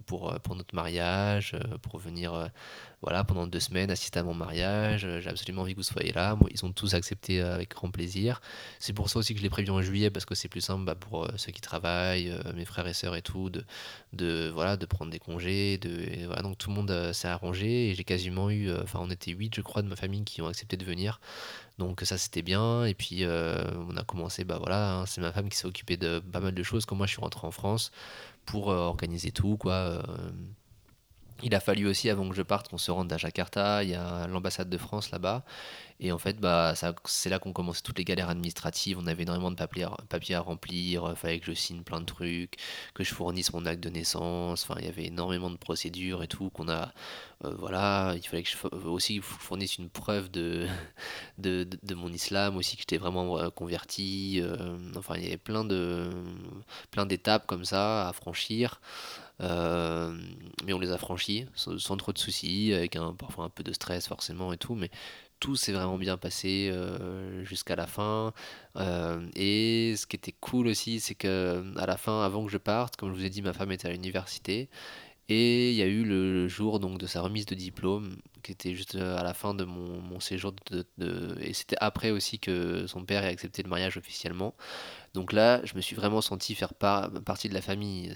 pour, 0.07 0.33
euh, 0.33 0.39
pour 0.39 0.57
notre 0.57 0.75
mariage, 0.75 1.53
euh, 1.53 1.77
pour 1.77 1.99
venir 1.99 2.49
voilà, 3.03 3.23
pendant 3.23 3.47
deux 3.47 3.61
semaines 3.61 3.91
assister 3.91 4.19
à 4.19 4.23
mon 4.23 4.33
mariage 4.33 5.07
J'ai 5.21 5.29
absolument 5.29 5.61
envie 5.61 5.73
que 5.73 5.81
vous 5.81 5.83
soyez 5.83 6.13
là. 6.13 6.39
Ils 6.51 6.65
ont 6.65 6.73
tous 6.73 6.95
accepté 6.95 7.43
avec 7.43 7.73
grand 7.73 7.91
plaisir. 7.91 8.41
C'est 8.79 8.95
pour 8.95 9.11
ça 9.11 9.19
aussi 9.19 9.35
que 9.35 9.41
je 9.41 9.43
l'ai 9.45 9.51
prévu 9.51 9.69
en 9.73 9.83
juillet, 9.83 10.09
parce 10.09 10.25
que 10.25 10.35
c'est 10.35 10.49
plus 10.49 10.63
simple 10.63 10.87
bah, 10.87 10.95
pour 10.95 11.29
ceux 11.37 11.53
qui 11.53 11.61
travaillent, 11.61 12.35
mes 12.55 12.65
frères 12.65 12.87
et 12.87 12.95
sœurs 12.95 13.15
et 13.15 13.21
tout, 13.21 13.51
de, 13.51 13.63
de, 14.15 14.87
prendre 14.87 15.11
des 15.11 15.19
congés. 15.19 15.77
De, 15.77 16.33
donc 16.41 16.57
tout 16.57 16.71
le 16.71 16.77
monde 16.77 17.13
s'est 17.13 17.29
arrangé 17.29 17.91
et 17.91 17.95
j'ai 17.95 18.05
quasiment 18.05 18.49
eu, 18.49 18.73
enfin, 18.73 19.01
on 19.03 19.11
était 19.11 19.33
huit, 19.33 19.55
je 19.55 19.61
crois, 19.61 19.83
de 19.83 19.89
ma 19.89 19.97
famille 19.97 20.25
qui 20.25 20.41
ont 20.41 20.47
accepté 20.47 20.79
de 20.79 20.85
venir. 20.87 21.21
Donc 21.79 22.01
ça 22.03 22.19
c'était 22.19 22.43
bien. 22.43 22.85
Et 22.85 22.95
puis 22.95 23.25
euh, 23.25 23.65
on 23.89 23.97
a 23.97 24.05
commencé, 24.05 24.45
bah 24.45 24.59
voilà, 24.59 24.99
hein, 25.01 25.07
c'est 25.07 25.21
ma 25.21 25.33
femme 25.33 25.49
qui 25.49 25.57
s'est 25.57 25.67
occupée 25.67 25.97
de 25.97 26.21
pas 26.21 26.41
mal 26.41 26.55
de 26.55 26.63
choses 26.63 26.87
quand 26.87 26.97
moi 26.97 27.07
je 27.07 27.13
suis 27.13 27.21
rentré 27.21 27.47
en 27.47 27.51
France 27.51 27.91
pour 28.47 28.71
euh, 28.71 28.77
organiser 28.77 29.33
tout, 29.33 29.57
quoi. 29.57 29.73
Euh. 29.75 30.03
Il 31.43 31.55
a 31.55 31.61
fallu 31.61 31.87
aussi, 31.87 32.09
avant 32.11 32.29
que 32.29 32.35
je 32.35 32.43
parte, 32.43 32.69
qu'on 32.69 32.79
se 32.79 32.91
rende 32.91 33.13
à 33.13 33.17
Jakarta. 33.19 33.83
Il 33.83 33.91
y 33.91 33.95
a 33.95 34.27
l'ambassade 34.27 34.71
de 34.71 34.79
France 34.79 35.11
là-bas. 35.11 35.45
Et 36.01 36.11
en 36.13 36.19
fait, 36.19 36.39
bah, 36.41 36.75
c'est 37.05 37.31
là 37.31 37.39
qu'on 37.39 37.53
commençait 37.53 37.83
toutes 37.83 37.99
les 37.99 38.05
galères 38.05 38.29
administratives. 38.29 38.99
On 38.99 39.07
avait 39.07 39.23
énormément 39.23 39.51
de 39.51 39.57
papiers, 39.57 40.35
à 40.35 40.41
remplir. 40.41 41.07
Il 41.11 41.17
fallait 41.17 41.39
que 41.39 41.47
je 41.47 41.53
signe 41.53 41.83
plein 41.83 42.01
de 42.01 42.07
trucs, 42.07 42.57
que 42.95 43.05
je 43.05 43.15
fournisse 43.15 43.53
mon 43.53 43.65
acte 43.67 43.83
de 43.83 43.91
naissance. 43.91 44.65
Enfin, 44.65 44.77
il 44.81 44.87
y 44.87 44.89
avait 44.89 45.07
énormément 45.07 45.51
de 45.51 45.57
procédures 45.57 46.23
et 46.23 46.29
tout 46.29 46.51
qu'on 46.51 46.69
a. 46.69 46.93
Euh, 47.45 47.55
voilà, 47.59 48.15
il 48.17 48.27
fallait 48.27 48.43
que 48.43 48.51
je 48.51 48.89
aussi 48.89 49.21
fournisse 49.21 49.79
une 49.79 49.91
preuve 49.91 50.31
de, 50.33 50.67
de, 51.39 51.95
mon 51.95 52.13
islam 52.13 52.57
aussi, 52.57 52.77
que 52.77 52.83
j'étais 52.83 52.99
vraiment 52.99 53.39
euh, 53.39 53.51
converti. 53.51 54.41
Euh, 54.43 54.77
enfin, 54.97 55.15
il 55.17 55.25
y 55.25 55.27
avait 55.27 55.37
plein 55.37 55.65
de 55.65 56.11
plein 56.91 57.07
d'étapes 57.07 57.47
comme 57.47 57.65
ça 57.65 58.09
à 58.09 58.13
franchir. 58.13 58.81
Mais 59.41 60.73
on 60.73 60.79
les 60.79 60.91
a 60.91 60.99
franchis 60.99 61.47
sans, 61.55 61.79
sans 61.79 61.97
trop 61.97 62.13
de 62.13 62.19
soucis, 62.19 62.73
avec 62.73 62.97
un, 62.97 63.15
parfois 63.15 63.45
un 63.45 63.51
peu 63.51 63.63
de 63.63 63.73
stress 63.73 64.09
forcément 64.09 64.53
et 64.53 64.57
tout, 64.57 64.75
mais 64.75 64.91
tout 65.41 65.57
s'est 65.57 65.73
vraiment 65.73 65.99
bien 65.99 66.17
passé 66.17 66.71
euh, 66.73 67.45
jusqu'à 67.45 67.77
la 67.77 67.87
fin. 67.87 68.33
Euh, 68.77 69.29
et 69.37 69.95
ce 69.95 70.07
qui 70.07 70.17
était 70.17 70.33
cool 70.33 70.69
aussi, 70.69 71.01
c'est 71.01 71.15
que 71.15 71.63
à 71.77 71.85
la 71.85 71.99
fin, 71.99 72.23
avant 72.23 72.47
que 72.47 72.51
je 72.51 72.57
parte, 72.59 72.97
comme 72.97 73.11
je 73.11 73.15
vous 73.19 73.25
ai 73.27 73.31
dit, 73.31 73.43
ma 73.43 73.53
femme 73.53 73.71
était 73.71 73.89
à 73.89 73.91
l'université. 73.91 74.71
Et 75.29 75.71
il 75.71 75.77
y 75.77 75.83
a 75.83 75.87
eu 75.87 76.05
le 76.05 76.49
jour 76.49 76.81
donc 76.81 76.99
de 76.99 77.07
sa 77.07 77.21
remise 77.21 77.47
de 77.47 77.55
diplôme, 77.55 78.17
qui 78.45 78.53
était 78.53 78.75
juste 78.75 78.95
euh, 78.95 79.17
à 79.19 79.25
la 79.25 79.35
fin 79.35 79.55
de 79.55 79.65
mon, 79.65 80.21
séjour. 80.21 80.55
De, 80.71 81.37
et 81.41 81.53
c'était 81.53 81.77
après 81.81 82.11
aussi 82.11 82.39
que 82.39 82.87
son 82.87 83.05
père 83.05 83.25
ait 83.25 83.29
accepté 83.29 83.63
le 83.63 83.69
mariage 83.69 83.97
officiellement. 83.97 84.55
Donc 85.15 85.33
là, 85.33 85.61
je 85.65 85.77
me 85.77 85.81
suis 85.81 85.95
vraiment 85.95 86.21
senti 86.21 86.57
faire 86.57 86.75
partie 86.75 87.49
de 87.49 87.55
la 87.55 87.61
famille. 87.63 88.13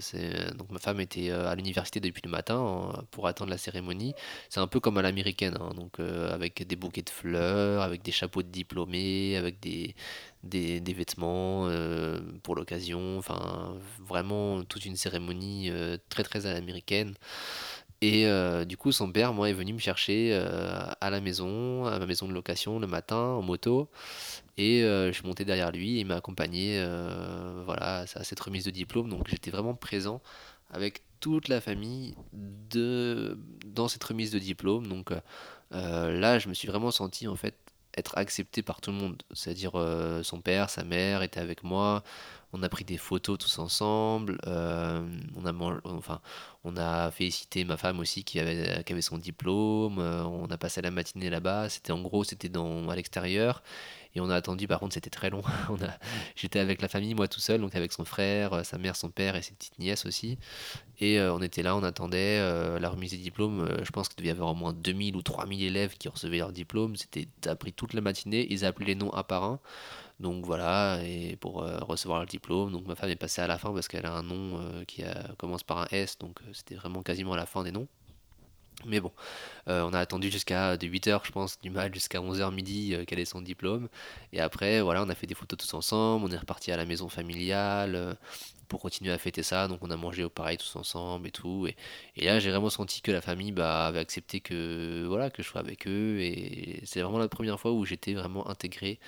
donc 0.56 0.70
ma 0.70 0.80
femme 0.80 1.00
était 1.00 1.30
euh, 1.30 1.48
à 1.48 1.54
l'université 1.54 2.00
depuis 2.00 2.22
le 2.24 2.30
matin 2.30 2.92
pour 3.12 3.28
attendre 3.28 3.50
la 3.50 3.58
cérémonie. 3.58 4.14
C'est 4.48 4.58
un 4.58 4.66
peu 4.66 4.80
comme 4.80 4.98
à 4.98 5.02
l'américaine, 5.02 5.56
hein. 5.60 5.70
donc 5.76 6.00
euh, 6.00 6.34
avec 6.34 6.66
des 6.66 6.74
bouquets 6.74 7.02
de 7.02 7.10
fleurs, 7.10 7.82
avec 7.82 8.02
des 8.02 8.10
chapeaux 8.10 8.42
de 8.42 8.48
diplômés, 8.48 9.36
avec 9.36 9.60
des, 9.60 9.94
des, 10.42 10.92
vêtements 10.92 11.68
euh, 11.68 12.18
pour 12.42 12.56
l'occasion. 12.56 13.16
Enfin, 13.18 13.76
vraiment 14.00 14.64
toute 14.64 14.84
une 14.84 14.96
cérémonie 14.96 15.70
très 16.08 16.24
très 16.24 16.46
à 16.46 16.52
l'américaine. 16.52 17.14
Et 18.00 18.26
du 18.66 18.76
coup, 18.76 18.92
son 18.92 19.10
père, 19.10 19.32
moi, 19.32 19.50
est 19.50 19.54
venu 19.54 19.72
me 19.72 19.78
chercher 19.78 20.32
à 20.32 21.10
la 21.10 21.20
maison, 21.20 21.84
à 21.84 21.98
ma 21.98 22.06
maison 22.06 22.28
de 22.28 22.32
location 22.32 22.78
le 22.78 22.86
matin 22.86 23.16
en 23.16 23.42
moto. 23.42 23.90
Et 24.58 24.82
euh, 24.82 25.06
je 25.06 25.12
suis 25.12 25.26
monté 25.26 25.44
derrière 25.44 25.70
lui 25.70 25.96
et 25.96 26.00
il 26.00 26.06
m'a 26.06 26.16
accompagné 26.16 26.80
euh, 26.80 27.62
voilà, 27.64 28.00
à 28.00 28.06
cette 28.06 28.40
remise 28.40 28.64
de 28.64 28.70
diplôme. 28.70 29.08
Donc 29.08 29.28
j'étais 29.28 29.52
vraiment 29.52 29.74
présent 29.74 30.20
avec 30.70 31.02
toute 31.20 31.48
la 31.48 31.60
famille 31.60 32.16
de, 32.32 33.38
dans 33.64 33.86
cette 33.86 34.02
remise 34.02 34.32
de 34.32 34.40
diplôme. 34.40 34.88
Donc 34.88 35.12
euh, 35.72 36.18
là, 36.18 36.40
je 36.40 36.48
me 36.48 36.54
suis 36.54 36.66
vraiment 36.66 36.90
senti 36.90 37.28
en 37.28 37.36
fait 37.36 37.54
être 37.96 38.18
accepté 38.18 38.62
par 38.62 38.80
tout 38.80 38.90
le 38.90 38.96
monde. 38.96 39.22
C'est-à-dire 39.32 39.72
son 40.24 40.40
père, 40.40 40.70
sa 40.70 40.82
mère 40.82 41.22
étaient 41.22 41.40
avec 41.40 41.62
moi. 41.62 42.02
On 42.52 42.62
a 42.62 42.68
pris 42.68 42.84
des 42.84 42.96
photos 42.96 43.38
tous 43.38 43.58
ensemble. 43.58 44.38
on 44.46 45.46
a 45.46 45.80
enfin, 45.84 46.20
on 46.64 46.76
a 46.76 47.10
félicité 47.10 47.64
ma 47.64 47.76
femme 47.76 48.00
aussi 48.00 48.24
qui 48.24 48.40
avait, 48.40 48.82
qui 48.84 49.02
son 49.02 49.18
diplôme. 49.18 49.98
on 49.98 50.46
a 50.46 50.58
passé 50.58 50.80
la 50.80 50.90
matinée 50.90 51.30
là-bas. 51.30 51.68
C'était 51.68 51.92
en 51.92 52.00
gros, 52.00 52.24
c'était 52.24 52.50
à 52.56 52.94
l'extérieur. 52.96 53.62
Et 54.14 54.20
on 54.20 54.30
a 54.30 54.34
attendu, 54.34 54.66
par 54.66 54.80
contre, 54.80 54.94
c'était 54.94 55.10
très 55.10 55.30
long. 55.30 55.42
j'étais 56.36 56.58
avec 56.58 56.80
la 56.82 56.88
famille, 56.88 57.14
moi 57.14 57.28
tout 57.28 57.40
seul, 57.40 57.60
donc 57.60 57.74
avec 57.74 57.92
son 57.92 58.04
frère, 58.04 58.52
euh, 58.52 58.62
sa 58.62 58.78
mère, 58.78 58.96
son 58.96 59.10
père 59.10 59.36
et 59.36 59.42
ses 59.42 59.52
petites 59.52 59.78
nièces 59.78 60.06
aussi. 60.06 60.38
Et 60.98 61.20
euh, 61.20 61.32
on 61.32 61.42
était 61.42 61.62
là, 61.62 61.76
on 61.76 61.82
attendait 61.82 62.38
euh, 62.40 62.78
la 62.78 62.90
remise 62.90 63.12
des 63.12 63.18
diplômes. 63.18 63.68
je 63.82 63.90
pense 63.90 64.08
qu'il 64.08 64.16
devait 64.16 64.28
y 64.28 64.32
avoir 64.32 64.50
au 64.50 64.54
moins 64.54 64.72
2000 64.72 65.14
ou 65.16 65.22
3000 65.22 65.62
élèves 65.62 65.96
qui 65.98 66.08
recevaient 66.08 66.38
leur 66.38 66.52
diplôme. 66.52 66.96
C'était, 66.96 67.28
ça 67.44 67.52
a 67.52 67.56
pris 67.56 67.72
toute 67.72 67.92
la 67.92 68.00
matinée. 68.00 68.46
Ils 68.50 68.64
appelaient 68.64 68.86
les 68.86 68.94
noms 68.94 69.14
un 69.14 69.22
par 69.22 69.44
un. 69.44 69.60
Donc 70.20 70.44
voilà, 70.44 71.00
et 71.04 71.36
pour 71.36 71.64
recevoir 71.86 72.20
le 72.20 72.26
diplôme. 72.26 72.72
Donc 72.72 72.86
ma 72.86 72.96
femme 72.96 73.10
est 73.10 73.16
passée 73.16 73.40
à 73.40 73.46
la 73.46 73.58
fin 73.58 73.72
parce 73.72 73.88
qu'elle 73.88 74.06
a 74.06 74.12
un 74.12 74.22
nom 74.22 74.60
qui 74.86 75.02
commence 75.36 75.62
par 75.62 75.78
un 75.78 75.86
S, 75.92 76.18
donc 76.18 76.40
c'était 76.52 76.74
vraiment 76.74 77.02
quasiment 77.02 77.34
à 77.34 77.36
la 77.36 77.46
fin 77.46 77.62
des 77.62 77.70
noms. 77.72 77.88
Mais 78.86 79.00
bon, 79.00 79.10
euh, 79.68 79.82
on 79.82 79.92
a 79.92 79.98
attendu 79.98 80.30
jusqu'à 80.30 80.76
8h, 80.76 81.20
je 81.24 81.32
pense, 81.32 81.60
du 81.60 81.68
mal, 81.68 81.92
jusqu'à 81.92 82.20
11h 82.20 82.54
midi 82.54 82.94
euh, 82.94 83.04
qu'elle 83.04 83.18
ait 83.18 83.24
son 83.24 83.42
diplôme. 83.42 83.88
Et 84.32 84.40
après, 84.40 84.80
voilà, 84.80 85.02
on 85.02 85.08
a 85.08 85.16
fait 85.16 85.26
des 85.26 85.34
photos 85.34 85.58
tous 85.58 85.74
ensemble, 85.74 86.24
on 86.24 86.30
est 86.30 86.36
reparti 86.36 86.70
à 86.70 86.76
la 86.76 86.84
maison 86.84 87.08
familiale 87.08 87.96
euh, 87.96 88.14
pour 88.68 88.80
continuer 88.80 89.12
à 89.12 89.18
fêter 89.18 89.42
ça. 89.42 89.66
Donc 89.66 89.80
on 89.82 89.90
a 89.90 89.96
mangé 89.96 90.22
au 90.22 90.28
pareil 90.30 90.58
tous 90.58 90.76
ensemble 90.76 91.26
et 91.26 91.32
tout. 91.32 91.66
Et, 92.16 92.24
là, 92.24 92.38
j'ai 92.38 92.50
vraiment 92.50 92.70
senti 92.70 93.02
que 93.02 93.10
la 93.10 93.20
famille 93.20 93.50
bah, 93.50 93.86
avait 93.86 93.98
accepté 93.98 94.40
que, 94.40 95.04
voilà, 95.08 95.30
que 95.30 95.42
je 95.42 95.48
sois 95.48 95.60
avec 95.60 95.88
eux. 95.88 96.20
Et 96.20 96.80
c'est 96.84 97.00
vraiment 97.02 97.18
la 97.18 97.28
première 97.28 97.58
fois 97.58 97.72
où 97.72 97.84
j'étais 97.84 98.14
vraiment 98.14 98.48
intégré 98.48 99.00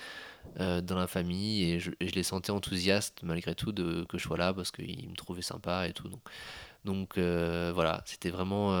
dans 0.57 0.95
la 0.95 1.07
famille. 1.07 1.71
Et 1.71 1.79
je, 1.79 1.91
les 1.99 2.23
sentais 2.23 2.51
enthousiastes 2.51 3.23
malgré 3.23 3.55
tout 3.55 3.71
de, 3.71 4.03
que 4.05 4.17
je 4.17 4.23
sois 4.23 4.37
là 4.37 4.53
parce 4.53 4.71
qu'ils 4.71 5.09
me 5.09 5.15
trouvaient 5.15 5.41
sympa 5.41 5.87
et 5.87 5.93
tout. 5.93 6.09
Donc, 6.09 6.21
donc 6.85 7.17
voilà, 7.17 8.01
c'était 8.05 8.29
vraiment 8.29 8.71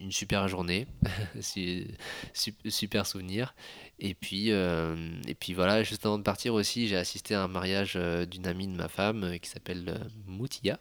une 0.00 0.12
super 0.12 0.48
journée, 0.48 0.86
super 2.34 3.06
souvenir. 3.06 3.54
Et 3.98 4.14
puis, 4.14 4.50
euh, 4.50 4.96
et 5.28 5.34
puis 5.34 5.52
voilà, 5.52 5.82
juste 5.82 6.06
avant 6.06 6.18
de 6.18 6.22
partir 6.22 6.54
aussi, 6.54 6.88
j'ai 6.88 6.96
assisté 6.96 7.34
à 7.34 7.42
un 7.42 7.48
mariage 7.48 7.94
euh, 7.96 8.24
d'une 8.24 8.46
amie 8.46 8.66
de 8.66 8.74
ma 8.74 8.88
femme 8.88 9.24
euh, 9.24 9.36
qui 9.36 9.50
s'appelle 9.50 10.10
Moutia. 10.26 10.80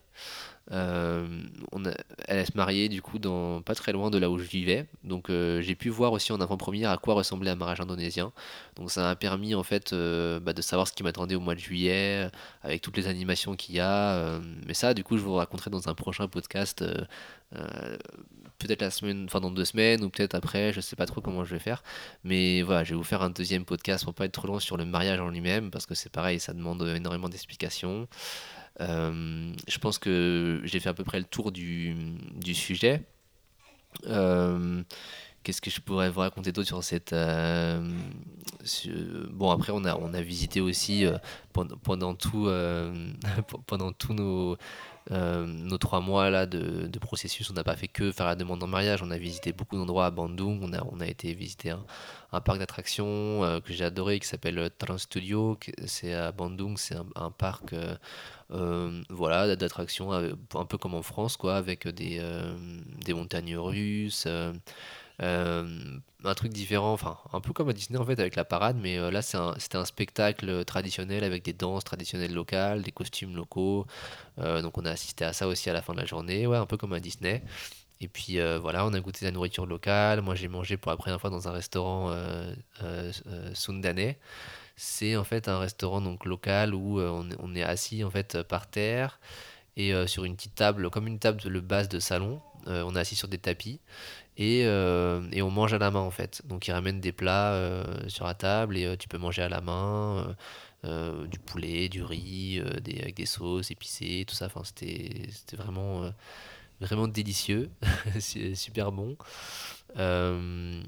On 0.71 1.83
elle 2.27 2.45
se 2.45 2.51
mariait 2.55 2.89
du 2.89 3.01
coup 3.01 3.19
dans, 3.19 3.61
pas 3.61 3.75
très 3.75 3.91
loin 3.91 4.09
de 4.09 4.17
là 4.17 4.29
où 4.29 4.37
je 4.37 4.43
vivais. 4.43 4.85
Donc 5.03 5.29
j'ai 5.29 5.75
pu 5.75 5.89
voir 5.89 6.13
aussi 6.13 6.31
en 6.31 6.41
avant-première 6.41 6.91
à 6.91 6.97
quoi 6.97 7.13
ressemblait 7.15 7.51
un 7.51 7.55
mariage 7.55 7.81
indonésien. 7.81 8.31
Donc 8.75 8.91
ça 8.91 9.01
m'a 9.01 9.15
permis 9.15 9.55
en 9.55 9.63
fait 9.63 9.93
bah, 9.93 10.53
de 10.53 10.61
savoir 10.61 10.87
ce 10.87 10.93
qui 10.93 11.03
m'attendait 11.03 11.35
au 11.35 11.39
mois 11.39 11.55
de 11.55 11.59
juillet, 11.59 12.29
avec 12.63 12.81
toutes 12.81 12.97
les 12.97 13.07
animations 13.07 13.55
qu'il 13.55 13.75
y 13.75 13.79
a. 13.79 14.39
mais 14.65 14.73
ça, 14.73 14.93
du 14.93 15.03
coup, 15.03 15.17
je 15.17 15.23
vous 15.23 15.35
raconterai 15.35 15.69
dans 15.69 15.87
un 15.89 15.93
prochain 15.95 16.27
podcast 16.27 16.83
peut-être 18.59 18.81
la 18.81 18.91
semaine, 18.91 19.25
enfin 19.25 19.39
dans 19.39 19.51
deux 19.51 19.65
semaines 19.65 20.03
ou 20.03 20.09
peut-être 20.09 20.35
après, 20.35 20.73
je 20.73 20.81
sais 20.81 20.95
pas 20.95 21.05
trop 21.05 21.21
comment 21.21 21.43
je 21.45 21.55
vais 21.55 21.59
faire. 21.59 21.81
Mais 22.23 22.61
voilà, 22.61 22.83
je 22.83 22.91
vais 22.91 22.97
vous 22.97 23.03
faire 23.03 23.21
un 23.23 23.29
deuxième 23.29 23.65
podcast 23.65 24.03
pour 24.03 24.13
pas 24.13 24.25
être 24.25 24.33
trop 24.33 24.47
long 24.47 24.59
sur 24.59 24.77
le 24.77 24.85
mariage 24.85 25.19
en 25.19 25.29
lui-même 25.29 25.71
parce 25.71 25.85
que 25.85 25.95
c'est 25.95 26.11
pareil, 26.11 26.39
ça 26.39 26.53
demande 26.53 26.85
énormément 26.95 27.29
d'explications. 27.29 28.07
Euh, 28.81 29.51
je 29.67 29.77
pense 29.77 29.97
que 29.97 30.61
j'ai 30.63 30.79
fait 30.79 30.89
à 30.89 30.93
peu 30.93 31.03
près 31.03 31.19
le 31.19 31.25
tour 31.25 31.51
du, 31.51 31.95
sujet. 32.53 33.03
Euh, 34.07 34.83
Qu'est-ce 35.43 35.61
que 35.61 35.71
je 35.71 35.79
pourrais 35.79 36.09
vous 36.09 36.19
raconter 36.19 36.51
d'autre 36.51 36.67
sur 36.67 36.83
cette. 36.83 37.13
euh, 37.13 37.81
Bon, 39.31 39.51
après, 39.51 39.71
on 39.73 39.85
a, 39.85 39.95
on 39.95 40.13
a 40.13 40.21
visité 40.21 40.59
aussi 40.59 41.05
pendant, 41.53 42.13
tout, 42.13 42.49
pendant 43.67 43.93
tous 43.93 44.13
nos, 44.13 44.57
nos 45.09 45.77
trois 45.77 46.01
mois 46.01 46.29
là 46.29 46.45
de, 46.45 46.99
processus. 46.99 47.49
On 47.49 47.53
n'a 47.53 47.63
pas 47.63 47.77
fait 47.77 47.87
que 47.87 48.11
faire 48.11 48.25
la 48.25 48.35
demande 48.35 48.61
en 48.63 48.67
mariage. 48.67 49.01
On 49.01 49.11
a 49.11 49.17
visité 49.17 49.53
beaucoup 49.53 49.77
d'endroits 49.77 50.07
à 50.07 50.11
Bandung. 50.11 50.59
On 50.61 50.73
a, 50.73 50.83
on 50.91 50.99
a 50.99 51.07
été 51.07 51.33
visiter 51.33 51.71
un, 51.71 52.41
parc 52.41 52.59
d'attractions 52.59 53.61
que 53.65 53.73
j'ai 53.73 53.85
adoré 53.85 54.19
qui 54.19 54.27
s'appelle 54.27 54.69
Trans 54.77 54.97
Studio. 54.97 55.57
C'est 55.85 56.13
à 56.13 56.33
Bandung. 56.33 56.77
C'est 56.77 56.97
un, 57.15 57.31
parc 57.31 57.73
voilà, 59.09 59.55
d'attractions 59.55 60.13
euh, 60.13 60.33
un 60.55 60.65
peu 60.65 60.77
comme 60.77 60.95
en 60.95 61.03
France, 61.03 61.37
quoi, 61.37 61.55
avec 61.57 61.87
des, 61.87 62.17
euh, 62.19 62.53
des 63.05 63.13
montagnes 63.13 63.57
russes. 63.57 64.25
euh, 64.27 64.53
euh, 65.21 65.67
un 66.23 66.33
truc 66.33 66.51
différent, 66.53 66.93
enfin 66.93 67.17
un 67.33 67.41
peu 67.41 67.53
comme 67.53 67.69
à 67.69 67.73
Disney 67.73 67.99
en 67.99 68.05
fait 68.05 68.19
avec 68.19 68.35
la 68.35 68.45
parade, 68.45 68.77
mais 68.81 68.97
euh, 68.97 69.11
là 69.11 69.21
c'est 69.21 69.37
un- 69.37 69.55
c'était 69.59 69.77
un 69.77 69.85
spectacle 69.85 70.65
traditionnel 70.65 71.23
avec 71.23 71.43
des 71.43 71.53
danses 71.53 71.83
traditionnelles 71.83 72.33
locales, 72.33 72.81
des 72.83 72.91
costumes 72.91 73.35
locaux. 73.35 73.85
Euh, 74.39 74.61
donc 74.61 74.77
on 74.77 74.85
a 74.85 74.91
assisté 74.91 75.25
à 75.25 75.33
ça 75.33 75.47
aussi 75.47 75.69
à 75.69 75.73
la 75.73 75.81
fin 75.81 75.93
de 75.93 75.99
la 75.99 76.05
journée, 76.05 76.47
ouais, 76.47 76.57
un 76.57 76.65
peu 76.67 76.77
comme 76.77 76.93
à 76.93 76.99
Disney. 77.01 77.43
Et 78.01 78.07
puis 78.07 78.39
euh, 78.39 78.59
voilà, 78.59 78.85
on 78.85 78.93
a 78.93 78.99
goûté 78.99 79.25
la 79.25 79.31
nourriture 79.31 79.65
locale. 79.65 80.21
Moi 80.21 80.35
j'ai 80.35 80.47
mangé 80.47 80.77
pour 80.77 80.91
la 80.91 80.97
première 80.97 81.19
fois 81.19 81.29
dans 81.29 81.47
un 81.47 81.51
restaurant 81.51 82.11
euh, 82.11 82.53
euh, 82.83 83.11
sundanais. 83.53 84.17
C'est 84.75 85.17
en 85.17 85.25
fait 85.25 85.49
un 85.49 85.59
restaurant 85.59 86.01
donc 86.01 86.25
local 86.25 86.73
où 86.73 87.01
on 87.01 87.55
est, 87.55 87.63
assis 87.63 88.03
en 88.05 88.09
fait 88.09 88.41
par 88.43 88.67
terre 88.67 89.19
et 89.75 89.91
sur 90.07 90.23
une 90.23 90.35
petite 90.35 90.55
table, 90.55 90.89
comme 90.89 91.07
une 91.07 91.19
table 91.19 91.41
de 91.41 91.59
base 91.59 91.89
de 91.89 91.99
salon. 91.99 92.41
On 92.65 92.95
est 92.95 92.99
assis 92.99 93.15
sur 93.15 93.27
des 93.27 93.37
tapis 93.37 93.81
et, 94.37 94.61
et 94.61 95.41
on 95.41 95.51
mange 95.51 95.73
à 95.73 95.79
la 95.79 95.91
main 95.91 95.99
en 95.99 96.11
fait. 96.11 96.43
Donc 96.45 96.69
ils 96.69 96.71
ramènent 96.71 97.01
des 97.01 97.11
plats 97.11 97.83
sur 98.07 98.25
la 98.25 98.35
table 98.35 98.77
et 98.77 98.95
tu 98.95 99.09
peux 99.09 99.17
manger 99.17 99.41
à 99.41 99.49
la 99.49 99.59
main, 99.59 100.33
du 100.85 101.39
poulet, 101.39 101.89
du 101.89 102.01
riz, 102.01 102.61
des, 102.81 103.01
avec 103.01 103.15
des 103.15 103.25
sauces 103.25 103.71
épicées, 103.71 104.23
tout 104.25 104.35
ça. 104.35 104.45
Enfin, 104.45 104.61
c'était, 104.63 105.57
vraiment, 105.57 106.09
vraiment 106.79 107.07
délicieux, 107.07 107.69
super 108.19 108.91
bon. 108.91 109.17
Euh, 109.97 110.81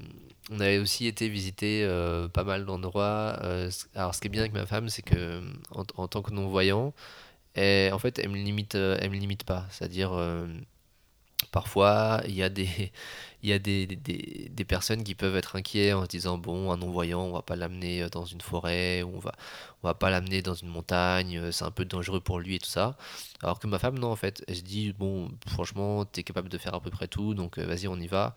on 0.50 0.60
avait 0.60 0.78
aussi 0.78 1.06
été 1.06 1.28
visiter 1.28 1.84
euh, 1.84 2.28
pas 2.28 2.44
mal 2.44 2.64
d'endroits. 2.64 3.38
euh, 3.42 3.70
alors 3.94 4.14
ce 4.14 4.20
qui 4.20 4.28
est 4.28 4.30
bien 4.30 4.42
avec 4.42 4.52
ma 4.52 4.66
femme, 4.66 4.88
c'est 4.88 5.02
que 5.02 5.42
en, 5.70 6.08
tant 6.08 6.22
que 6.22 6.32
non-voyant, 6.32 6.94
en 7.56 7.98
fait, 7.98 8.18
elle 8.18 8.30
me 8.30 8.36
limite, 8.36 8.74
elle 8.74 9.10
me 9.10 9.16
limite 9.16 9.44
pas. 9.44 9.66
C'est-à-dire, 9.70 10.12
Parfois, 11.52 12.22
il 12.26 12.34
y 12.34 12.42
a 12.42 12.48
des, 12.48 12.90
personnes 14.66 15.04
qui 15.04 15.14
peuvent 15.14 15.36
être 15.36 15.56
inquiets 15.56 15.92
en 15.92 16.04
se 16.04 16.08
disant, 16.08 16.38
bon, 16.38 16.72
un 16.72 16.78
non-voyant, 16.78 17.20
on 17.20 17.32
va 17.32 17.42
pas 17.42 17.56
l'amener 17.56 18.02
euh, 18.02 18.08
dans 18.08 18.24
une 18.24 18.40
forêt, 18.40 19.02
on 19.02 19.18
va, 19.18 19.32
va 19.82 19.94
pas 19.94 20.10
l'amener 20.10 20.40
dans 20.42 20.54
une 20.54 20.68
montagne, 20.68 21.38
euh, 21.38 21.52
c'est 21.52 21.64
un 21.64 21.70
peu 21.70 21.84
dangereux 21.84 22.20
pour 22.20 22.38
lui 22.40 22.56
et 22.56 22.58
tout 22.58 22.70
ça. 22.70 22.96
Alors 23.42 23.58
que 23.58 23.66
ma 23.66 23.78
femme, 23.78 23.98
non, 23.98 24.10
en 24.10 24.16
fait, 24.16 24.42
elle 24.48 24.56
se 24.56 24.62
dit, 24.62 24.92
bon, 24.94 25.30
franchement, 25.46 26.04
t'es 26.06 26.22
capable 26.22 26.48
de 26.48 26.56
faire 26.58 26.74
à 26.74 26.80
peu 26.80 26.90
près 26.90 27.06
tout, 27.06 27.34
donc 27.34 27.58
euh, 27.58 27.66
vas-y, 27.66 27.86
on 27.86 27.96
y 27.96 28.06
va. 28.06 28.34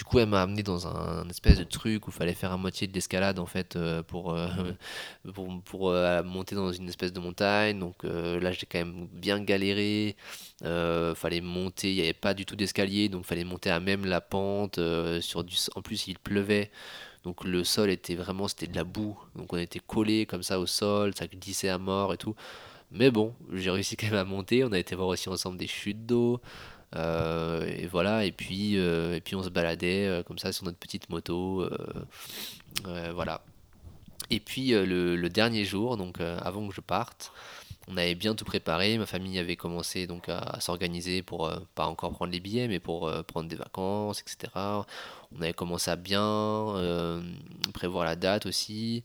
Du 0.00 0.04
coup, 0.04 0.18
elle 0.18 0.30
m'a 0.30 0.40
amené 0.40 0.62
dans 0.62 0.86
un, 0.86 1.28
espèce 1.28 1.58
de 1.58 1.64
truc 1.64 2.06
où 2.06 2.10
il 2.10 2.14
fallait 2.14 2.32
faire 2.32 2.52
à 2.52 2.56
moitié 2.56 2.86
de 2.86 2.94
l'escalade, 2.94 3.38
en 3.38 3.44
fait, 3.44 3.76
euh, 3.76 4.02
pour, 4.02 4.32
euh, 4.32 4.48
pour, 5.34 5.62
pour, 5.62 5.90
euh, 5.90 6.22
monter 6.22 6.54
dans 6.54 6.72
une 6.72 6.88
espèce 6.88 7.12
de 7.12 7.20
montagne. 7.20 7.78
Donc 7.78 7.96
là, 8.04 8.50
j'ai 8.50 8.64
quand 8.64 8.78
même 8.78 9.08
bien 9.12 9.40
galéré. 9.40 10.16
Fallait 10.62 11.42
monter, 11.42 11.90
il 11.90 11.96
n'y 11.96 12.00
avait 12.00 12.14
pas 12.14 12.32
du 12.32 12.46
tout 12.46 12.56
d'escalier, 12.56 13.10
donc 13.10 13.26
fallait 13.26 13.44
monter 13.44 13.68
à 13.68 13.78
même 13.78 14.06
la 14.06 14.22
pente. 14.22 14.80
sur 15.20 15.44
du, 15.44 15.54
en 15.74 15.82
plus, 15.82 16.06
il 16.06 16.18
pleuvait, 16.18 16.70
donc 17.22 17.44
le 17.44 17.62
sol 17.62 17.90
était 17.90 18.14
vraiment, 18.14 18.48
c'était 18.48 18.68
de 18.68 18.76
la 18.76 18.84
boue. 18.84 19.18
Donc 19.36 19.52
on 19.52 19.58
était 19.58 19.80
collé 19.80 20.24
comme 20.24 20.42
ça 20.42 20.58
au 20.58 20.64
sol, 20.66 21.12
ça 21.14 21.26
glissait 21.26 21.68
à 21.68 21.76
mort 21.76 22.14
et 22.14 22.16
tout. 22.16 22.34
Mais 22.90 23.10
bon, 23.10 23.34
j'ai 23.52 23.70
réussi 23.70 23.98
quand 23.98 24.06
même 24.06 24.16
à 24.16 24.24
monter. 24.24 24.64
On 24.64 24.72
a 24.72 24.78
été 24.78 24.94
voir 24.94 25.08
aussi 25.08 25.28
ensemble 25.28 25.58
des 25.58 25.66
chutes 25.66 26.06
d'eau. 26.06 26.40
Euh, 26.96 27.64
et 27.66 27.86
voilà, 27.86 28.24
et 28.24 28.32
puis, 28.32 28.78
euh, 28.78 29.16
et 29.16 29.20
puis 29.20 29.36
on 29.36 29.42
se 29.42 29.48
baladait 29.48 30.06
euh, 30.06 30.22
comme 30.22 30.38
ça 30.38 30.52
sur 30.52 30.64
notre 30.64 30.78
petite 30.78 31.08
moto. 31.10 31.68
voilà. 32.84 33.42
Et 34.30 34.40
puis 34.40 34.70
le, 34.70 35.28
dernier 35.28 35.64
jour, 35.64 35.96
donc 35.96 36.20
avant 36.20 36.68
que 36.68 36.74
je 36.74 36.80
parte, 36.80 37.32
on 37.88 37.96
avait 37.96 38.14
bien 38.14 38.34
tout 38.34 38.44
préparé. 38.44 38.96
Ma 38.98 39.06
famille 39.06 39.38
avait 39.38 39.56
commencé 39.56 40.06
donc 40.06 40.28
à, 40.28 40.58
s'organiser 40.60 41.22
pour 41.22 41.50
pas 41.74 41.86
encore 41.86 42.12
prendre 42.12 42.32
les 42.32 42.40
billets, 42.40 42.68
mais 42.68 42.78
pour 42.78 43.10
prendre 43.24 43.48
des 43.48 43.56
vacances, 43.56 44.20
etc. 44.20 44.52
On 45.36 45.42
avait 45.42 45.52
commencé 45.52 45.90
à 45.90 45.96
bien 45.96 46.74
prévoir 47.74 48.04
la 48.04 48.14
date 48.16 48.46
aussi. 48.46 49.02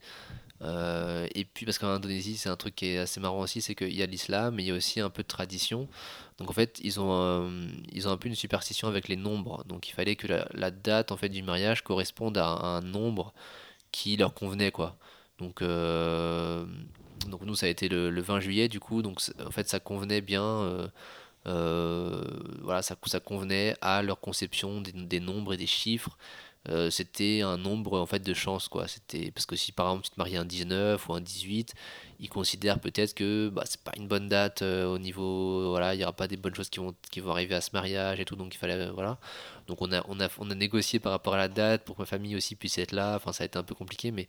Euh, 0.61 1.27
et 1.35 1.45
puis 1.45 1.65
parce 1.65 1.77
qu'en 1.77 1.89
Indonésie, 1.89 2.37
c'est 2.37 2.49
un 2.49 2.55
truc 2.55 2.75
qui 2.75 2.87
est 2.87 2.97
assez 2.99 3.19
marrant 3.19 3.41
aussi, 3.41 3.61
c'est 3.61 3.75
qu'il 3.75 3.93
y 3.93 4.01
a 4.01 4.05
l'islam, 4.05 4.55
mais 4.55 4.63
il 4.63 4.67
y 4.67 4.71
a 4.71 4.75
aussi 4.75 4.99
un 4.99 5.09
peu 5.09 5.23
de 5.23 5.27
tradition. 5.27 5.87
Donc 6.37 6.49
en 6.49 6.53
fait, 6.53 6.79
ils 6.83 6.99
ont, 6.99 7.13
euh, 7.13 7.67
ils 7.91 8.07
ont 8.07 8.11
un 8.11 8.17
peu 8.17 8.27
une 8.29 8.35
superstition 8.35 8.87
avec 8.87 9.07
les 9.07 9.15
nombres. 9.15 9.63
Donc 9.65 9.89
il 9.89 9.93
fallait 9.93 10.15
que 10.15 10.27
la, 10.27 10.71
date 10.71 11.11
en 11.11 11.17
fait 11.17 11.29
du 11.29 11.43
mariage 11.43 11.83
corresponde 11.83 12.37
à 12.37 12.47
un, 12.47 12.81
nombre 12.81 13.33
qui 13.91 14.17
leur 14.17 14.33
convenait 14.33 14.71
quoi. 14.71 14.97
Donc, 15.39 15.61
euh, 15.61 16.65
donc 17.27 17.41
nous 17.43 17.55
ça 17.55 17.65
a 17.67 17.69
été 17.69 17.89
le, 17.89 18.09
le 18.09 18.21
20 18.21 18.39
juillet 18.39 18.67
du 18.69 18.79
coup, 18.79 19.01
donc 19.01 19.21
en 19.45 19.51
fait 19.51 19.67
ça 19.69 19.79
convenait 19.79 20.21
bien, 20.21 20.89
voilà 21.45 22.81
ça, 22.81 22.95
ça 23.05 23.19
convenait 23.19 23.75
à 23.81 24.01
leur 24.01 24.19
conception 24.19 24.81
des 24.81 25.19
nombres 25.19 25.53
et 25.53 25.57
des 25.57 25.67
chiffres. 25.67 26.17
Euh, 26.69 26.89
c'était 26.89 27.41
un 27.41 27.57
nombre 27.57 27.99
en 27.99 28.05
fait 28.05 28.19
de 28.19 28.33
chance 28.33 28.67
quoi. 28.67 28.87
C'était 28.87 29.31
parce 29.31 29.45
que 29.45 29.55
si 29.55 29.71
par 29.71 29.87
exemple 29.87 30.05
tu 30.05 30.11
te 30.11 30.19
maries 30.19 30.37
un 30.37 30.45
19 30.45 31.07
ou 31.07 31.13
un 31.13 31.21
18, 31.21 31.73
ils 32.19 32.29
considèrent 32.29 32.79
peut-être 32.79 33.13
que 33.13 33.49
bah, 33.49 33.63
c'est 33.65 33.81
pas 33.81 33.91
une 33.97 34.07
bonne 34.07 34.27
date 34.27 34.61
euh, 34.61 34.85
au 34.87 34.97
niveau 34.97 35.69
voilà, 35.69 35.93
il 35.93 36.01
y 36.01 36.03
aura 36.03 36.13
pas 36.13 36.27
des 36.27 36.37
bonnes 36.37 36.55
choses 36.55 36.69
qui 36.69 36.79
vont 36.79 36.95
qui 37.11 37.19
vont 37.19 37.31
arriver 37.31 37.55
à 37.55 37.61
ce 37.61 37.69
mariage 37.73 38.19
et 38.19 38.25
tout 38.25 38.35
donc 38.35 38.55
il 38.55 38.57
fallait 38.57 38.73
euh, 38.73 38.91
voilà. 38.91 39.19
Donc 39.67 39.81
on 39.81 39.91
a 39.91 40.03
on 40.07 40.19
a 40.19 40.27
on 40.39 40.49
a 40.49 40.55
négocié 40.55 40.99
par 40.99 41.11
rapport 41.11 41.35
à 41.35 41.37
la 41.37 41.47
date 41.49 41.83
pour 41.85 41.95
que 41.95 42.01
ma 42.01 42.05
famille 42.07 42.35
aussi 42.35 42.55
puisse 42.55 42.77
être 42.77 42.93
là. 42.93 43.15
Enfin 43.15 43.31
ça 43.31 43.43
a 43.43 43.45
été 43.45 43.57
un 43.59 43.63
peu 43.63 43.75
compliqué 43.75 44.11
mais 44.11 44.27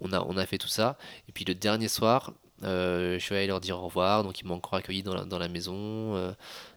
on 0.00 0.12
a 0.12 0.20
on 0.20 0.36
a 0.36 0.46
fait 0.46 0.58
tout 0.58 0.68
ça 0.68 0.98
et 1.28 1.32
puis 1.32 1.44
le 1.44 1.54
dernier 1.54 1.88
soir 1.88 2.32
euh, 2.64 3.14
je 3.18 3.24
suis 3.24 3.34
allé 3.34 3.46
leur 3.46 3.60
dire 3.60 3.78
au 3.78 3.86
revoir, 3.86 4.24
donc 4.24 4.40
ils 4.40 4.46
m'ont 4.46 4.54
encore 4.54 4.74
accueilli 4.74 5.02
dans 5.02 5.14
la, 5.14 5.48
maison. 5.48 6.16
euh, 6.16 6.32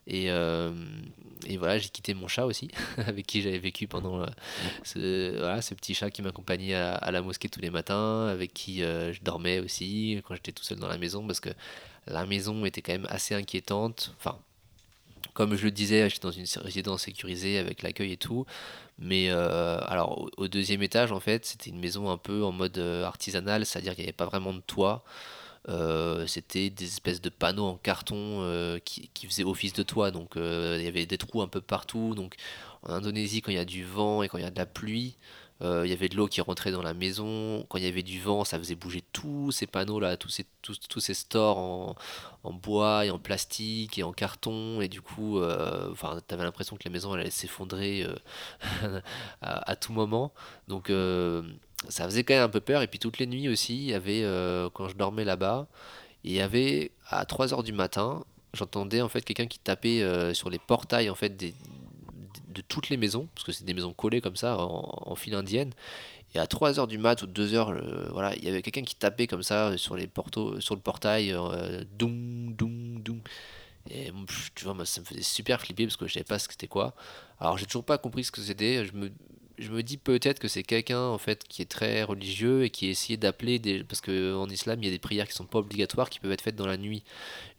et, 0.07 0.29
euh, 0.29 0.71
et 1.47 1.57
voilà, 1.57 1.79
j'ai 1.79 1.89
quitté 1.89 2.13
mon 2.13 2.27
chat 2.27 2.45
aussi, 2.45 2.69
avec 2.97 3.25
qui 3.25 3.41
j'avais 3.41 3.57
vécu 3.57 3.87
pendant 3.87 4.25
ce, 4.83 5.37
voilà, 5.39 5.61
ce 5.61 5.73
petit 5.73 5.93
chat 5.93 6.11
qui 6.11 6.21
m'accompagnait 6.21 6.75
à, 6.75 7.11
la 7.11 7.21
mosquée 7.21 7.49
tous 7.49 7.61
les 7.61 7.71
matins, 7.71 8.27
avec 8.27 8.53
qui 8.53 8.79
je 8.79 9.21
dormais 9.23 9.59
aussi 9.59 10.21
quand 10.27 10.35
j'étais 10.35 10.51
tout 10.51 10.63
seul 10.63 10.77
dans 10.77 10.87
la 10.87 10.97
maison, 10.97 11.25
parce 11.25 11.39
que 11.39 11.49
la 12.07 12.25
maison 12.25 12.65
était 12.65 12.81
quand 12.81 12.93
même 12.93 13.07
assez 13.09 13.33
inquiétante. 13.33 14.13
Enfin, 14.19 14.37
comme 15.33 15.55
je 15.55 15.63
le 15.63 15.71
disais, 15.71 16.09
j'étais 16.09 16.21
dans 16.21 16.31
une 16.31 16.45
résidence 16.57 17.03
sécurisée 17.03 17.57
avec 17.57 17.81
l'accueil 17.81 18.11
et 18.11 18.17
tout. 18.17 18.45
Mais 18.99 19.29
alors, 19.31 20.29
au, 20.37 20.47
deuxième 20.47 20.83
étage, 20.83 21.11
en 21.11 21.19
fait, 21.19 21.45
c'était 21.45 21.71
une 21.71 21.79
maison 21.79 22.11
un 22.11 22.17
peu 22.17 22.43
en 22.43 22.51
mode 22.51 22.77
artisanal, 22.77 23.65
c'est-à-dire 23.65 23.95
qu'il 23.95 24.03
n'y 24.03 24.09
avait 24.09 24.13
pas 24.13 24.25
vraiment 24.25 24.53
de 24.53 24.59
toit. 24.59 25.03
Euh, 25.69 26.25
c'était 26.25 26.69
des 26.71 26.85
espèces 26.85 27.21
de 27.21 27.29
panneaux 27.29 27.65
en 27.65 27.75
carton 27.77 28.15
euh, 28.41 28.79
qui, 28.79 29.09
qui 29.13 29.27
faisaient 29.27 29.43
office 29.43 29.73
de 29.73 29.83
toit. 29.83 30.11
Donc, 30.11 30.37
euh, 30.37 30.77
il 30.79 30.85
y 30.85 30.87
avait 30.87 31.05
des 31.05 31.17
trous 31.17 31.41
un 31.41 31.47
peu 31.47 31.61
partout. 31.61 32.15
Donc, 32.15 32.35
en 32.83 32.93
Indonésie, 32.93 33.41
quand 33.41 33.51
il 33.51 33.57
y 33.57 33.59
a 33.59 33.65
du 33.65 33.83
vent 33.83 34.23
et 34.23 34.29
quand 34.29 34.37
il 34.37 34.43
y 34.43 34.47
a 34.47 34.51
de 34.51 34.57
la 34.57 34.65
pluie, 34.65 35.17
il 35.63 35.85
y 35.87 35.93
avait 35.93 36.09
de 36.09 36.15
l'eau 36.15 36.25
qui 36.25 36.41
rentrait 36.41 36.71
dans 36.71 36.81
la 36.81 36.95
maison. 36.95 37.67
Quand 37.69 37.77
il 37.77 37.83
y 37.83 37.87
avait 37.87 38.01
du 38.01 38.19
vent, 38.19 38.43
ça 38.43 38.57
faisait 38.57 38.73
bouger 38.73 39.03
tous 39.13 39.51
ces 39.51 39.67
panneaux-là, 39.67 40.17
tous 40.17 40.29
ces, 40.29 40.47
tous, 40.63 40.79
tous 40.89 40.99
ces 40.99 41.13
stores 41.13 41.95
en, 42.43 42.53
bois 42.53 43.05
et 43.05 43.11
en 43.11 43.19
plastique 43.19 43.99
et 43.99 44.03
en 44.03 44.11
carton. 44.11 44.81
Et 44.81 44.87
du 44.87 45.01
coup, 45.01 45.39
enfin, 45.91 46.19
t'avais 46.25 46.45
l'impression 46.45 46.77
que 46.77 46.81
la 46.85 46.89
maison 46.89 47.13
allait 47.13 47.29
s'effondrer 47.29 48.07
à, 49.41 49.69
à 49.69 49.75
tout 49.75 49.93
moment. 49.93 50.33
Donc, 50.67 50.89
ça 51.89 52.05
faisait 52.05 52.23
quand 52.23 52.33
même 52.33 52.43
un 52.43 52.49
peu 52.49 52.61
peur. 52.61 52.81
Et 52.81 52.87
puis, 52.87 52.99
toutes 52.99 53.17
les 53.19 53.27
nuits 53.27 53.49
aussi, 53.49 53.75
il 53.75 53.89
y 53.89 53.93
avait, 53.93 54.23
euh, 54.23 54.69
quand 54.73 54.87
je 54.87 54.95
dormais 54.95 55.23
là-bas, 55.23 55.67
il 56.23 56.31
y 56.31 56.41
avait 56.41 56.91
à 57.09 57.25
3 57.25 57.53
heures 57.53 57.63
du 57.63 57.73
matin, 57.73 58.23
j'entendais 58.53 59.01
en 59.01 59.09
fait 59.09 59.21
quelqu'un 59.23 59.47
qui 59.47 59.59
tapait 59.59 60.01
euh, 60.01 60.33
sur 60.33 60.49
les 60.49 60.59
portails 60.59 61.09
en 61.09 61.15
fait 61.15 61.35
de 61.37 62.61
toutes 62.67 62.89
les 62.89 62.97
maisons, 62.97 63.27
parce 63.33 63.45
que 63.45 63.51
c'est 63.51 63.63
des 63.63 63.73
maisons 63.73 63.93
collées 63.93 64.21
comme 64.21 64.35
ça 64.35 64.57
en, 64.57 65.03
en 65.03 65.15
file 65.15 65.35
indienne. 65.35 65.71
Et 66.33 66.39
à 66.39 66.47
3 66.47 66.79
heures 66.79 66.87
du 66.87 66.97
mat 66.97 67.21
ou 67.23 67.27
2 67.27 67.53
heures, 67.55 67.69
euh, 67.69 68.09
voilà, 68.11 68.35
il 68.35 68.43
y 68.43 68.47
avait 68.47 68.61
quelqu'un 68.61 68.83
qui 68.83 68.95
tapait 68.95 69.27
comme 69.27 69.43
ça 69.43 69.77
sur 69.77 69.95
les 69.95 70.07
portos, 70.07 70.59
sur 70.61 70.75
le 70.75 70.81
portail, 70.81 71.35
doum, 71.97 72.53
doum, 72.53 73.01
doum. 73.01 73.21
Et 73.89 74.11
tu 74.55 74.65
vois, 74.65 74.73
moi, 74.73 74.85
ça 74.85 75.01
me 75.01 75.05
faisait 75.05 75.23
super 75.23 75.59
flipper 75.59 75.85
parce 75.85 75.97
que 75.97 76.07
je 76.07 76.13
savais 76.13 76.23
pas 76.23 76.37
ce 76.37 76.47
que 76.47 76.53
c'était 76.53 76.67
quoi. 76.67 76.93
Alors, 77.39 77.57
j'ai 77.57 77.65
toujours 77.65 77.83
pas 77.83 77.97
compris 77.97 78.23
ce 78.23 78.31
que 78.31 78.39
c'était. 78.39 78.85
Je 78.85 78.93
me, 78.93 79.11
je 79.61 79.71
me 79.71 79.83
dis 79.83 79.97
peut-être 79.97 80.39
que 80.39 80.47
c'est 80.47 80.63
quelqu'un 80.63 81.01
en 81.01 81.17
fait 81.17 81.47
qui 81.47 81.61
est 81.61 81.69
très 81.69 82.03
religieux 82.03 82.63
et 82.63 82.69
qui 82.71 82.87
essayait 82.87 83.17
d'appeler 83.17 83.59
des 83.59 83.83
parce 83.83 84.01
que 84.01 84.35
en 84.35 84.49
islam 84.49 84.79
il 84.81 84.85
y 84.85 84.89
a 84.89 84.91
des 84.91 84.99
prières 84.99 85.27
qui 85.27 85.33
sont 85.33 85.45
pas 85.45 85.59
obligatoires 85.59 86.09
qui 86.09 86.19
peuvent 86.19 86.31
être 86.31 86.41
faites 86.41 86.55
dans 86.55 86.65
la 86.65 86.77
nuit 86.77 87.03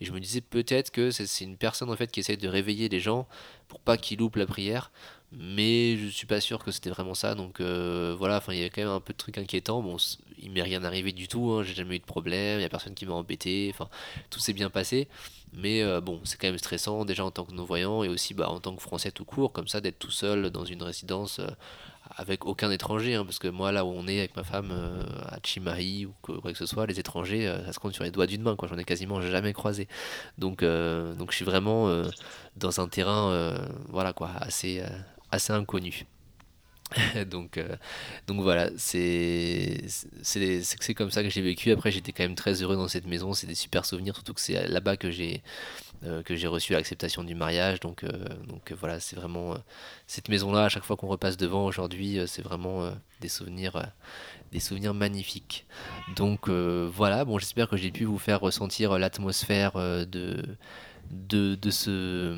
et 0.00 0.04
je 0.04 0.12
me 0.12 0.20
disais 0.20 0.40
peut-être 0.40 0.90
que 0.90 1.10
c'est 1.10 1.44
une 1.44 1.56
personne 1.56 1.90
en 1.90 1.96
fait 1.96 2.10
qui 2.10 2.20
essaye 2.20 2.36
de 2.36 2.48
réveiller 2.48 2.88
les 2.88 3.00
gens 3.00 3.28
pour 3.68 3.80
pas 3.80 3.96
qu'ils 3.96 4.18
loupent 4.18 4.36
la 4.36 4.46
prière 4.46 4.90
mais 5.32 5.96
je 5.96 6.08
suis 6.08 6.26
pas 6.26 6.40
sûr 6.40 6.62
que 6.62 6.70
c'était 6.70 6.90
vraiment 6.90 7.14
ça. 7.14 7.34
Donc 7.34 7.60
voilà, 7.60 8.36
enfin 8.36 8.52
il 8.52 8.60
y 8.60 8.64
a 8.64 8.68
quand 8.68 8.82
même 8.82 8.90
un 8.90 9.00
peu 9.00 9.12
de 9.12 9.18
trucs 9.18 9.38
inquiétants. 9.38 9.82
Bon, 9.82 9.96
il 10.38 10.50
m'est 10.50 10.62
rien 10.62 10.84
arrivé 10.84 11.12
du 11.12 11.28
tout, 11.28 11.52
hein, 11.52 11.62
j'ai 11.62 11.74
jamais 11.74 11.96
eu 11.96 11.98
de 12.00 12.04
problème, 12.04 12.58
il 12.58 12.62
y 12.62 12.66
a 12.66 12.68
personne 12.68 12.94
qui 12.94 13.06
m'a 13.06 13.14
embêté, 13.14 13.70
enfin 13.72 13.88
tout 14.30 14.40
s'est 14.40 14.52
bien 14.52 14.70
passé. 14.70 15.08
Mais 15.54 15.82
bon, 16.00 16.20
c'est 16.24 16.38
quand 16.38 16.48
même 16.48 16.58
stressant 16.58 17.04
déjà 17.04 17.24
en 17.24 17.30
tant 17.30 17.44
que 17.44 17.52
non-voyant 17.52 18.02
et 18.04 18.08
aussi 18.08 18.34
bah, 18.34 18.48
en 18.50 18.60
tant 18.60 18.74
que 18.74 18.82
français 18.82 19.10
tout 19.10 19.24
court, 19.24 19.52
comme 19.52 19.68
ça 19.68 19.80
d'être 19.80 19.98
tout 19.98 20.10
seul 20.10 20.50
dans 20.50 20.64
une 20.64 20.82
résidence 20.82 21.40
avec 22.16 22.46
aucun 22.46 22.70
étranger, 22.70 23.14
hein, 23.14 23.24
parce 23.24 23.38
que 23.38 23.48
moi 23.48 23.72
là 23.72 23.84
où 23.84 23.88
on 23.88 24.06
est 24.06 24.18
avec 24.18 24.36
ma 24.36 24.44
femme 24.44 24.70
euh, 24.72 25.02
à 25.26 25.38
Chimahi 25.42 26.06
ou 26.06 26.14
quoi 26.22 26.52
que 26.52 26.58
ce 26.58 26.66
soit, 26.66 26.86
les 26.86 27.00
étrangers, 27.00 27.46
euh, 27.48 27.64
ça 27.66 27.72
se 27.72 27.78
compte 27.78 27.94
sur 27.94 28.04
les 28.04 28.10
doigts 28.10 28.26
d'une 28.26 28.42
main, 28.42 28.56
quoi. 28.56 28.68
J'en 28.68 28.78
ai 28.78 28.84
quasiment 28.84 29.20
jamais 29.20 29.52
croisé. 29.52 29.88
Donc, 30.38 30.62
euh, 30.62 31.14
donc 31.14 31.30
je 31.30 31.36
suis 31.36 31.44
vraiment 31.44 31.88
dans 32.56 32.80
un 32.80 32.88
terrain, 32.88 33.56
voilà 33.88 34.12
quoi, 34.12 34.30
assez, 34.40 34.82
assez 35.30 35.52
inconnu. 35.52 36.06
donc, 37.30 37.60
donc 38.26 38.40
voilà, 38.40 38.70
c'est 38.76 39.84
comme 40.96 41.10
ça 41.10 41.22
que 41.22 41.30
j'ai 41.30 41.42
vécu. 41.42 41.70
Après, 41.70 41.90
j'étais 41.90 42.12
quand 42.12 42.24
même 42.24 42.34
très 42.34 42.62
heureux 42.62 42.76
dans 42.76 42.88
cette 42.88 43.06
maison. 43.06 43.32
C'est 43.32 43.46
des 43.46 43.54
super 43.54 43.84
souvenirs, 43.84 44.14
surtout 44.14 44.34
que 44.34 44.40
c'est 44.40 44.68
là-bas 44.68 44.96
que 44.96 45.10
j'ai 45.10 45.42
euh, 46.04 46.20
que 46.24 46.34
j'ai 46.34 46.48
reçu 46.48 46.72
l'acceptation 46.72 47.22
du 47.22 47.36
mariage. 47.36 47.78
Donc, 47.78 48.02
euh, 48.02 48.10
donc 48.48 48.72
euh, 48.72 48.74
voilà, 48.74 48.98
c'est 48.98 49.14
vraiment 49.14 49.54
cette 50.08 50.28
maison-là, 50.28 50.64
à 50.64 50.68
chaque 50.68 50.82
fois 50.82 50.96
qu'on 50.96 51.06
repasse 51.06 51.36
devant 51.36 51.64
aujourd'hui, 51.64 52.18
c'est 52.26 52.42
vraiment 52.42 52.90
des 53.20 53.28
souvenirs 53.28 53.80
des 54.50 54.58
souvenirs 54.58 54.94
magnifiques. 54.94 55.64
Donc 56.16 56.48
voilà, 56.48 57.24
bon, 57.24 57.38
j'espère 57.38 57.68
que 57.68 57.76
j'ai 57.76 57.92
pu 57.92 58.04
vous 58.04 58.18
faire 58.18 58.40
ressentir 58.40 58.98
l'atmosphère 58.98 59.74
de, 60.06 60.42
de, 61.12 61.54
de, 61.54 61.70
ce, 61.70 62.36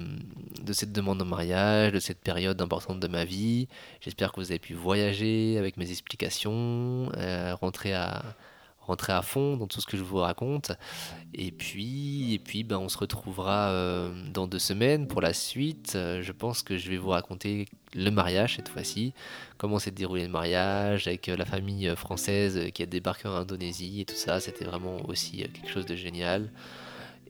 de 0.63 0.73
cette 0.73 0.93
demande 0.93 1.23
en 1.23 1.25
mariage, 1.25 1.93
de 1.93 2.01
cette 2.01 2.21
période 2.21 2.61
importante 2.61 3.01
de 3.01 3.09
ma 3.09 3.25
vie. 3.25 3.69
J'espère 4.01 4.33
que 4.33 4.41
vous 4.41 4.51
avez 4.51 4.59
pu 4.59 4.75
voyager 4.75 5.57
avec 5.59 5.77
mes 5.77 5.91
explications, 5.91 7.11
rentrer 7.61 7.95
à, 7.95 8.23
rentrer 8.87 9.13
à 9.13 9.23
fond 9.23 9.57
dans 9.57 9.67
tout 9.67 9.81
ce 9.81 9.87
que 9.87 9.97
je 9.97 10.03
vous 10.03 10.19
raconte. 10.19 10.73
Et 11.35 11.51
puis, 11.51 12.35
et 12.35 12.39
puis 12.39 12.65
ben, 12.65 12.79
on 12.79 12.89
se 12.89 12.99
retrouvera 12.99 13.71
euh, 13.71 14.13
dans 14.33 14.47
deux 14.47 14.59
semaines 14.59 15.07
pour 15.07 15.21
la 15.21 15.33
suite. 15.33 15.93
Euh, 15.97 16.23
je 16.23 16.33
pense 16.33 16.63
que 16.63 16.77
je 16.77 16.91
vais 16.91 16.97
vous 16.97 17.11
raconter 17.11 17.67
le 17.95 18.11
mariage 18.11 18.57
cette 18.57 18.69
fois-ci, 18.69 19.13
comment 19.57 19.79
s'est 19.79 19.91
déroulé 19.91 20.25
le 20.25 20.33
mariage 20.33 21.07
avec 21.07 21.29
euh, 21.29 21.37
la 21.37 21.45
famille 21.45 21.93
française 21.97 22.71
qui 22.75 22.83
a 22.83 22.87
débarqué 22.87 23.29
en 23.29 23.35
Indonésie 23.35 24.03
et 24.03 24.05
tout 24.05 24.17
ça. 24.17 24.41
C'était 24.41 24.65
vraiment 24.65 24.97
aussi 25.09 25.39
quelque 25.39 25.69
chose 25.69 25.87
de 25.87 25.97
génial. 25.97 26.51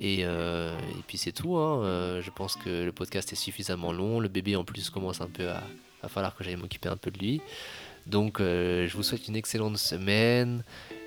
Et, 0.00 0.20
et 0.20 1.02
puis 1.06 1.18
c'est 1.18 1.32
tout. 1.32 1.56
Hein. 1.56 2.20
je 2.20 2.30
pense 2.30 2.56
que 2.56 2.84
le 2.84 2.92
podcast 2.92 3.32
est 3.32 3.36
suffisamment 3.36 3.92
long. 3.92 4.20
Le 4.20 4.28
bébé 4.28 4.56
en 4.56 4.64
plus 4.64 4.90
commence 4.90 5.20
un 5.20 5.28
peu 5.28 5.48
à, 5.48 5.62
falloir 6.08 6.34
que 6.34 6.44
j'aille 6.44 6.56
m'occuper 6.56 6.88
un 6.88 6.96
peu 6.96 7.10
de 7.10 7.18
lui. 7.18 7.40
Donc 8.06 8.40
je 8.40 8.92
vous 8.94 9.02
souhaite 9.02 9.28
une 9.28 9.36
excellente 9.36 9.78
semaine. 9.78 10.62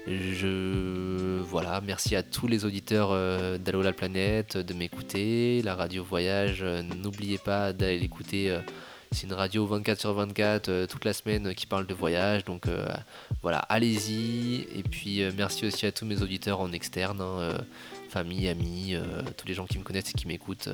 Je 0.07 1.41
voilà, 1.41 1.81
merci 1.81 2.15
à 2.15 2.23
tous 2.23 2.47
les 2.47 2.63
auditeurs 2.63 3.09
euh, 3.11 3.57
d'Allo 3.57 3.81
la 3.81 3.91
planète 3.91 4.55
de 4.55 4.73
m'écouter. 4.73 5.61
La 5.63 5.75
radio 5.75 6.01
voyage, 6.01 6.59
euh, 6.61 6.81
n'oubliez 6.81 7.37
pas 7.37 7.73
d'aller 7.73 7.99
l'écouter. 7.99 8.49
Euh, 8.49 8.61
c'est 9.11 9.27
une 9.27 9.33
radio 9.33 9.65
24 9.65 9.99
sur 9.99 10.13
24 10.13 10.85
toute 10.85 11.03
la 11.03 11.11
semaine 11.11 11.53
qui 11.55 11.65
parle 11.65 11.87
de 11.87 11.93
voyage. 11.93 12.45
Donc 12.45 12.67
voilà, 13.41 13.59
allez-y. 13.59 14.67
Et 14.77 14.83
puis 14.83 15.21
merci 15.37 15.65
aussi 15.65 15.85
à 15.85 15.93
tous 15.93 16.05
mes 16.05 16.21
auditeurs 16.21 16.59
en 16.59 16.73
externe, 16.73 17.21
hein, 17.21 17.53
famille, 18.17 18.47
amis, 18.47 18.95
tous 19.37 19.47
les 19.47 19.53
gens 19.53 19.65
qui 19.65 19.77
me 19.77 19.83
connaissent 19.83 20.09
et 20.09 20.13
qui 20.13 20.27
m'écoutent. 20.27 20.69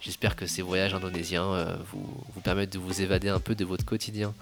J'espère 0.00 0.36
que 0.36 0.46
ces 0.46 0.62
voyages 0.62 0.94
indonésiens 0.94 1.78
vous, 1.90 2.06
vous 2.34 2.40
permettent 2.40 2.72
de 2.72 2.78
vous 2.78 3.00
évader 3.00 3.28
un 3.28 3.40
peu 3.40 3.54
de 3.54 3.64
votre 3.64 3.84
quotidien. 3.84 4.34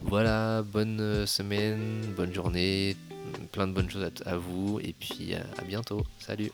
Voilà, 0.00 0.62
bonne 0.62 1.26
semaine, 1.26 2.02
bonne 2.16 2.32
journée, 2.32 2.96
plein 3.50 3.66
de 3.66 3.72
bonnes 3.72 3.90
choses 3.90 4.08
à, 4.24 4.36
vous 4.36 4.78
et 4.80 4.92
puis 4.92 5.34
à 5.34 5.64
bientôt. 5.64 6.04
Salut 6.20 6.52